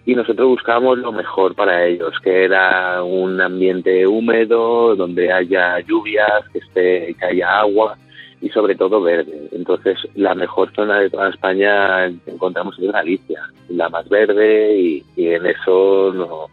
y 0.09 0.15
nosotros 0.15 0.47
buscábamos 0.47 0.97
lo 0.97 1.11
mejor 1.11 1.53
para 1.53 1.85
ellos, 1.85 2.15
que 2.23 2.43
era 2.43 3.03
un 3.03 3.39
ambiente 3.39 4.07
húmedo, 4.07 4.95
donde 4.95 5.31
haya 5.31 5.79
lluvias, 5.81 6.49
que, 6.51 6.57
esté, 6.57 7.15
que 7.19 7.25
haya 7.27 7.59
agua 7.59 7.95
y 8.41 8.49
sobre 8.49 8.73
todo 8.73 9.03
verde. 9.03 9.49
Entonces, 9.51 9.99
la 10.15 10.33
mejor 10.33 10.73
zona 10.73 10.99
de 10.99 11.11
toda 11.11 11.29
España 11.29 12.07
encontramos 12.25 12.79
en 12.79 12.91
Galicia, 12.91 13.51
la 13.67 13.87
más 13.89 14.09
verde 14.09 14.79
y, 14.79 15.03
en 15.15 15.45
eso 15.45 16.11
no, 16.15 16.47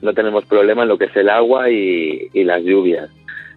no 0.00 0.14
tenemos 0.14 0.46
problema 0.46 0.84
en 0.84 0.88
lo 0.88 0.96
que 0.96 1.04
es 1.04 1.16
el 1.16 1.28
agua 1.28 1.68
y, 1.68 2.30
y 2.32 2.42
las 2.42 2.62
lluvias. 2.62 3.10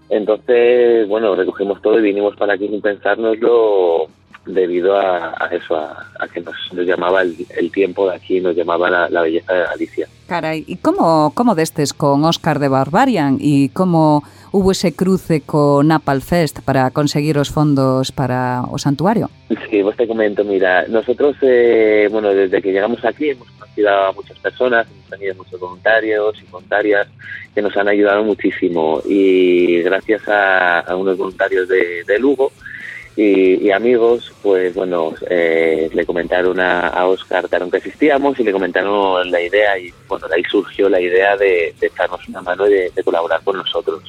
Entonces, 0.09 1.07
bueno, 1.07 1.35
recogimos 1.35 1.81
todo 1.81 1.99
y 1.99 2.03
vinimos 2.03 2.35
para 2.35 2.55
aquí 2.55 2.67
sin 2.67 2.81
pensárnoslo 2.81 4.09
debido 4.47 4.97
a, 4.97 5.35
a 5.37 5.47
eso, 5.47 5.75
a, 5.75 6.05
a, 6.19 6.27
que 6.27 6.41
nos, 6.41 6.55
nos 6.73 6.85
llamaba 6.85 7.21
el, 7.21 7.35
el, 7.57 7.71
tiempo 7.71 8.09
de 8.09 8.15
aquí, 8.15 8.39
nos 8.39 8.55
llamaba 8.55 8.89
la, 8.89 9.09
la 9.09 9.21
belleza 9.21 9.53
de 9.53 9.63
Galicia. 9.63 10.07
Caray, 10.27 10.63
¿y 10.67 10.77
cómo, 10.77 11.31
cómo 11.33 11.55
destes 11.55 11.93
con 11.93 12.23
Óscar 12.25 12.59
de 12.59 12.67
Barbarian 12.67 13.37
y 13.39 13.69
cómo 13.69 14.23
hubo 14.51 14.71
ese 14.71 14.93
cruce 14.93 15.41
con 15.41 15.87
Napal 15.87 16.21
Fest 16.21 16.59
para 16.61 16.91
conseguir 16.91 17.37
os 17.37 17.49
fondos 17.49 18.11
para 18.11 18.63
o 18.69 18.77
santuario? 18.77 19.29
Sí, 19.69 19.81
vos 19.81 19.95
te 19.95 20.07
comento, 20.07 20.43
mira, 20.43 20.85
nosotros, 20.87 21.35
eh, 21.41 22.07
bueno, 22.11 22.29
desde 22.29 22.61
que 22.61 22.71
llegamos 22.71 23.03
aquí 23.05 23.29
hemos 23.29 23.49
conocido 23.51 23.89
a 23.89 24.11
muchas 24.11 24.39
personas, 24.39 24.87
hemos 24.89 25.09
tenido 25.09 25.35
muchos 25.35 25.59
voluntarios 25.59 26.35
y 26.41 26.51
voluntarias 26.51 27.07
que 27.53 27.61
nos 27.61 27.75
han 27.77 27.87
ayudado 27.87 28.23
muchísimo 28.23 29.01
y 29.05 29.81
gracias 29.81 30.27
a, 30.27 30.79
a 30.81 30.95
unos 30.95 31.17
voluntarios 31.17 31.67
de, 31.67 32.03
de 32.05 32.19
Lugo, 32.19 32.51
y, 33.17 33.65
y, 33.65 33.71
amigos, 33.71 34.31
pues 34.43 34.75
bueno, 34.75 35.15
eh, 35.27 35.89
le 35.91 36.05
comentaron 36.05 36.59
a, 36.59 36.87
a 36.87 37.07
Oscar 37.07 37.49
que 37.49 37.77
existíamos 37.77 38.39
y 38.39 38.43
le 38.43 38.51
comentaron 38.51 39.31
la 39.31 39.41
idea 39.41 39.75
y 39.79 39.91
bueno, 40.07 40.27
ahí 40.31 40.43
surgió 40.43 40.87
la 40.87 41.01
idea 41.01 41.35
de, 41.35 41.73
de 41.79 41.87
echarnos 41.87 42.27
una 42.29 42.43
mano 42.43 42.67
y 42.67 42.73
de, 42.73 42.91
de, 42.95 43.03
colaborar 43.03 43.41
con 43.43 43.57
nosotros. 43.57 44.03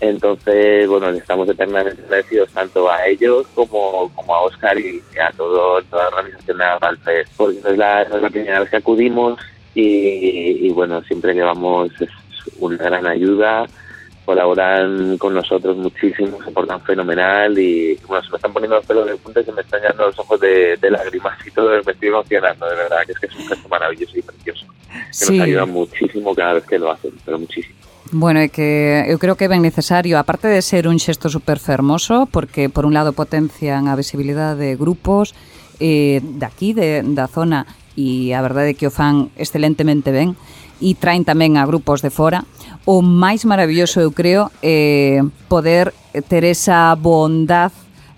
Entonces, 0.00 0.88
bueno, 0.88 1.10
estamos 1.10 1.48
eternamente 1.48 2.02
agradecidos 2.02 2.50
tanto 2.50 2.90
a 2.90 3.06
ellos 3.06 3.46
como, 3.54 4.10
como 4.16 4.34
a 4.34 4.40
Oscar 4.42 4.76
y 4.80 5.00
a 5.16 5.30
todo, 5.36 5.80
toda 5.82 6.10
la 6.10 6.16
organización 6.16 6.58
de 6.58 6.64
Valfest, 6.80 7.32
porque 7.36 7.60
no 7.62 7.70
es, 7.70 7.78
la, 7.78 8.02
es 8.02 8.10
la 8.20 8.30
primera 8.30 8.58
vez 8.58 8.68
que 8.68 8.76
acudimos 8.76 9.38
y 9.76 10.70
bueno, 10.70 11.00
siempre 11.02 11.34
llevamos 11.34 11.90
una 12.58 12.76
gran 12.78 13.06
ayuda 13.06 13.66
colaboran 14.24 15.18
con 15.18 15.34
nosotros 15.34 15.76
muchísimo, 15.76 16.42
se 16.42 16.50
portan 16.50 16.80
fenomenal 16.82 17.58
y 17.58 17.94
bueno, 18.06 18.24
se 18.24 18.30
me 18.30 18.36
están 18.36 18.52
poniendo 18.52 18.76
los 18.76 18.86
pelos 18.86 19.06
de 19.06 19.16
punta 19.16 19.40
y 19.40 19.44
se 19.44 19.52
me 19.52 19.60
están 19.60 19.80
llenando 19.80 20.06
los 20.06 20.18
ojos 20.18 20.40
de, 20.40 20.76
de 20.80 20.90
lágrimas 20.90 21.46
y 21.46 21.50
todo, 21.50 21.70
me 21.70 21.92
estoy 21.92 22.08
emocionando, 22.08 22.66
de 22.66 22.76
verdad, 22.76 22.98
que 23.06 23.12
es 23.12 23.18
que 23.18 23.26
es 23.26 23.36
un 23.36 23.46
gesto 23.46 23.68
maravilloso 23.68 24.18
y 24.18 24.22
precioso, 24.22 24.66
que 24.88 25.12
sí. 25.12 25.36
nos 25.36 25.46
ayuda 25.46 25.66
muchísimo 25.66 26.34
cada 26.34 26.54
vez 26.54 26.64
que 26.64 26.78
lo 26.78 26.90
hacen, 26.90 27.12
pero 27.24 27.38
muchísimo. 27.38 27.74
Bueno, 28.12 28.38
é 28.38 28.48
que 28.48 29.02
eu 29.08 29.18
creo 29.18 29.34
que 29.34 29.46
é 29.46 29.50
ben 29.50 29.58
necesario, 29.58 30.20
aparte 30.20 30.46
de 30.46 30.62
ser 30.62 30.86
un 30.86 31.02
xesto 31.02 31.26
super 31.26 31.58
fermoso, 31.58 32.28
porque 32.30 32.68
por 32.68 32.86
un 32.86 32.94
lado 32.94 33.10
potencian 33.10 33.88
a 33.88 33.96
visibilidade 33.96 34.54
de 34.54 34.76
grupos 34.76 35.34
eh, 35.80 36.22
daqui, 36.22 36.78
de, 36.78 37.02
da 37.02 37.26
zona, 37.26 37.66
e 37.96 38.30
a 38.30 38.38
verdade 38.38 38.70
é 38.70 38.78
que 38.78 38.86
o 38.86 38.94
fan 38.94 39.34
excelentemente 39.34 40.14
ben, 40.14 40.38
e 40.82 40.94
traen 40.98 41.22
tamén 41.22 41.56
a 41.58 41.66
grupos 41.66 42.02
de 42.02 42.10
fora, 42.10 42.42
o 42.84 43.00
máis 43.00 43.46
maravilloso, 43.48 44.00
eu 44.00 44.12
creo, 44.12 44.52
eh, 44.60 45.22
poder 45.48 45.94
ter 46.28 46.44
esa 46.44 46.92
bondad 46.94 47.72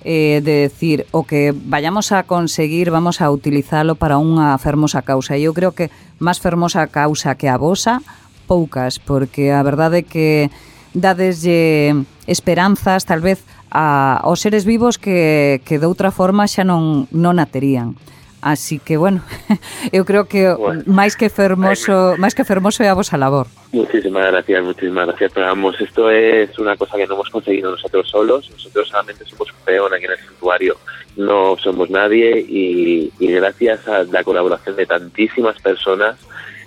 eh, 0.07 0.41
de 0.43 0.71
decir 0.71 1.07
o 1.11 1.25
que 1.25 1.55
vayamos 1.55 2.13
a 2.13 2.23
conseguir 2.23 2.91
vamos 2.91 3.21
a 3.21 3.31
utilizalo 3.31 3.95
para 3.99 4.19
unha 4.19 4.55
fermosa 4.59 5.03
causa. 5.03 5.35
E 5.35 5.47
eu 5.47 5.55
creo 5.55 5.75
que 5.75 5.91
máis 6.23 6.39
fermosa 6.39 6.87
causa 6.87 7.35
que 7.35 7.51
a 7.51 7.59
vosa, 7.59 8.03
poucas, 8.47 8.99
porque 8.99 9.51
a 9.51 9.63
verdade 9.67 10.03
é 10.03 10.07
que 10.07 10.51
dadeslle 10.95 12.07
esperanzas, 12.27 13.05
tal 13.05 13.21
vez, 13.21 13.43
a, 13.71 14.23
aos 14.23 14.41
seres 14.41 14.65
vivos 14.65 14.99
que, 14.99 15.61
que 15.67 15.79
de 15.79 15.87
outra 15.87 16.15
forma 16.15 16.47
xa 16.47 16.63
non, 16.63 17.11
non 17.11 17.39
aterían. 17.39 17.95
terían. 17.95 18.16
Así 18.47 18.79
que, 18.79 18.97
bueno, 18.97 19.23
eu 19.93 20.05
creo 20.05 20.31
que 20.31 20.55
bueno, 20.55 20.87
máis 20.87 21.19
que 21.19 21.27
fermoso, 21.27 22.15
máis 22.15 22.31
que 22.31 22.47
fermoso 22.47 22.79
é 22.79 22.89
a 22.89 22.95
vosa 22.95 23.19
labor. 23.19 23.51
Muchísimas 23.75 24.23
gracias, 24.31 24.63
muchísimas 24.63 25.07
gracias. 25.11 25.33
Pero 25.35 25.47
vamos, 25.47 25.75
esto 25.81 26.09
es 26.15 26.57
una 26.57 26.77
cosa 26.77 26.97
que 26.97 27.09
no 27.09 27.15
hemos 27.15 27.29
conseguido 27.29 27.73
nosotros 27.73 28.09
solos. 28.09 28.49
Nosotros 28.49 28.87
solamente 28.87 29.25
somos 29.27 29.51
un 29.51 29.59
peón 29.65 29.93
aquí 29.93 30.05
en 30.05 30.13
el 30.13 30.19
santuario. 30.19 30.77
No 31.17 31.57
somos 31.59 31.91
nadie 31.91 32.39
y, 32.39 33.11
y 33.19 33.27
gracias 33.33 33.89
a 33.89 34.05
la 34.05 34.23
colaboración 34.23 34.77
de 34.77 34.87
tantísimas 34.87 35.61
personas 35.61 36.15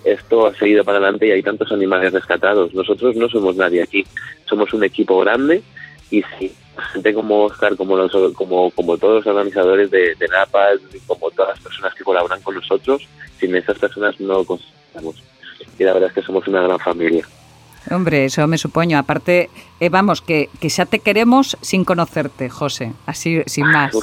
esto 0.04 0.48
ha 0.48 0.56
seguido 0.56 0.84
para 0.84 0.98
adelante 0.98 1.28
y 1.28 1.32
hay 1.32 1.44
tantos 1.44 1.72
animales 1.72 2.12
rescatados. 2.12 2.74
Nosotros 2.74 3.16
no 3.16 3.30
somos 3.30 3.56
nadie 3.56 3.84
aquí. 3.84 4.06
Somos 4.50 4.74
un 4.74 4.84
equipo 4.84 5.20
grande 5.20 5.64
y 6.12 6.24
sí, 6.38 6.54
gente 6.94 7.14
como 7.14 7.44
Oscar, 7.46 7.76
como, 7.76 7.96
los, 7.96 8.12
como, 8.34 8.72
como 8.72 8.98
todos 8.98 9.18
los 9.18 9.28
organizadores 9.28 9.92
de, 9.92 10.16
de 10.16 10.28
NAPAS, 10.28 10.80
como 11.08 11.30
todas 11.32 11.56
las 11.56 11.60
personas 11.60 11.94
que 11.94 12.04
colaboran 12.04 12.42
con 12.42 12.56
nosotros, 12.56 13.08
sin 13.40 13.56
esas 13.56 13.78
personas 13.78 14.20
no 14.20 14.44
conseguimos. 14.44 15.24
Y 15.78 15.84
la 15.84 15.94
verdad 15.94 16.10
es 16.10 16.16
que 16.16 16.22
somos 16.22 16.48
una 16.48 16.62
gran 16.62 16.80
familia. 16.80 17.26
Hombre, 17.92 18.26
eso 18.26 18.46
me 18.48 18.58
supoño. 18.58 18.98
Aparte, 18.98 19.50
eh, 19.80 19.90
vamos, 19.90 20.22
que, 20.22 20.50
que 20.60 20.70
xa 20.70 20.86
te 20.86 21.00
queremos 21.00 21.58
sin 21.62 21.86
conocerte, 21.86 22.50
José. 22.50 22.94
Así, 23.06 23.42
sin 23.48 23.66
más. 23.66 23.96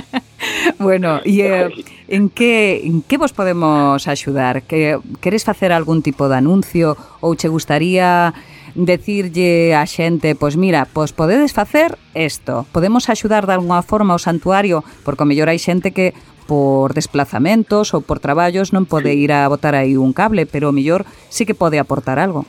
bueno, 0.78 1.20
e 1.24 1.40
eh, 1.40 1.84
en 2.06 2.28
que 2.30 2.84
en 2.84 3.02
que 3.02 3.16
vos 3.18 3.32
podemos 3.32 4.06
axudar? 4.06 4.62
Que 4.62 5.00
queres 5.20 5.42
facer 5.42 5.72
algún 5.72 6.02
tipo 6.02 6.28
de 6.28 6.36
anuncio 6.36 6.94
ou 7.24 7.34
che 7.34 7.48
gustaría 7.48 8.36
decirlle 8.74 9.74
a 9.74 9.84
xente, 9.86 10.34
pois 10.34 10.56
mira, 10.56 10.88
pois 10.90 11.12
podedes 11.12 11.52
facer 11.52 11.96
isto. 12.14 12.66
Podemos 12.72 13.08
axudar 13.08 13.46
de 13.46 13.54
alguna 13.54 13.80
forma 13.80 14.12
ao 14.12 14.20
santuario, 14.20 14.84
porque 15.04 15.24
o 15.24 15.28
mellor 15.28 15.48
hai 15.48 15.60
xente 15.60 15.94
que 15.94 16.12
por 16.48 16.96
desplazamentos 16.96 17.92
ou 17.92 18.00
por 18.00 18.18
traballos 18.24 18.72
non 18.72 18.88
pode 18.88 19.12
ir 19.12 19.30
a 19.36 19.44
botar 19.46 19.76
aí 19.76 20.00
un 20.00 20.16
cable, 20.16 20.48
pero 20.48 20.72
o 20.72 20.76
mellor 20.76 21.04
sí 21.28 21.44
que 21.44 21.54
pode 21.54 21.76
aportar 21.76 22.16
algo. 22.16 22.48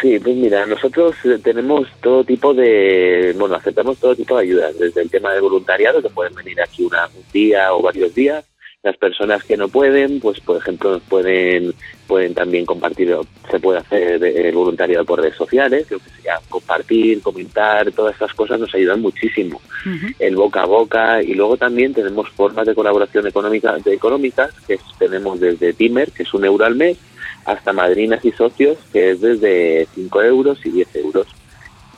Sí, 0.00 0.20
pues 0.20 0.36
mira, 0.36 0.66
nosotros 0.66 1.16
eh, 1.24 1.40
tenemos 1.42 1.88
todo 2.00 2.22
tipo 2.22 2.54
de, 2.54 3.34
bueno, 3.36 3.56
aceptamos 3.56 3.98
todo 3.98 4.14
tipo 4.14 4.36
de 4.36 4.42
ayudas, 4.42 4.78
desde 4.78 5.02
el 5.02 5.10
tema 5.10 5.34
de 5.34 5.40
voluntariado, 5.40 6.00
que 6.00 6.10
pueden 6.10 6.34
venir 6.34 6.60
aquí 6.60 6.84
una, 6.84 7.06
un 7.06 7.24
día 7.32 7.74
o 7.74 7.82
varios 7.82 8.14
días, 8.14 8.44
las 8.82 8.96
personas 8.96 9.44
que 9.44 9.56
no 9.58 9.68
pueden, 9.68 10.20
pues 10.20 10.40
por 10.40 10.56
ejemplo 10.56 11.00
pueden 11.08 11.74
pueden 12.06 12.34
también 12.34 12.64
compartir, 12.64 13.14
se 13.50 13.60
puede 13.60 13.78
hacer 13.78 14.24
el 14.24 14.54
voluntariado 14.54 15.04
por 15.04 15.20
redes 15.20 15.36
sociales, 15.36 15.88
lo 15.90 15.98
que 15.98 16.10
sea, 16.22 16.40
compartir, 16.48 17.20
comentar, 17.20 17.92
todas 17.92 18.14
estas 18.14 18.34
cosas 18.34 18.58
nos 18.58 18.74
ayudan 18.74 19.00
muchísimo. 19.00 19.60
Uh 19.86 19.88
-huh. 19.90 20.14
El 20.18 20.34
boca 20.34 20.62
a 20.62 20.66
boca 20.66 21.22
y 21.22 21.34
luego 21.34 21.56
también 21.56 21.92
tenemos 21.92 22.28
formas 22.30 22.66
de 22.66 22.74
colaboración 22.74 23.26
económica, 23.26 23.76
de 23.76 23.94
económicas 23.94 24.50
que 24.66 24.78
tenemos 24.98 25.38
desde 25.38 25.72
Timer, 25.74 26.10
que 26.10 26.22
es 26.22 26.34
un 26.34 26.44
euro 26.44 26.64
al 26.64 26.74
mes, 26.74 26.96
hasta 27.44 27.72
madrinas 27.72 28.24
y 28.24 28.32
socios, 28.32 28.78
que 28.92 29.10
es 29.10 29.20
desde 29.20 29.86
5 29.94 30.22
euros 30.22 30.58
y 30.64 30.70
10 30.70 30.96
euros. 30.96 31.26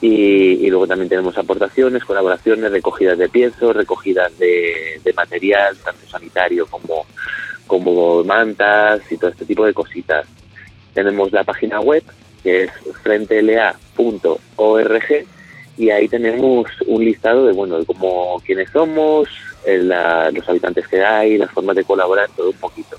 Y, 0.03 0.69
luego 0.69 0.89
también 0.89 1.09
tenemos 1.09 1.39
aportaciones, 1.39 2.05
colaboraciones, 2.05 2.73
recogidas 2.73 3.17
de 3.19 3.29
pienso, 3.29 3.73
recogidas 3.73 4.37
de, 4.37 5.01
material, 5.15 5.77
tanto 5.85 6.05
sanitario 6.09 6.67
como, 6.67 7.07
como 7.69 8.25
mantas 8.25 9.01
y 9.13 9.17
todo 9.17 9.31
este 9.31 9.45
tipo 9.47 9.65
de 9.65 9.73
cositas. 9.73 10.27
Tenemos 10.93 11.31
la 11.31 11.45
página 11.45 11.79
web, 11.81 12.03
que 12.43 12.65
es 12.65 12.73
frentela.org, 13.05 13.77
y 15.79 15.91
ahí 15.91 16.09
tenemos 16.09 16.67
un 16.89 17.05
listado 17.05 17.47
de, 17.47 17.53
bueno, 17.53 17.79
de 17.79 17.87
cómo, 17.87 18.43
quiénes 18.45 18.71
somos, 18.71 19.29
la, 19.65 20.33
los 20.33 20.49
habitantes 20.49 20.89
que 20.89 21.01
hay, 21.01 21.39
las 21.39 21.53
formas 21.53 21.77
de 21.77 21.85
colaborar, 21.85 22.29
todo 22.37 22.51
un 22.51 22.57
poquito 22.57 22.99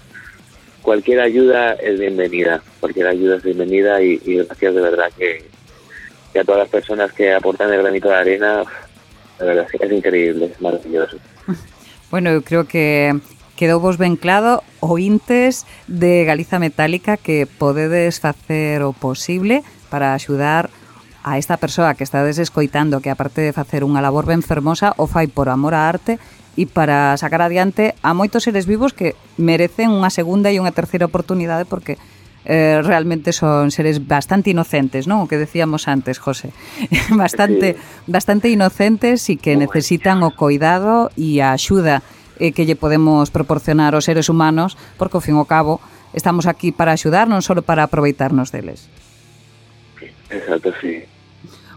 cualquier 0.82 1.22
ayuda 1.22 1.76
es 1.76 1.98
bienvenida, 1.98 2.62
cualquier 2.82 3.08
ayuda 3.08 3.38
es 3.38 3.44
bienvenida 3.44 4.02
y, 4.04 4.22
y 4.26 4.36
gracias 4.36 4.76
de 4.76 4.82
verdad 4.82 5.10
que, 5.18 5.53
y 6.34 6.40
a 6.40 6.44
todas 6.44 6.60
las 6.60 6.70
personas 6.70 7.12
que 7.14 7.34
aportan 7.34 7.72
el 7.72 7.82
granito 7.82 8.10
de 8.10 8.16
arena, 8.16 8.64
la 9.40 9.46
verdad 9.46 9.66
es 9.72 9.80
que 9.80 9.86
es 9.86 9.92
increíble, 9.92 10.46
es 10.54 10.62
maravilloso. 10.62 11.18
Bueno, 12.14 12.30
eu 12.30 12.46
creo 12.46 12.70
que 12.70 13.10
quedou 13.58 13.82
vos 13.82 13.98
ben 13.98 14.22
claro 14.22 14.62
ointes 14.86 15.66
de 15.90 16.30
Galiza 16.30 16.62
Metálica 16.62 17.18
que 17.18 17.50
podedes 17.50 18.22
facer 18.22 18.86
o 18.86 18.94
posible 18.94 19.66
para 19.90 20.14
axudar 20.14 20.70
a 21.26 21.42
esta 21.42 21.58
persoa 21.58 21.98
que 21.98 22.06
estades 22.06 22.38
escoitando 22.38 23.02
que 23.02 23.10
aparte 23.10 23.42
de 23.42 23.50
facer 23.50 23.82
unha 23.82 23.98
labor 23.98 24.30
ben 24.30 24.46
fermosa 24.46 24.94
o 25.02 25.10
fai 25.10 25.26
por 25.26 25.50
amor 25.50 25.74
á 25.74 25.90
arte 25.90 26.22
e 26.54 26.70
para 26.70 27.18
sacar 27.18 27.42
adiante 27.42 27.98
a 28.06 28.14
moitos 28.14 28.46
seres 28.46 28.70
vivos 28.70 28.94
que 28.94 29.18
merecen 29.42 29.90
unha 29.90 30.14
segunda 30.14 30.54
e 30.54 30.62
unha 30.62 30.70
terceira 30.70 31.10
oportunidade 31.10 31.66
porque 31.66 31.98
eh, 32.46 32.82
realmente 32.84 33.32
son 33.32 33.72
seres 33.72 34.06
bastante 34.08 34.50
inocentes, 34.50 35.08
¿no? 35.08 35.24
O 35.24 35.28
Que 35.28 35.38
decíamos 35.38 35.88
antes, 35.88 36.20
José. 36.20 36.52
bastante, 37.12 37.74
sí. 37.74 37.80
bastante 38.08 38.50
inocentes 38.50 39.30
e 39.32 39.40
que 39.40 39.56
necesitan 39.56 40.24
o 40.24 40.36
coidado 40.36 41.10
e 41.16 41.40
a 41.40 41.56
axuda 41.56 42.04
eh, 42.40 42.52
que 42.52 42.68
lle 42.68 42.76
podemos 42.76 43.32
proporcionar 43.32 43.96
aos 43.96 44.06
seres 44.06 44.28
humanos, 44.28 44.76
porque 45.00 45.16
ao 45.18 45.24
fin 45.24 45.40
ao 45.40 45.48
cabo 45.48 45.80
estamos 46.12 46.46
aquí 46.46 46.76
para 46.76 46.92
axudar, 46.92 47.32
non 47.32 47.40
só 47.40 47.56
para 47.64 47.88
aproveitarnos 47.88 48.52
deles. 48.52 48.92
Exacto, 50.30 50.74
sí. 50.82 51.08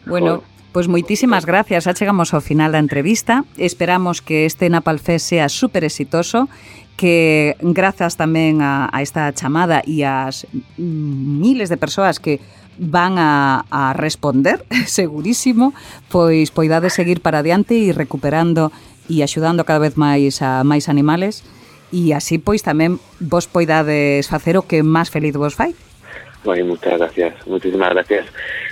Bueno, 0.07 0.43
Pois 0.77 0.93
moitísimas 0.93 1.49
gracias, 1.49 1.89
xa 1.89 1.97
chegamos 1.97 2.37
ao 2.37 2.45
final 2.45 2.69
da 2.69 2.85
entrevista. 2.85 3.49
Esperamos 3.57 4.21
que 4.21 4.45
este 4.45 4.69
Napalfest 4.69 5.25
sea 5.25 5.49
super 5.49 5.89
exitoso 5.89 6.53
que 6.97 7.57
grazas 7.61 8.17
tamén 8.17 8.65
a, 8.65 8.89
a 8.89 9.05
esta 9.05 9.29
chamada 9.37 9.85
e 9.85 10.03
ás 10.03 10.49
miles 10.81 11.69
de 11.69 11.77
persoas 11.77 12.17
que 12.17 12.41
van 12.81 13.17
a, 13.21 13.65
a 13.71 13.93
responder, 13.93 14.65
segurísimo, 14.89 15.73
pois 16.09 16.51
poidades 16.51 16.97
seguir 16.97 17.21
para 17.21 17.45
adiante 17.45 17.77
e 17.77 17.93
recuperando 17.93 18.73
e 19.07 19.23
axudando 19.23 19.69
cada 19.69 19.79
vez 19.79 19.95
máis 20.01 20.41
a 20.41 20.65
máis 20.65 20.89
animales 20.89 21.45
e 21.95 22.11
así 22.17 22.41
pois 22.41 22.65
tamén 22.65 22.99
vos 23.23 23.47
poidades 23.47 24.27
facer 24.27 24.57
o 24.59 24.67
que 24.67 24.83
máis 24.83 25.13
feliz 25.13 25.37
vos 25.37 25.55
fai. 25.55 25.77
Bueno, 26.43 26.77
muchas 26.77 26.97
gracias, 26.99 27.35
muchísimas 27.47 27.91
gracias. 27.91 28.27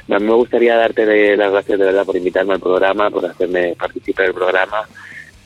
Me 0.07 0.19
gustaría 0.35 0.77
darte 0.77 1.37
las 1.37 1.51
gracias 1.51 1.79
de 1.79 1.85
verdad 1.85 2.05
por 2.07 2.17
invitarme 2.17 2.55
al 2.55 2.61
programa, 2.61 3.11
por 3.11 3.27
hacerme 3.27 3.75
participar 3.77 4.27
del 4.27 4.35
programa 4.35 4.87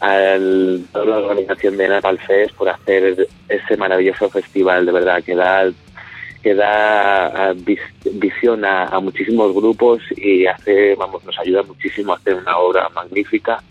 a 0.01 0.37
toda 0.93 1.05
la 1.07 1.17
organización 1.19 1.77
de 1.77 1.89
Napal 1.89 2.19
Fest 2.19 2.55
por 2.57 2.69
hacer 2.69 3.27
ese 3.49 3.77
maravilloso 3.77 4.29
festival, 4.31 4.87
de 4.87 4.93
verdad, 4.93 5.23
que 5.25 5.35
da, 5.35 5.71
que 6.43 6.55
da 6.55 7.27
a, 7.49 7.53
vis- 7.53 7.81
visión 8.13 8.65
a, 8.65 8.85
a 8.85 9.01
muchísimos 9.01 9.53
grupos 9.55 10.01
y 10.17 10.47
hace, 10.47 10.95
vamos, 10.95 11.25
nos 11.25 11.39
ayuda 11.39 11.63
muchísimo 11.65 12.13
a 12.13 12.17
hacer 12.17 12.35
una 12.35 12.57
obra 12.59 12.89
magnífica 12.91 13.63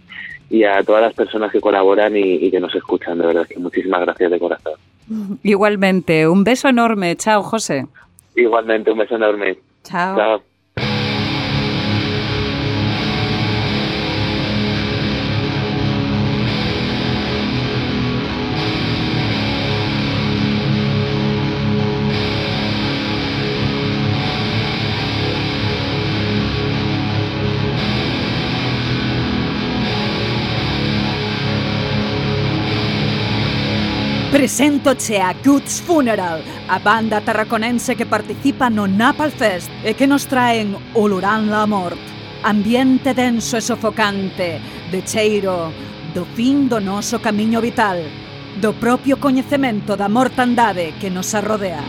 y 0.50 0.64
a 0.64 0.84
todas 0.84 1.02
las 1.02 1.14
personas 1.14 1.52
que 1.52 1.60
colaboran 1.62 2.16
y, 2.16 2.36
y 2.36 2.52
que 2.52 2.60
nos 2.60 2.74
escuchan, 2.76 3.18
de 3.20 3.28
verdad, 3.28 3.48
que 3.48 3.58
muchísimas 3.60 4.02
gracias 4.02 4.32
de 4.32 4.40
corazón. 4.40 4.74
Igualmente, 5.44 6.28
un 6.28 6.44
beso 6.44 6.68
enorme. 6.68 7.16
Chao, 7.16 7.42
José. 7.44 7.88
Igualmente, 8.36 8.92
un 8.92 8.98
beso 8.98 9.16
enorme. 9.16 9.58
Chao. 9.84 10.16
Chao. 10.18 10.47
Preséntoche 34.38 35.20
a 35.20 35.34
Goods 35.34 35.82
Funeral, 35.82 36.44
a 36.68 36.78
banda 36.78 37.22
tarraconense 37.22 37.96
que 37.96 38.06
participa 38.06 38.70
no 38.70 38.86
Napal 38.86 39.32
Fest 39.32 39.68
e 39.82 39.98
que 39.98 40.06
nos 40.06 40.30
traen 40.30 40.78
Olorán 40.94 41.50
la 41.50 41.66
Mort. 41.66 41.98
Ambiente 42.46 43.18
denso 43.18 43.58
e 43.58 43.66
sofocante, 43.66 44.62
de 44.94 45.02
cheiro, 45.02 45.74
do 46.14 46.22
fin 46.38 46.70
do 46.70 46.78
noso 46.78 47.18
camiño 47.18 47.58
vital, 47.66 47.98
do 48.62 48.78
propio 48.78 49.18
coñecemento 49.18 49.98
da 49.98 50.06
mortandade 50.06 50.94
que 51.02 51.10
nos 51.10 51.34
arrodea. 51.34 51.82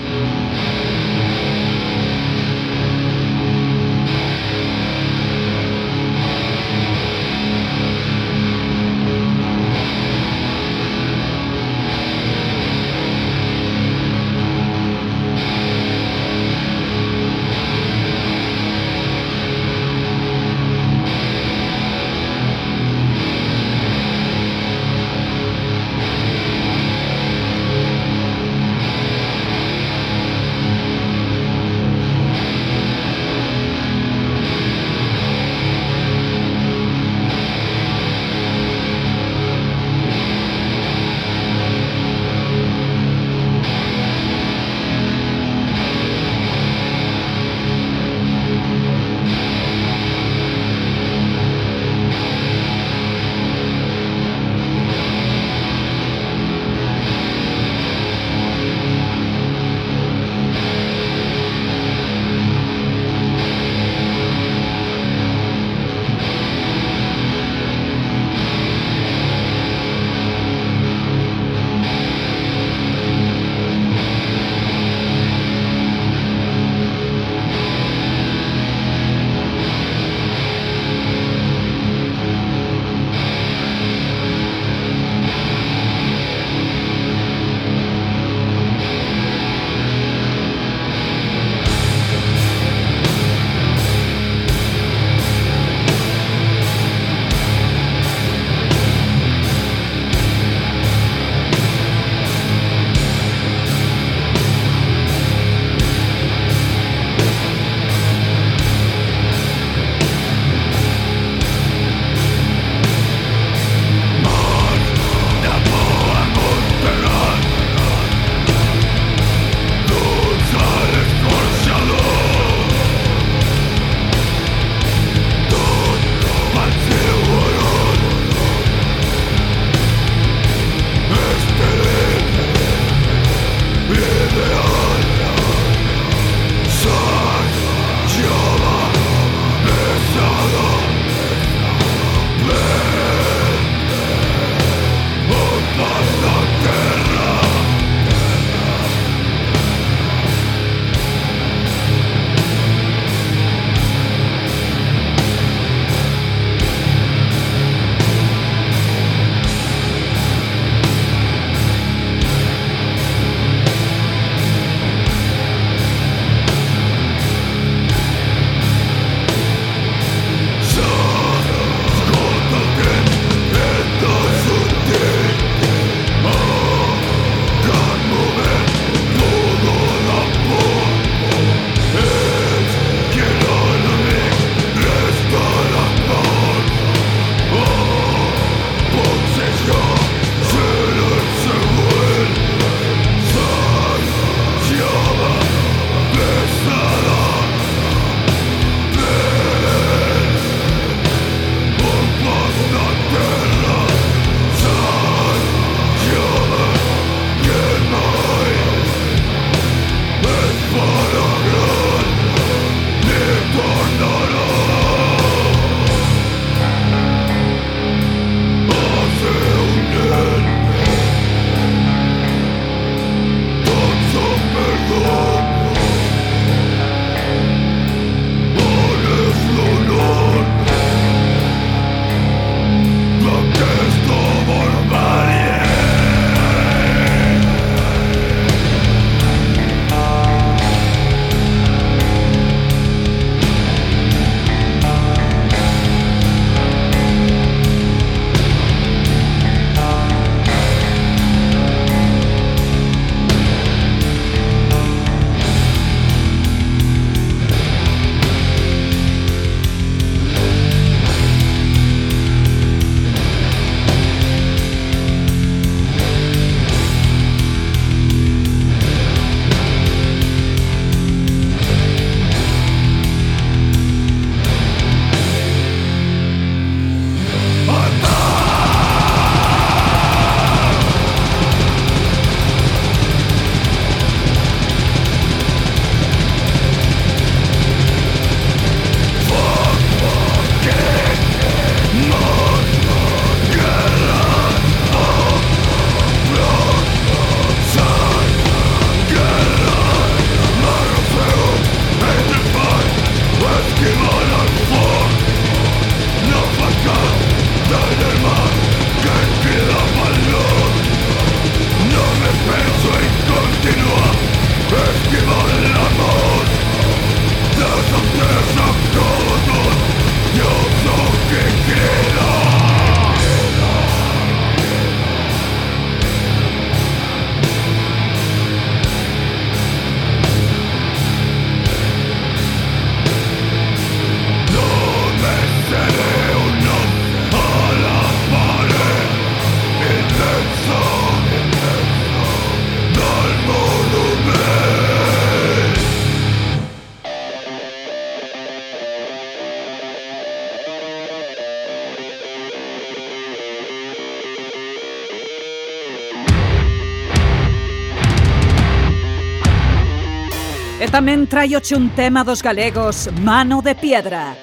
Tamén 360.99 361.31
traioche 361.31 361.79
un 361.79 361.95
tema 361.95 362.27
dos 362.27 362.43
galegos, 362.43 363.07
Mano 363.23 363.62
de 363.62 363.79
Piedra. 363.79 364.35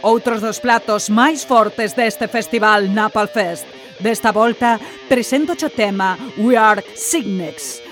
Outros 0.00 0.40
dos 0.40 0.56
platos 0.56 1.12
máis 1.12 1.44
fortes 1.44 1.92
deste 1.92 2.24
festival 2.24 2.88
Napalfest. 2.88 3.68
Desta 4.00 4.32
volta, 4.32 4.80
presento 5.12 5.52
o 5.52 5.68
tema 5.68 6.16
We 6.40 6.56
Are 6.56 6.80
Signex, 6.96 7.84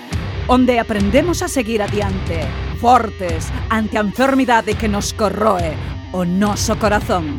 onde 0.49 0.81
aprendemos 0.81 1.45
a 1.45 1.47
seguir 1.53 1.85
adiante, 1.85 2.49
fortes, 2.81 3.53
ante 3.69 4.01
a 4.01 4.01
enfermidade 4.01 4.73
que 4.73 4.89
nos 4.89 5.13
corroe, 5.13 5.77
o 6.09 6.25
noso 6.25 6.81
corazón. 6.81 7.38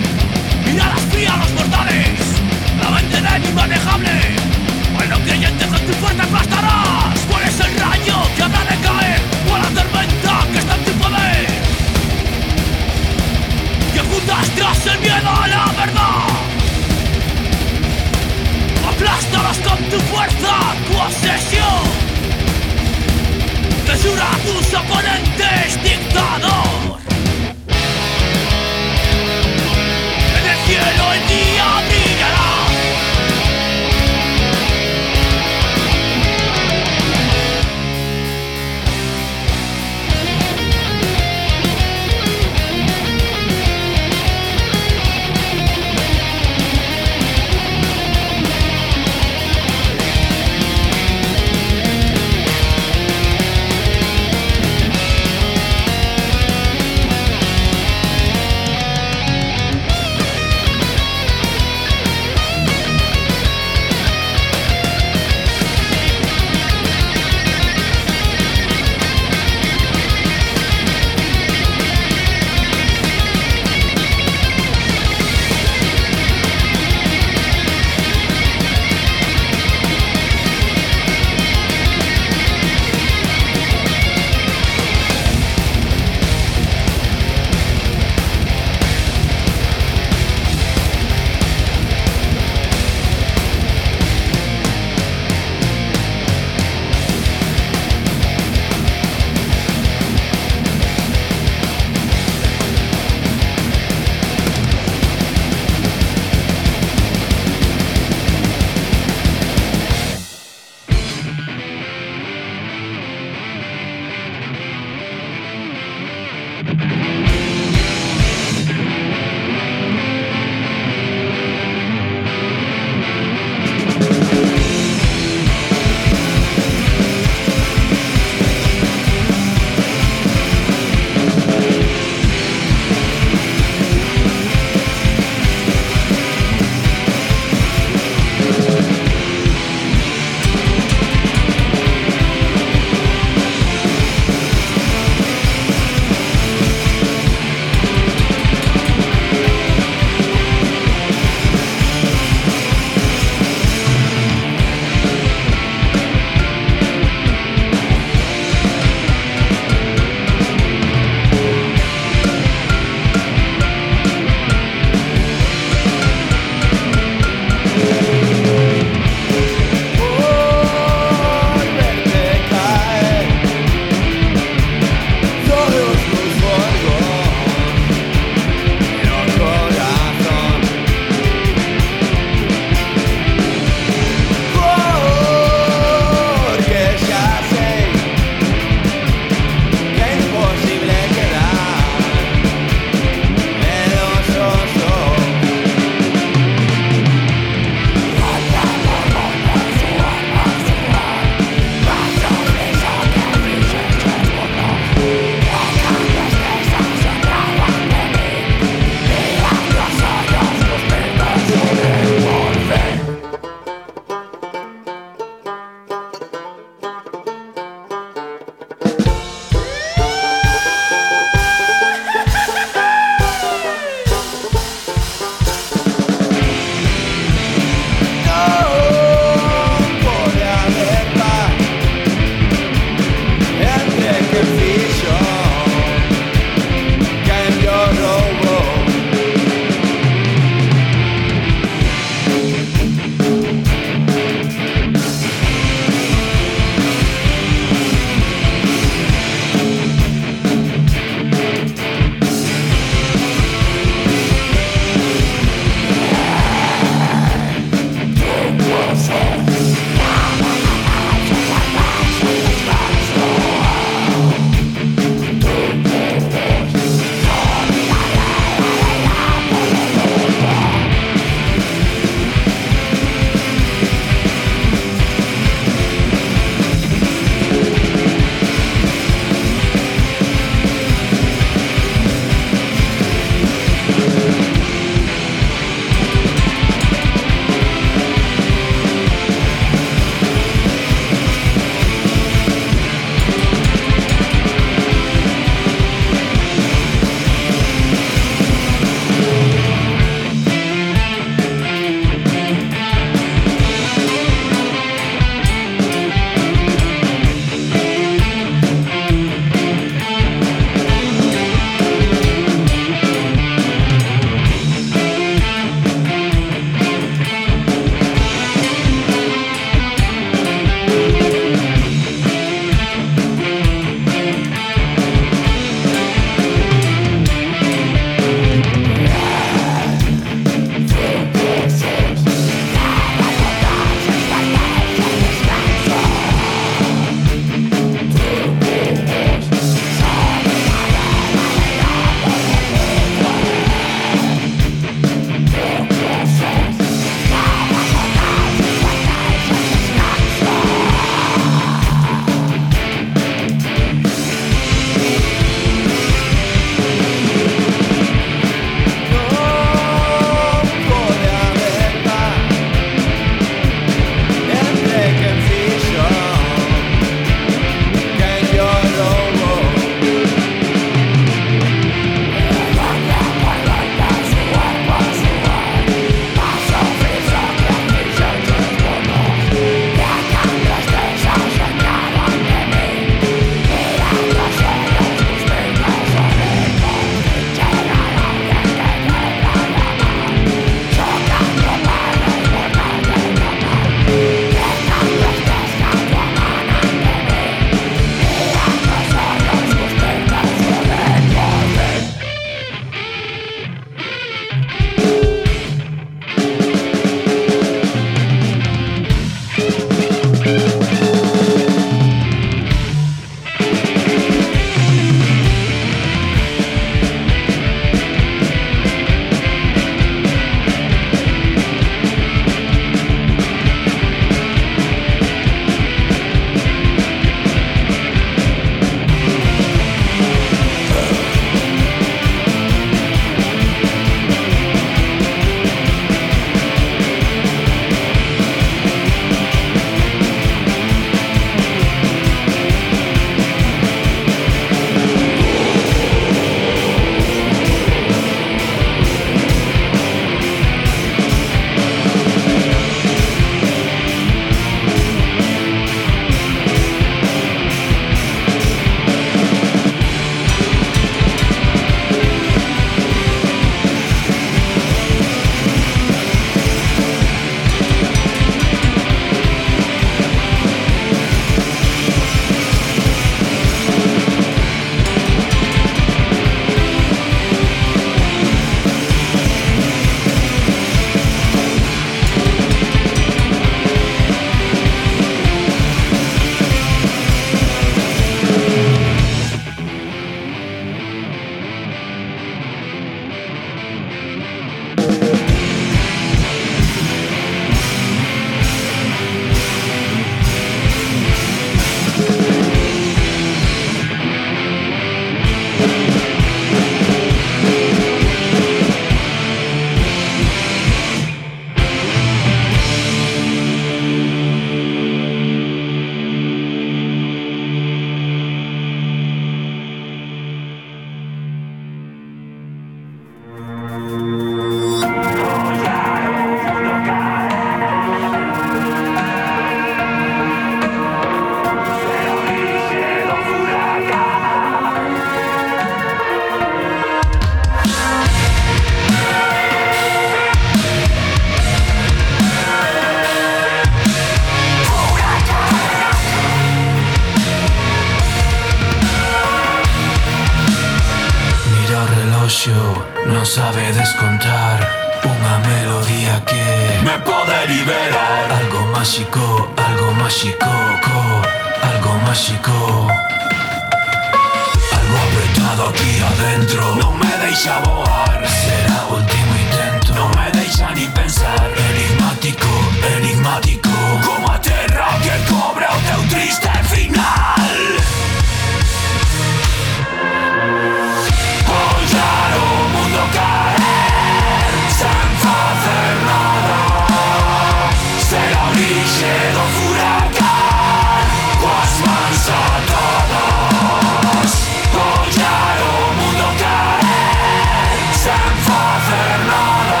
hacer 598.96 599.38
nada, 599.52 600.00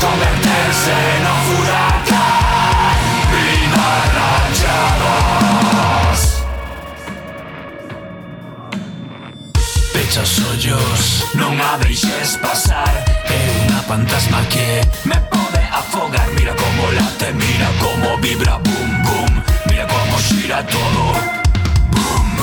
convertirse 0.00 0.92
en 1.16 1.26
un. 1.26 1.42
Pechos 9.92 10.40
hoyos, 10.40 11.24
no 11.34 11.50
me 11.50 11.64
deixes 11.84 12.38
pasar, 12.42 13.04
es 13.24 13.70
una 13.70 13.80
fantasma 13.82 14.46
que 14.48 14.86
me 15.04 15.16
puede 15.16 15.62
afogar. 15.72 16.28
Mira 16.36 16.54
cómo 16.54 16.90
late, 16.92 17.32
mira 17.32 17.68
cómo 17.80 18.18
vibra, 18.18 18.58
boom, 18.58 19.02
boom, 19.04 19.42
mira 19.70 19.86
cómo 19.86 20.18
gira 20.18 20.66
todo. 20.66 21.02
Boom, 21.92 22.36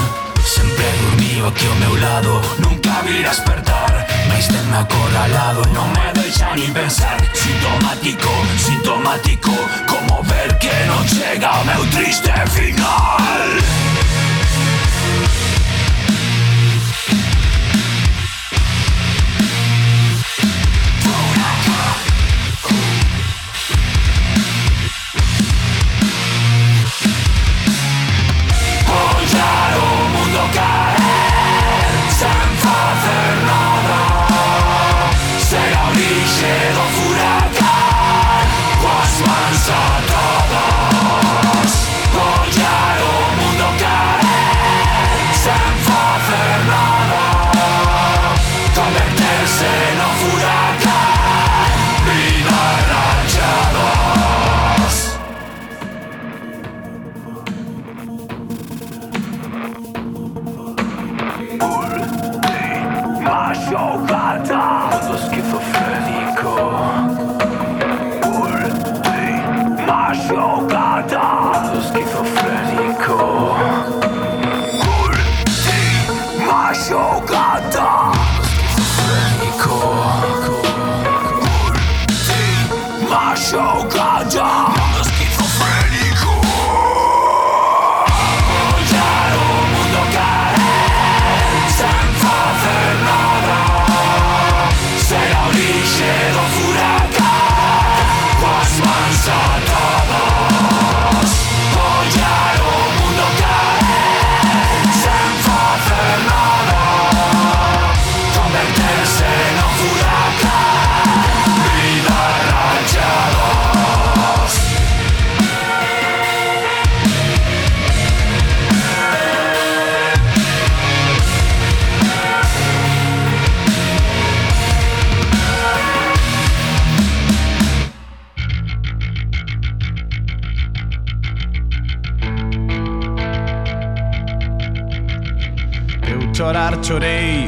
siempre 0.43 0.85
dormido 1.03 1.47
aquí 1.47 1.65
a 1.67 1.75
meu 1.75 1.95
lado, 1.97 2.41
nunca 2.59 3.01
vi 3.05 3.21
despertar 3.21 3.68
mais 4.39 4.47
tenme 4.47 4.77
acorralado 4.77 5.61
Non 5.73 5.89
me 5.89 6.13
deixa 6.13 6.55
ni 6.55 6.67
pensar. 6.71 7.17
Sintomático, 7.33 8.29
sintomático 8.57 9.51
Como 9.85 10.23
ver 10.23 10.57
que 10.59 10.73
non 10.87 11.03
chega 11.07 11.51
o 11.59 11.65
meu 11.65 11.85
triste 11.91 12.31
final 12.47 13.98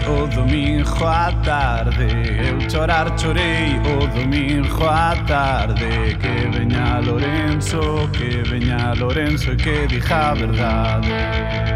o 0.07 0.27
domingo 0.27 1.05
à 1.05 1.31
tarde. 1.43 2.07
Eu 2.37 2.69
chorar 2.69 3.17
chorei 3.17 3.79
o 3.79 4.07
domingo 4.07 4.85
à 4.85 5.15
tarde. 5.27 6.17
Que 6.19 6.49
veña 6.57 6.99
Lorenzo, 6.99 8.09
que 8.13 8.43
veña 8.49 8.93
Lorenzo 8.93 9.51
e 9.51 9.55
que 9.55 9.87
diga 9.87 10.31
a 10.31 10.33
verdade 10.33 11.70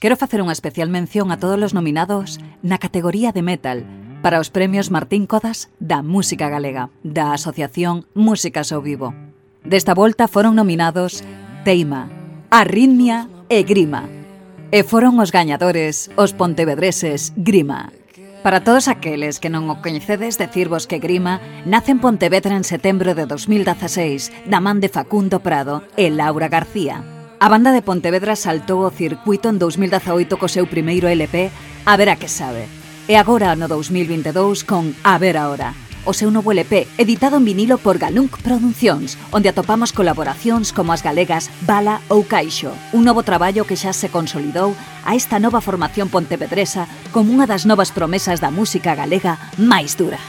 Quero 0.00 0.16
facer 0.16 0.40
unha 0.40 0.56
especial 0.56 0.88
mención 0.88 1.28
a 1.28 1.36
todos 1.36 1.60
os 1.60 1.76
nominados 1.76 2.40
na 2.64 2.80
categoría 2.80 3.36
de 3.36 3.44
metal 3.44 3.84
para 4.24 4.40
os 4.40 4.48
premios 4.48 4.88
Martín 4.88 5.28
Codas 5.28 5.68
da 5.76 6.00
Música 6.00 6.48
Galega, 6.48 6.88
da 7.04 7.36
Asociación 7.36 8.08
Músicas 8.16 8.72
ao 8.72 8.80
Vivo. 8.80 9.12
Desta 9.60 9.92
volta 9.92 10.24
foron 10.24 10.56
nominados 10.56 11.20
Teima, 11.68 12.08
Arritmia 12.48 13.28
e 13.52 13.60
Grima. 13.60 14.08
E 14.72 14.88
foron 14.88 15.20
os 15.20 15.36
gañadores, 15.36 16.08
os 16.16 16.32
pontevedreses 16.32 17.36
Grima. 17.36 17.92
Para 18.40 18.64
todos 18.64 18.88
aqueles 18.88 19.36
que 19.36 19.52
non 19.52 19.68
o 19.68 19.84
coñecedes, 19.84 20.40
decirvos 20.40 20.88
que 20.88 20.96
Grima 20.96 21.44
nace 21.68 21.92
en 21.92 22.00
Pontevedra 22.00 22.56
en 22.56 22.64
setembro 22.64 23.12
de 23.12 23.28
2016 23.28 24.48
da 24.48 24.64
man 24.64 24.80
de 24.80 24.88
Facundo 24.88 25.44
Prado 25.44 25.84
e 26.00 26.08
Laura 26.08 26.48
García. 26.48 27.19
A 27.42 27.48
banda 27.48 27.72
de 27.72 27.80
Pontevedra 27.80 28.36
saltou 28.36 28.84
o 28.84 28.92
circuito 28.92 29.48
en 29.48 29.56
2018 29.56 30.36
co 30.36 30.44
seu 30.44 30.68
primeiro 30.68 31.08
LP 31.08 31.48
A 31.88 31.96
ver 31.96 32.12
a 32.12 32.20
que 32.20 32.28
sabe 32.28 32.68
E 33.08 33.16
agora 33.16 33.56
no 33.56 33.64
2022 33.64 34.60
con 34.68 34.92
A 35.00 35.16
ver 35.16 35.40
ahora 35.40 35.72
O 36.04 36.12
seu 36.12 36.28
novo 36.28 36.52
LP 36.52 36.84
editado 37.00 37.40
en 37.40 37.48
vinilo 37.48 37.80
por 37.80 37.96
Galunk 37.96 38.36
Produccións 38.44 39.16
Onde 39.32 39.48
atopamos 39.48 39.96
colaboracións 39.96 40.76
como 40.76 40.92
as 40.92 41.00
galegas 41.00 41.48
Bala 41.64 42.04
ou 42.12 42.28
Caixo 42.28 42.76
Un 42.92 43.08
novo 43.08 43.24
traballo 43.24 43.64
que 43.64 43.80
xa 43.80 43.96
se 43.96 44.12
consolidou 44.12 44.76
a 45.08 45.16
esta 45.16 45.40
nova 45.40 45.64
formación 45.64 46.12
pontevedresa 46.12 46.92
Como 47.08 47.32
unha 47.32 47.48
das 47.48 47.64
novas 47.64 47.88
promesas 47.88 48.44
da 48.44 48.52
música 48.52 48.92
galega 48.92 49.40
máis 49.56 49.96
dura. 49.96 50.20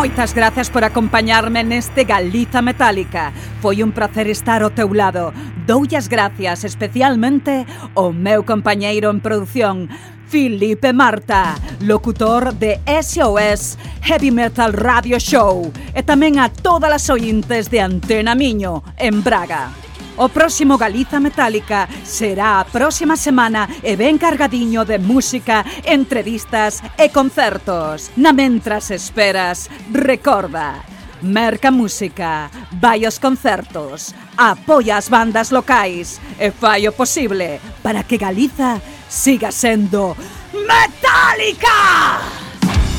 Moitas 0.00 0.32
grazas 0.32 0.70
por 0.70 0.82
acompañarme 0.82 1.60
neste 1.60 2.08
Galiza 2.08 2.64
Metálica. 2.64 3.36
Foi 3.60 3.84
un 3.84 3.92
placer 3.92 4.32
estar 4.32 4.64
ao 4.64 4.72
teu 4.72 4.88
lado. 4.96 5.28
Doullas 5.68 6.08
gracias 6.08 6.64
especialmente 6.64 7.68
ao 7.92 8.08
meu 8.08 8.40
compañeiro 8.40 9.12
en 9.12 9.20
produción, 9.20 9.92
Filipe 10.24 10.96
Marta, 10.96 11.52
locutor 11.84 12.56
de 12.56 12.80
SOS 12.88 13.76
Heavy 14.08 14.32
Metal 14.32 14.72
Radio 14.72 15.20
Show 15.20 15.68
e 15.92 16.00
tamén 16.00 16.40
a 16.40 16.48
todas 16.48 16.96
as 16.96 17.04
ointes 17.12 17.68
de 17.68 17.84
Antena 17.84 18.32
Miño 18.32 18.80
en 18.96 19.20
Braga. 19.20 19.89
O 20.20 20.28
próximo 20.28 20.76
Galiza 20.76 21.18
Metálica 21.18 21.88
será 22.04 22.60
a 22.60 22.64
próxima 22.66 23.16
semana 23.16 23.64
e 23.80 23.96
ben 23.96 24.20
cargadiño 24.20 24.84
de 24.84 25.00
música, 25.00 25.64
entrevistas 25.80 26.84
e 27.00 27.08
concertos. 27.08 28.12
Na 28.20 28.36
mentras 28.36 28.92
esperas, 28.92 29.72
recorda, 29.88 30.84
merca 31.24 31.72
música, 31.72 32.52
vai 32.76 33.08
aos 33.08 33.16
concertos, 33.16 34.12
apoia 34.36 35.00
as 35.00 35.08
bandas 35.08 35.48
locais 35.48 36.20
e 36.36 36.52
fai 36.52 36.84
o 36.84 36.92
posible 36.92 37.56
para 37.80 38.04
que 38.04 38.20
Galiza 38.20 38.76
siga 39.08 39.48
sendo 39.48 40.12
metálica. 40.52 42.20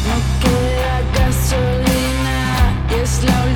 No 0.10 0.18
queda 0.42 1.06
gasolina 1.14 2.74
es 2.98 3.22
la 3.30 3.51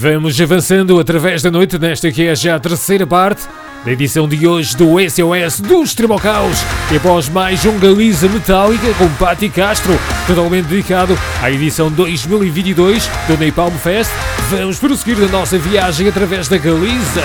vamos 0.00 0.40
avançando 0.40 0.98
através 0.98 1.42
da 1.42 1.50
noite 1.50 1.78
nesta 1.78 2.10
que 2.10 2.26
é 2.26 2.34
já 2.34 2.56
a 2.56 2.58
terceira 2.58 3.06
parte 3.06 3.46
da 3.84 3.92
edição 3.92 4.26
de 4.26 4.46
hoje 4.46 4.74
do 4.74 4.96
SOS 4.98 5.60
dos 5.60 5.92
Trimocaus. 5.94 6.56
E 6.90 6.96
após 6.96 7.28
mais 7.28 7.66
um 7.66 7.78
Galiza 7.78 8.26
Metálica 8.26 8.94
com 8.94 9.06
Patti 9.16 9.50
Castro, 9.50 9.92
totalmente 10.26 10.68
dedicado 10.68 11.18
à 11.42 11.50
edição 11.50 11.90
2022 11.90 13.10
do 13.28 13.44
Napalm 13.44 13.74
Fest, 13.74 14.10
vamos 14.48 14.78
prosseguir 14.78 15.22
a 15.22 15.28
nossa 15.28 15.58
viagem 15.58 16.08
através 16.08 16.48
da 16.48 16.56
Galiza. 16.56 17.22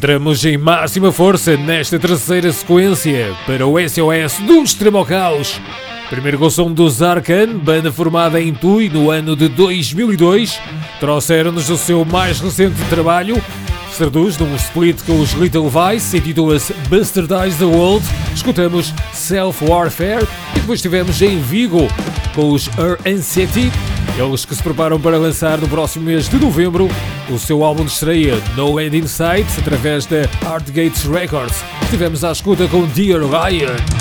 Entramos 0.00 0.42
em 0.46 0.56
máxima 0.56 1.12
força 1.12 1.58
nesta 1.58 1.98
terceira 1.98 2.50
sequência 2.50 3.36
para 3.46 3.66
o 3.66 3.76
SOS 3.78 4.38
do 4.46 4.62
Extremo 4.62 5.04
Caos. 5.04 5.60
Primeiro 6.08 6.50
som 6.50 6.72
dos 6.72 7.02
Arcan, 7.02 7.58
banda 7.58 7.92
formada 7.92 8.40
em 8.40 8.54
Tui 8.54 8.88
no 8.88 9.10
ano 9.10 9.36
de 9.36 9.46
2002, 9.48 10.58
trouxeram-nos 10.98 11.68
o 11.68 11.76
seu 11.76 12.02
mais 12.02 12.40
recente 12.40 12.82
trabalho, 12.88 13.36
Sarduz, 13.92 14.38
num 14.38 14.56
split 14.56 15.02
com 15.02 15.20
os 15.20 15.32
Little 15.32 15.68
Vice, 15.68 16.16
intitula-se 16.16 16.72
Bastardize 16.88 17.58
the 17.58 17.66
World. 17.66 18.02
Escutamos 18.34 18.94
Self 19.12 19.62
Warfare 19.62 20.26
e 20.56 20.60
depois 20.60 20.78
estivemos 20.78 21.20
em 21.20 21.38
Vigo 21.42 21.86
com 22.34 22.52
os 22.52 22.68
Ur 22.68 22.98
City 23.20 23.70
eles 24.18 24.44
que 24.44 24.54
se 24.54 24.62
preparam 24.62 25.00
para 25.00 25.16
lançar 25.16 25.58
no 25.58 25.68
próximo 25.68 26.04
mês 26.04 26.28
de 26.28 26.36
novembro 26.38 26.88
o 27.30 27.38
seu 27.38 27.64
álbum 27.64 27.84
de 27.84 27.92
estreia 27.92 28.34
No 28.56 28.80
End 28.80 28.96
in 28.96 29.06
Sight 29.06 29.46
através 29.58 30.06
da 30.06 30.22
Art 30.46 30.66
Gates 30.68 31.04
Records. 31.04 31.64
Estivemos 31.82 32.24
à 32.24 32.32
escuta 32.32 32.66
com 32.68 32.86
Dear 32.86 33.22
Ryan. 33.22 33.99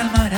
calma 0.00 0.29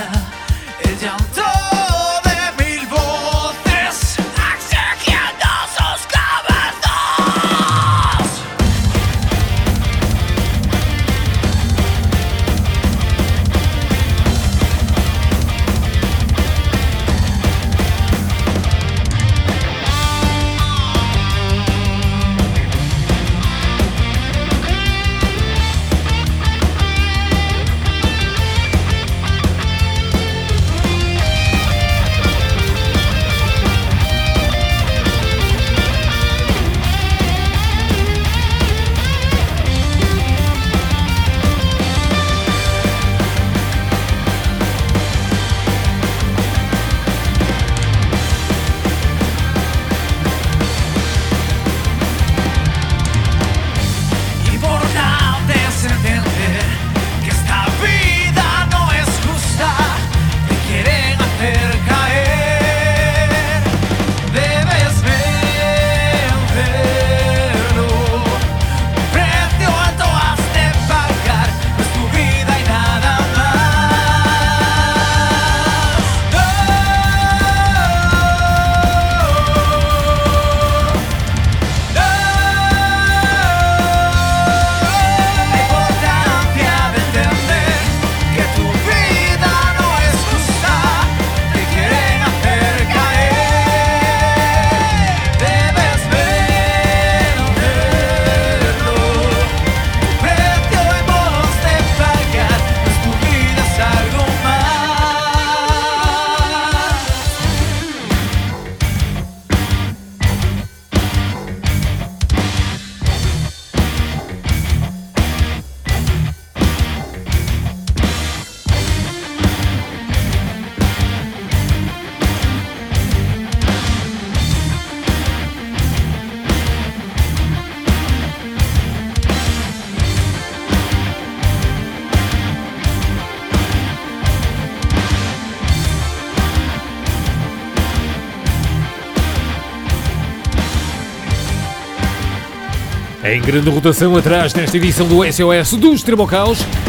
Em 143.33 143.41
grande 143.41 143.71
rotação 143.71 144.15
atrás 144.15 144.53
nesta 144.53 144.77
edição 144.77 145.09
do 145.09 145.25
SOS 145.25 145.79
do 145.79 145.95
Extremo 145.95 146.29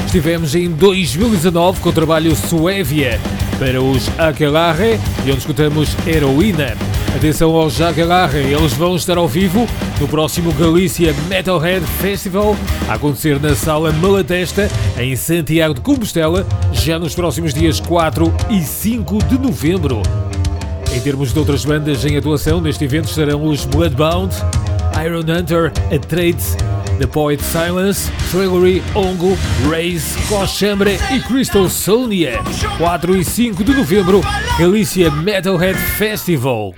estivemos 0.05 0.53
em 0.53 0.69
2019 0.69 1.79
com 1.79 1.87
o 1.87 1.93
trabalho 1.93 2.35
Suévia 2.35 3.17
para 3.57 3.81
os 3.81 4.09
Aquelarre 4.19 4.99
e 5.25 5.31
onde 5.31 5.37
escutamos 5.37 5.95
Heroína. 6.05 6.75
Atenção 7.15 7.55
aos 7.55 7.79
Aquelarre, 7.79 8.39
eles 8.39 8.73
vão 8.73 8.97
estar 8.97 9.17
ao 9.17 9.25
vivo 9.25 9.65
no 10.01 10.07
próximo 10.09 10.51
Galícia 10.51 11.15
Metalhead 11.29 11.85
Festival, 12.01 12.57
a 12.89 12.95
acontecer 12.95 13.39
na 13.39 13.55
Sala 13.55 13.93
Malatesta, 13.93 14.69
em 14.97 15.15
Santiago 15.15 15.75
de 15.75 15.79
Compostela, 15.79 16.45
já 16.73 16.99
nos 16.99 17.15
próximos 17.15 17.53
dias 17.53 17.79
4 17.79 18.33
e 18.49 18.61
5 18.61 19.17
de 19.29 19.37
novembro. 19.37 20.01
Em 20.93 20.99
termos 20.99 21.31
de 21.31 21.39
outras 21.39 21.63
bandas 21.63 22.03
em 22.03 22.17
atuação, 22.17 22.59
neste 22.59 22.83
evento 22.83 23.07
estarão 23.07 23.45
os 23.45 23.63
Bloodbound, 23.63 24.35
Iron 25.03 25.29
Hunter, 25.29 25.69
Atreides, 25.91 26.55
The 26.97 27.05
Poet 27.05 27.41
Silence, 27.41 28.09
Treasury, 28.31 28.81
Ongo, 28.95 29.35
Race, 29.69 30.15
Cochambre 30.29 30.97
e 31.11 31.19
Crystal 31.19 31.69
Sonia. 31.69 32.39
4 32.77 33.17
e 33.17 33.23
5 33.25 33.63
de 33.65 33.73
novembro, 33.73 34.21
Galícia 34.57 35.11
Metalhead 35.11 35.77
Festival. 35.97 36.73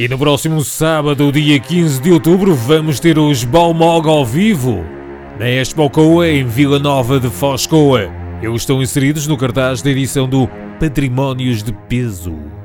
E 0.00 0.08
no 0.08 0.16
próximo 0.16 0.64
sábado, 0.64 1.30
dia 1.30 1.60
15 1.60 2.00
de 2.00 2.10
outubro, 2.10 2.54
vamos 2.54 2.98
ter 2.98 3.18
os 3.18 3.44
Balmog 3.44 4.08
ao 4.08 4.24
vivo 4.24 4.82
na 5.38 5.46
Expo 5.46 5.90
Coa, 5.90 6.26
em 6.26 6.42
Vila 6.42 6.78
Nova 6.78 7.20
de 7.20 7.28
Foz 7.28 7.66
Coa. 7.66 8.10
Eles 8.40 8.62
estão 8.62 8.80
inseridos 8.80 9.26
no 9.26 9.36
cartaz 9.36 9.82
da 9.82 9.90
edição 9.90 10.26
do 10.26 10.48
Patrimónios 10.80 11.62
de 11.62 11.74
Peso. 11.86 12.59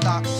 Stocks 0.00 0.39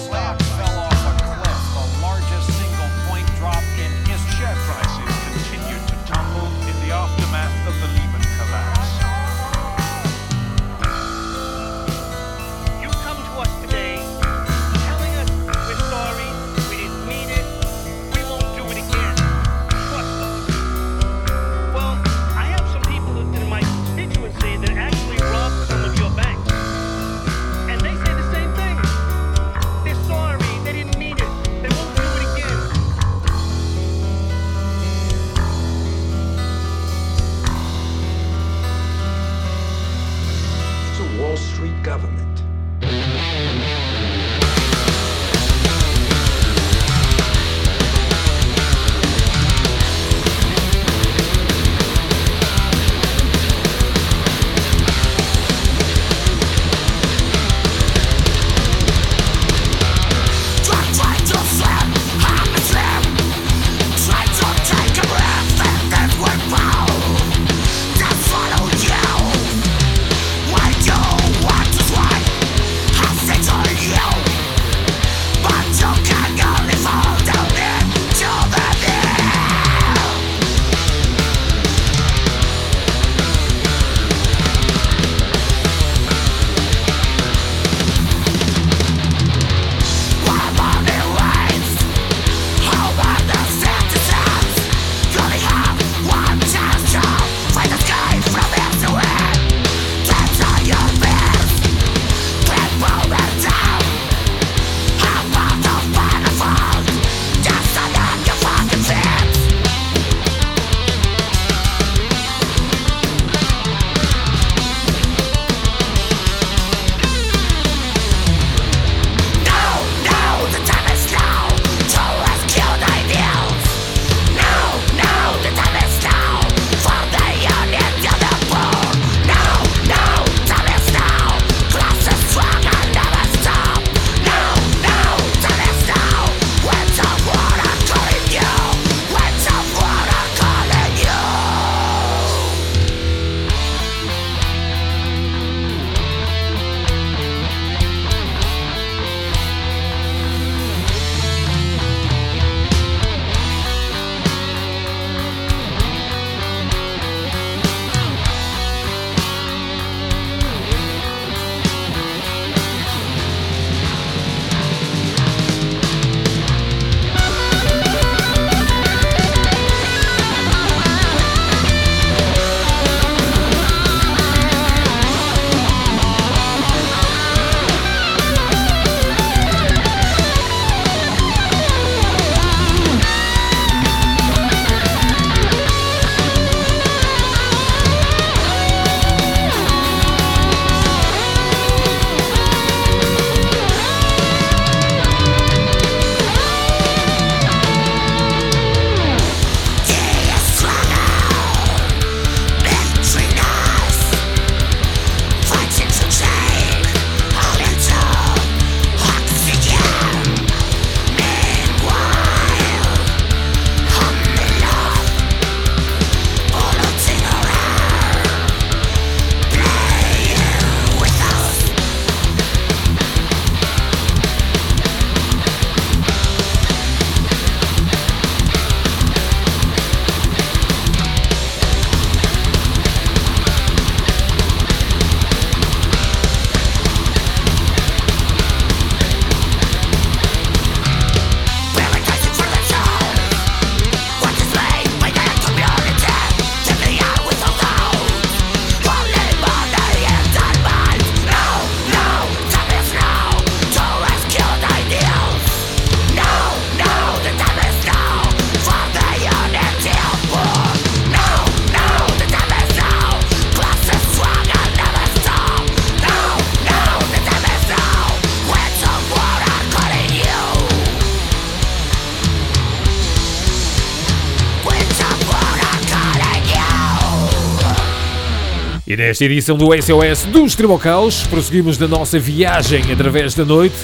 nesta 279.00 279.24
edição 279.24 279.56
do 279.56 279.70
SOS 279.72 280.26
do 280.26 280.44
Extremo 280.44 280.78
Caos, 280.78 281.26
prosseguimos 281.26 281.78
na 281.78 281.88
nossa 281.88 282.18
viagem 282.18 282.82
através 282.92 283.34
da 283.34 283.46
noite 283.46 283.74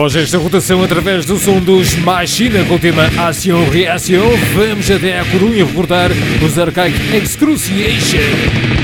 após 0.00 0.16
esta 0.16 0.38
rotação 0.38 0.82
através 0.82 1.26
do 1.26 1.38
som 1.38 1.60
dos 1.60 1.94
Machina 1.96 2.64
com 2.64 2.76
o 2.76 2.78
tema 2.78 3.02
Ação 3.18 3.68
Reação, 3.68 4.30
vamos 4.54 4.90
até 4.90 5.20
a 5.20 5.24
Corunha 5.26 5.62
recordar 5.62 6.10
os 6.42 6.58
Archaic 6.58 6.98
Excruciation. 7.14 8.79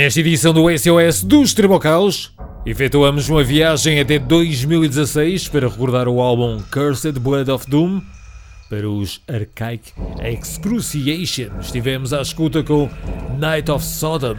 Nesta 0.00 0.20
edição 0.20 0.54
do 0.54 0.64
SOS 0.70 1.22
dos 1.22 1.52
Trebocaus, 1.52 2.32
efetuamos 2.64 3.28
uma 3.28 3.44
viagem 3.44 4.00
até 4.00 4.18
2016 4.18 5.48
para 5.48 5.68
recordar 5.68 6.08
o 6.08 6.22
álbum 6.22 6.58
Cursed 6.72 7.20
Blood 7.20 7.50
of 7.50 7.68
Doom. 7.68 8.00
Para 8.70 8.88
os 8.88 9.20
Archaic 9.28 9.92
Excruciation, 10.24 11.50
estivemos 11.60 12.14
à 12.14 12.22
escuta 12.22 12.62
com 12.62 12.88
Night 13.38 13.70
of 13.70 13.84
Sodom. 13.84 14.36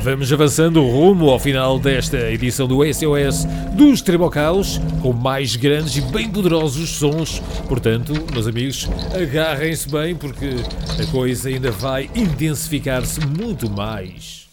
Vamos 0.00 0.32
avançando 0.32 0.80
rumo 0.80 1.28
ao 1.28 1.38
final 1.38 1.78
desta 1.78 2.30
edição 2.30 2.66
do 2.66 2.80
SOS 2.82 3.44
dos 3.76 4.00
Trebocaus, 4.00 4.80
com 5.02 5.12
mais 5.12 5.54
grandes 5.54 5.96
e 5.96 6.00
bem 6.00 6.30
poderosos 6.30 6.88
sons. 6.88 7.42
Portanto, 7.68 8.14
meus 8.32 8.46
amigos, 8.46 8.88
agarrem-se 9.14 9.86
bem 9.86 10.16
porque 10.16 10.54
a 10.98 11.06
coisa 11.12 11.50
ainda 11.50 11.70
vai 11.70 12.08
intensificar-se 12.14 13.20
muito 13.26 13.68
mais. 13.68 14.43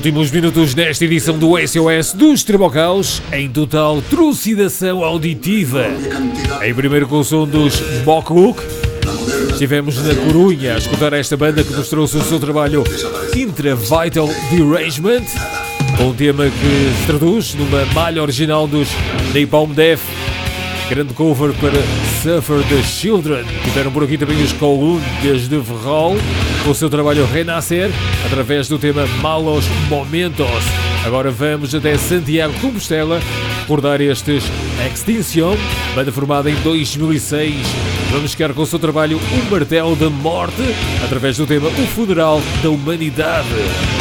Últimos 0.00 0.30
minutos 0.30 0.74
nesta 0.74 1.04
edição 1.04 1.38
do 1.38 1.58
SOS 1.58 2.14
dos 2.14 2.42
Trebocaus, 2.42 3.20
em 3.34 3.50
total 3.50 4.00
trucidação 4.00 5.04
auditiva. 5.04 5.88
Em 6.62 6.72
primeiro 6.72 7.06
com 7.06 7.18
o 7.18 7.22
som 7.24 7.46
dos 7.46 7.82
Mockbook, 8.06 8.62
estivemos 9.52 10.02
na 10.02 10.14
Corunha 10.14 10.76
a 10.76 10.78
escutar 10.78 11.12
esta 11.12 11.36
banda 11.36 11.62
que 11.62 11.74
nos 11.74 11.90
trouxe 11.90 12.16
o 12.16 12.22
seu 12.22 12.40
trabalho 12.40 12.82
Intravital 13.36 14.30
Derangement, 14.50 15.26
um 16.00 16.14
tema 16.14 16.44
que 16.44 16.98
se 16.98 17.06
traduz 17.06 17.54
numa 17.54 17.84
malha 17.92 18.22
original 18.22 18.66
dos 18.66 18.88
Napalm 19.34 19.74
Death, 19.74 20.00
grande 20.90 21.14
cover 21.14 21.52
para 21.60 21.78
Suffer 22.20 22.58
the 22.68 22.82
Children. 22.82 23.44
Tiveram 23.62 23.92
por 23.92 24.02
aqui 24.02 24.18
também 24.18 24.42
os 24.42 24.52
Kowloon 24.52 25.00
desde 25.22 25.62
Ferrol, 25.62 26.16
com 26.64 26.70
o 26.70 26.74
seu 26.74 26.90
trabalho 26.90 27.24
Renascer, 27.26 27.90
através 28.26 28.66
do 28.66 28.76
tema 28.76 29.06
Malos 29.22 29.64
Momentos. 29.88 30.48
Agora 31.06 31.30
vamos 31.30 31.72
até 31.76 31.96
Santiago 31.96 32.52
de 32.54 32.60
Compostela 32.60 33.20
recordar 33.60 34.00
estes 34.00 34.42
Extinction, 34.84 35.56
banda 35.94 36.10
formada 36.10 36.50
em 36.50 36.56
2006. 36.56 37.54
Vamos 38.10 38.32
ficar 38.32 38.52
com 38.52 38.62
o 38.62 38.66
seu 38.66 38.80
trabalho 38.80 39.16
O 39.16 39.50
Martelo 39.50 39.94
da 39.94 40.10
Morte, 40.10 40.74
através 41.04 41.36
do 41.36 41.46
tema 41.46 41.68
O 41.68 41.86
Funeral 41.86 42.42
da 42.64 42.68
Humanidade. 42.68 43.99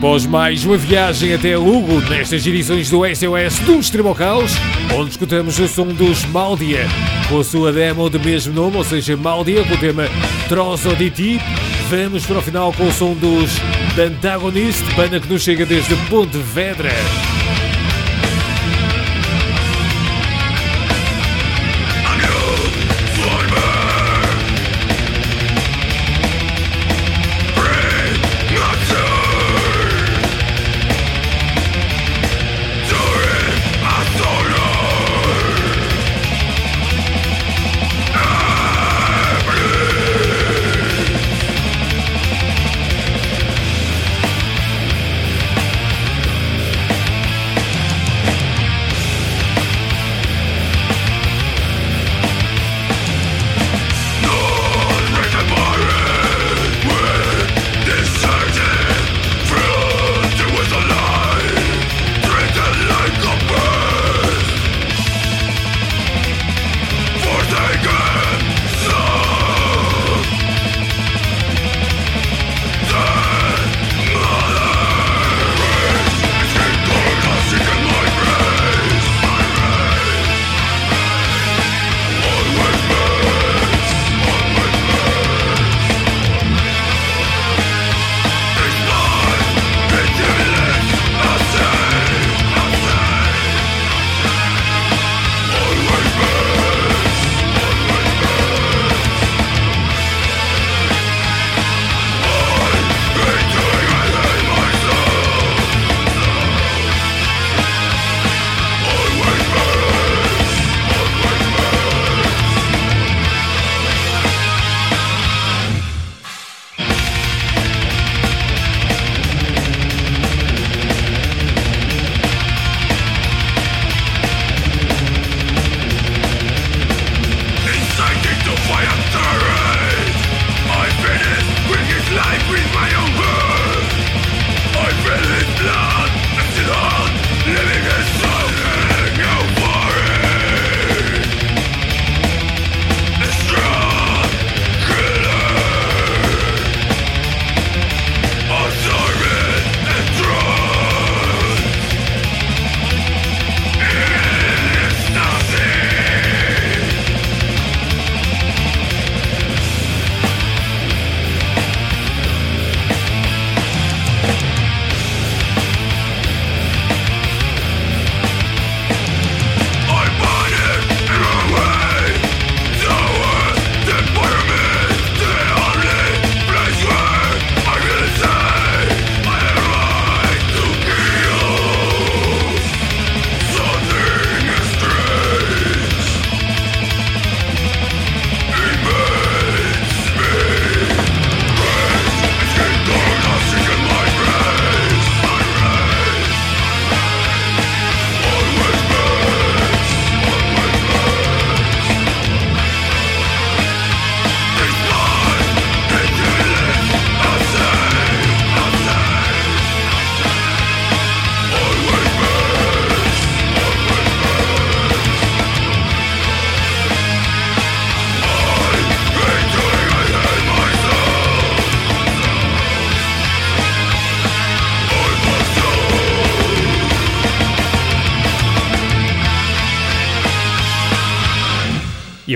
Após 0.00 0.24
mais 0.24 0.64
uma 0.64 0.78
viagem 0.78 1.34
até 1.34 1.58
Lugo, 1.58 2.00
nestas 2.08 2.46
edições 2.46 2.88
do 2.88 3.02
SOS 3.04 3.58
do 3.66 3.78
Extremo 3.78 4.16
onde 4.96 5.10
escutamos 5.10 5.58
o 5.58 5.68
som 5.68 5.88
dos 5.88 6.24
Maldia, 6.24 6.86
com 7.28 7.38
a 7.38 7.44
sua 7.44 7.70
demo 7.70 8.08
de 8.08 8.18
mesmo 8.18 8.54
nome, 8.54 8.78
ou 8.78 8.84
seja, 8.84 9.14
Maldia, 9.14 9.62
com 9.62 9.74
o 9.74 9.76
tema 9.76 10.04
Trozo 10.48 10.96
de 10.96 11.10
Ti, 11.10 11.40
vamos 11.90 12.24
para 12.24 12.38
o 12.38 12.42
final 12.42 12.72
com 12.72 12.86
o 12.86 12.92
som 12.92 13.12
dos 13.12 13.50
Antagonist, 13.98 14.82
banda 14.96 15.20
que 15.20 15.30
nos 15.30 15.42
chega 15.42 15.66
desde 15.66 15.94
Pontevedra. 16.08 16.92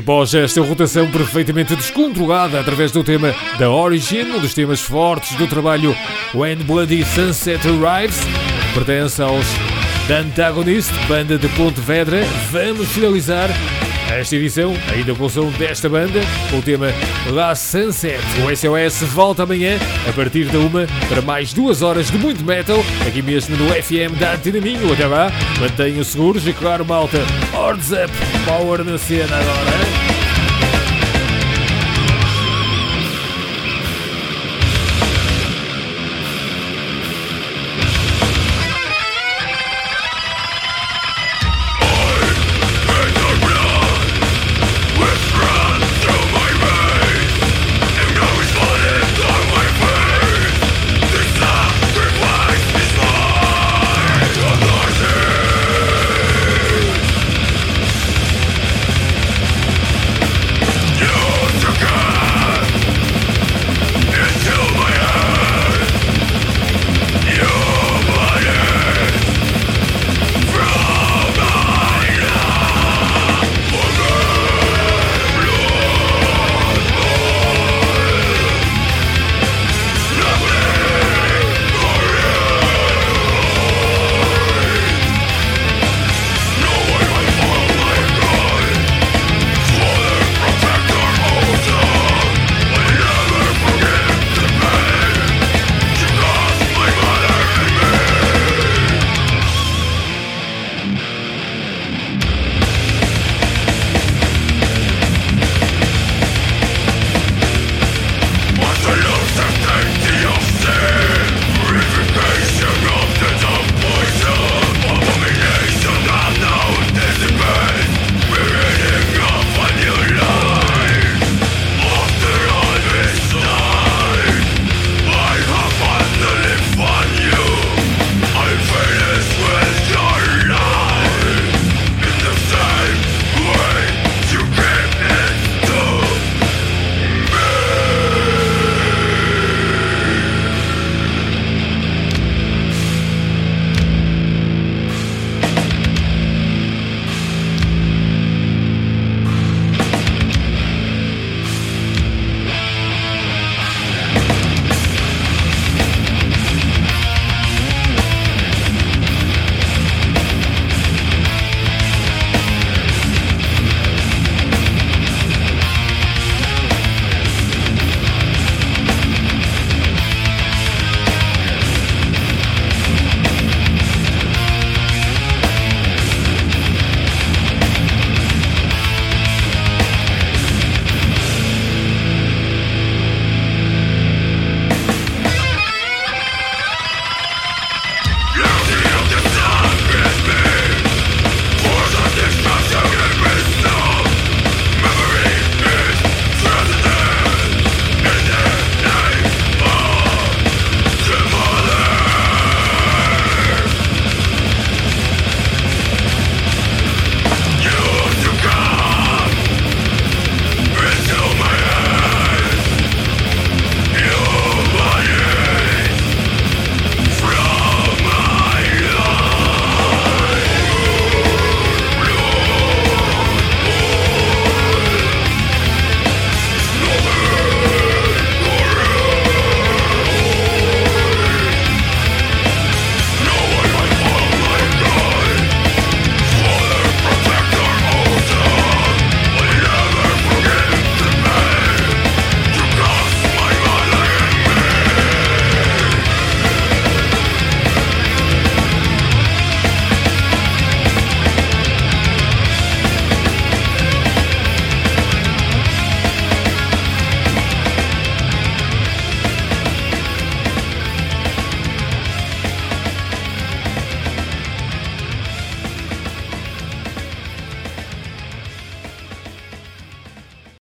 Após 0.04 0.34
esta 0.34 0.60
rotação 0.60 1.10
perfeitamente 1.10 1.74
descontrolada 1.74 2.60
através 2.60 2.92
do 2.92 3.02
tema 3.02 3.34
da 3.58 3.70
Origin, 3.70 4.32
um 4.32 4.38
dos 4.38 4.52
temas 4.52 4.82
fortes 4.82 5.34
do 5.36 5.46
trabalho 5.46 5.96
When 6.34 6.56
Bloody 6.56 7.02
Sunset 7.06 7.66
Arrives, 7.66 8.20
pertence 8.74 9.22
aos 9.22 9.46
The 10.06 10.18
Antagonist, 10.18 10.92
banda 11.08 11.38
de 11.38 11.48
Pontevedra, 11.48 12.20
vamos 12.50 12.86
finalizar 12.90 13.48
esta 14.12 14.36
edição, 14.36 14.74
ainda 14.92 15.14
com 15.14 15.24
o 15.24 15.30
som 15.30 15.50
desta 15.52 15.88
banda, 15.88 16.20
com 16.50 16.58
o 16.58 16.62
tema 16.62 16.88
Last 17.30 17.64
Sunset. 17.68 18.20
O 18.44 18.54
SOS 18.54 19.08
volta 19.08 19.44
amanhã, 19.44 19.78
a 20.06 20.12
partir 20.12 20.44
da 20.50 20.58
uma, 20.58 20.86
para 21.08 21.22
mais 21.22 21.54
duas 21.54 21.80
horas 21.80 22.10
de 22.10 22.18
muito 22.18 22.44
metal, 22.44 22.76
aqui 23.08 23.22
mesmo 23.22 23.56
no 23.56 23.70
FM 23.70 24.18
da 24.20 24.34
Antena 24.34 24.60
Minho. 24.60 24.92
Até 24.92 25.06
lá, 25.06 25.32
mantenham 25.58 26.04
seguros 26.04 26.46
e 26.46 26.52
claro, 26.52 26.84
malta, 26.84 27.18
Hordes 27.54 27.90
Up, 27.92 28.12
Power 28.46 28.84
na 28.84 28.98
cena 28.98 29.34
agora? 29.34 29.93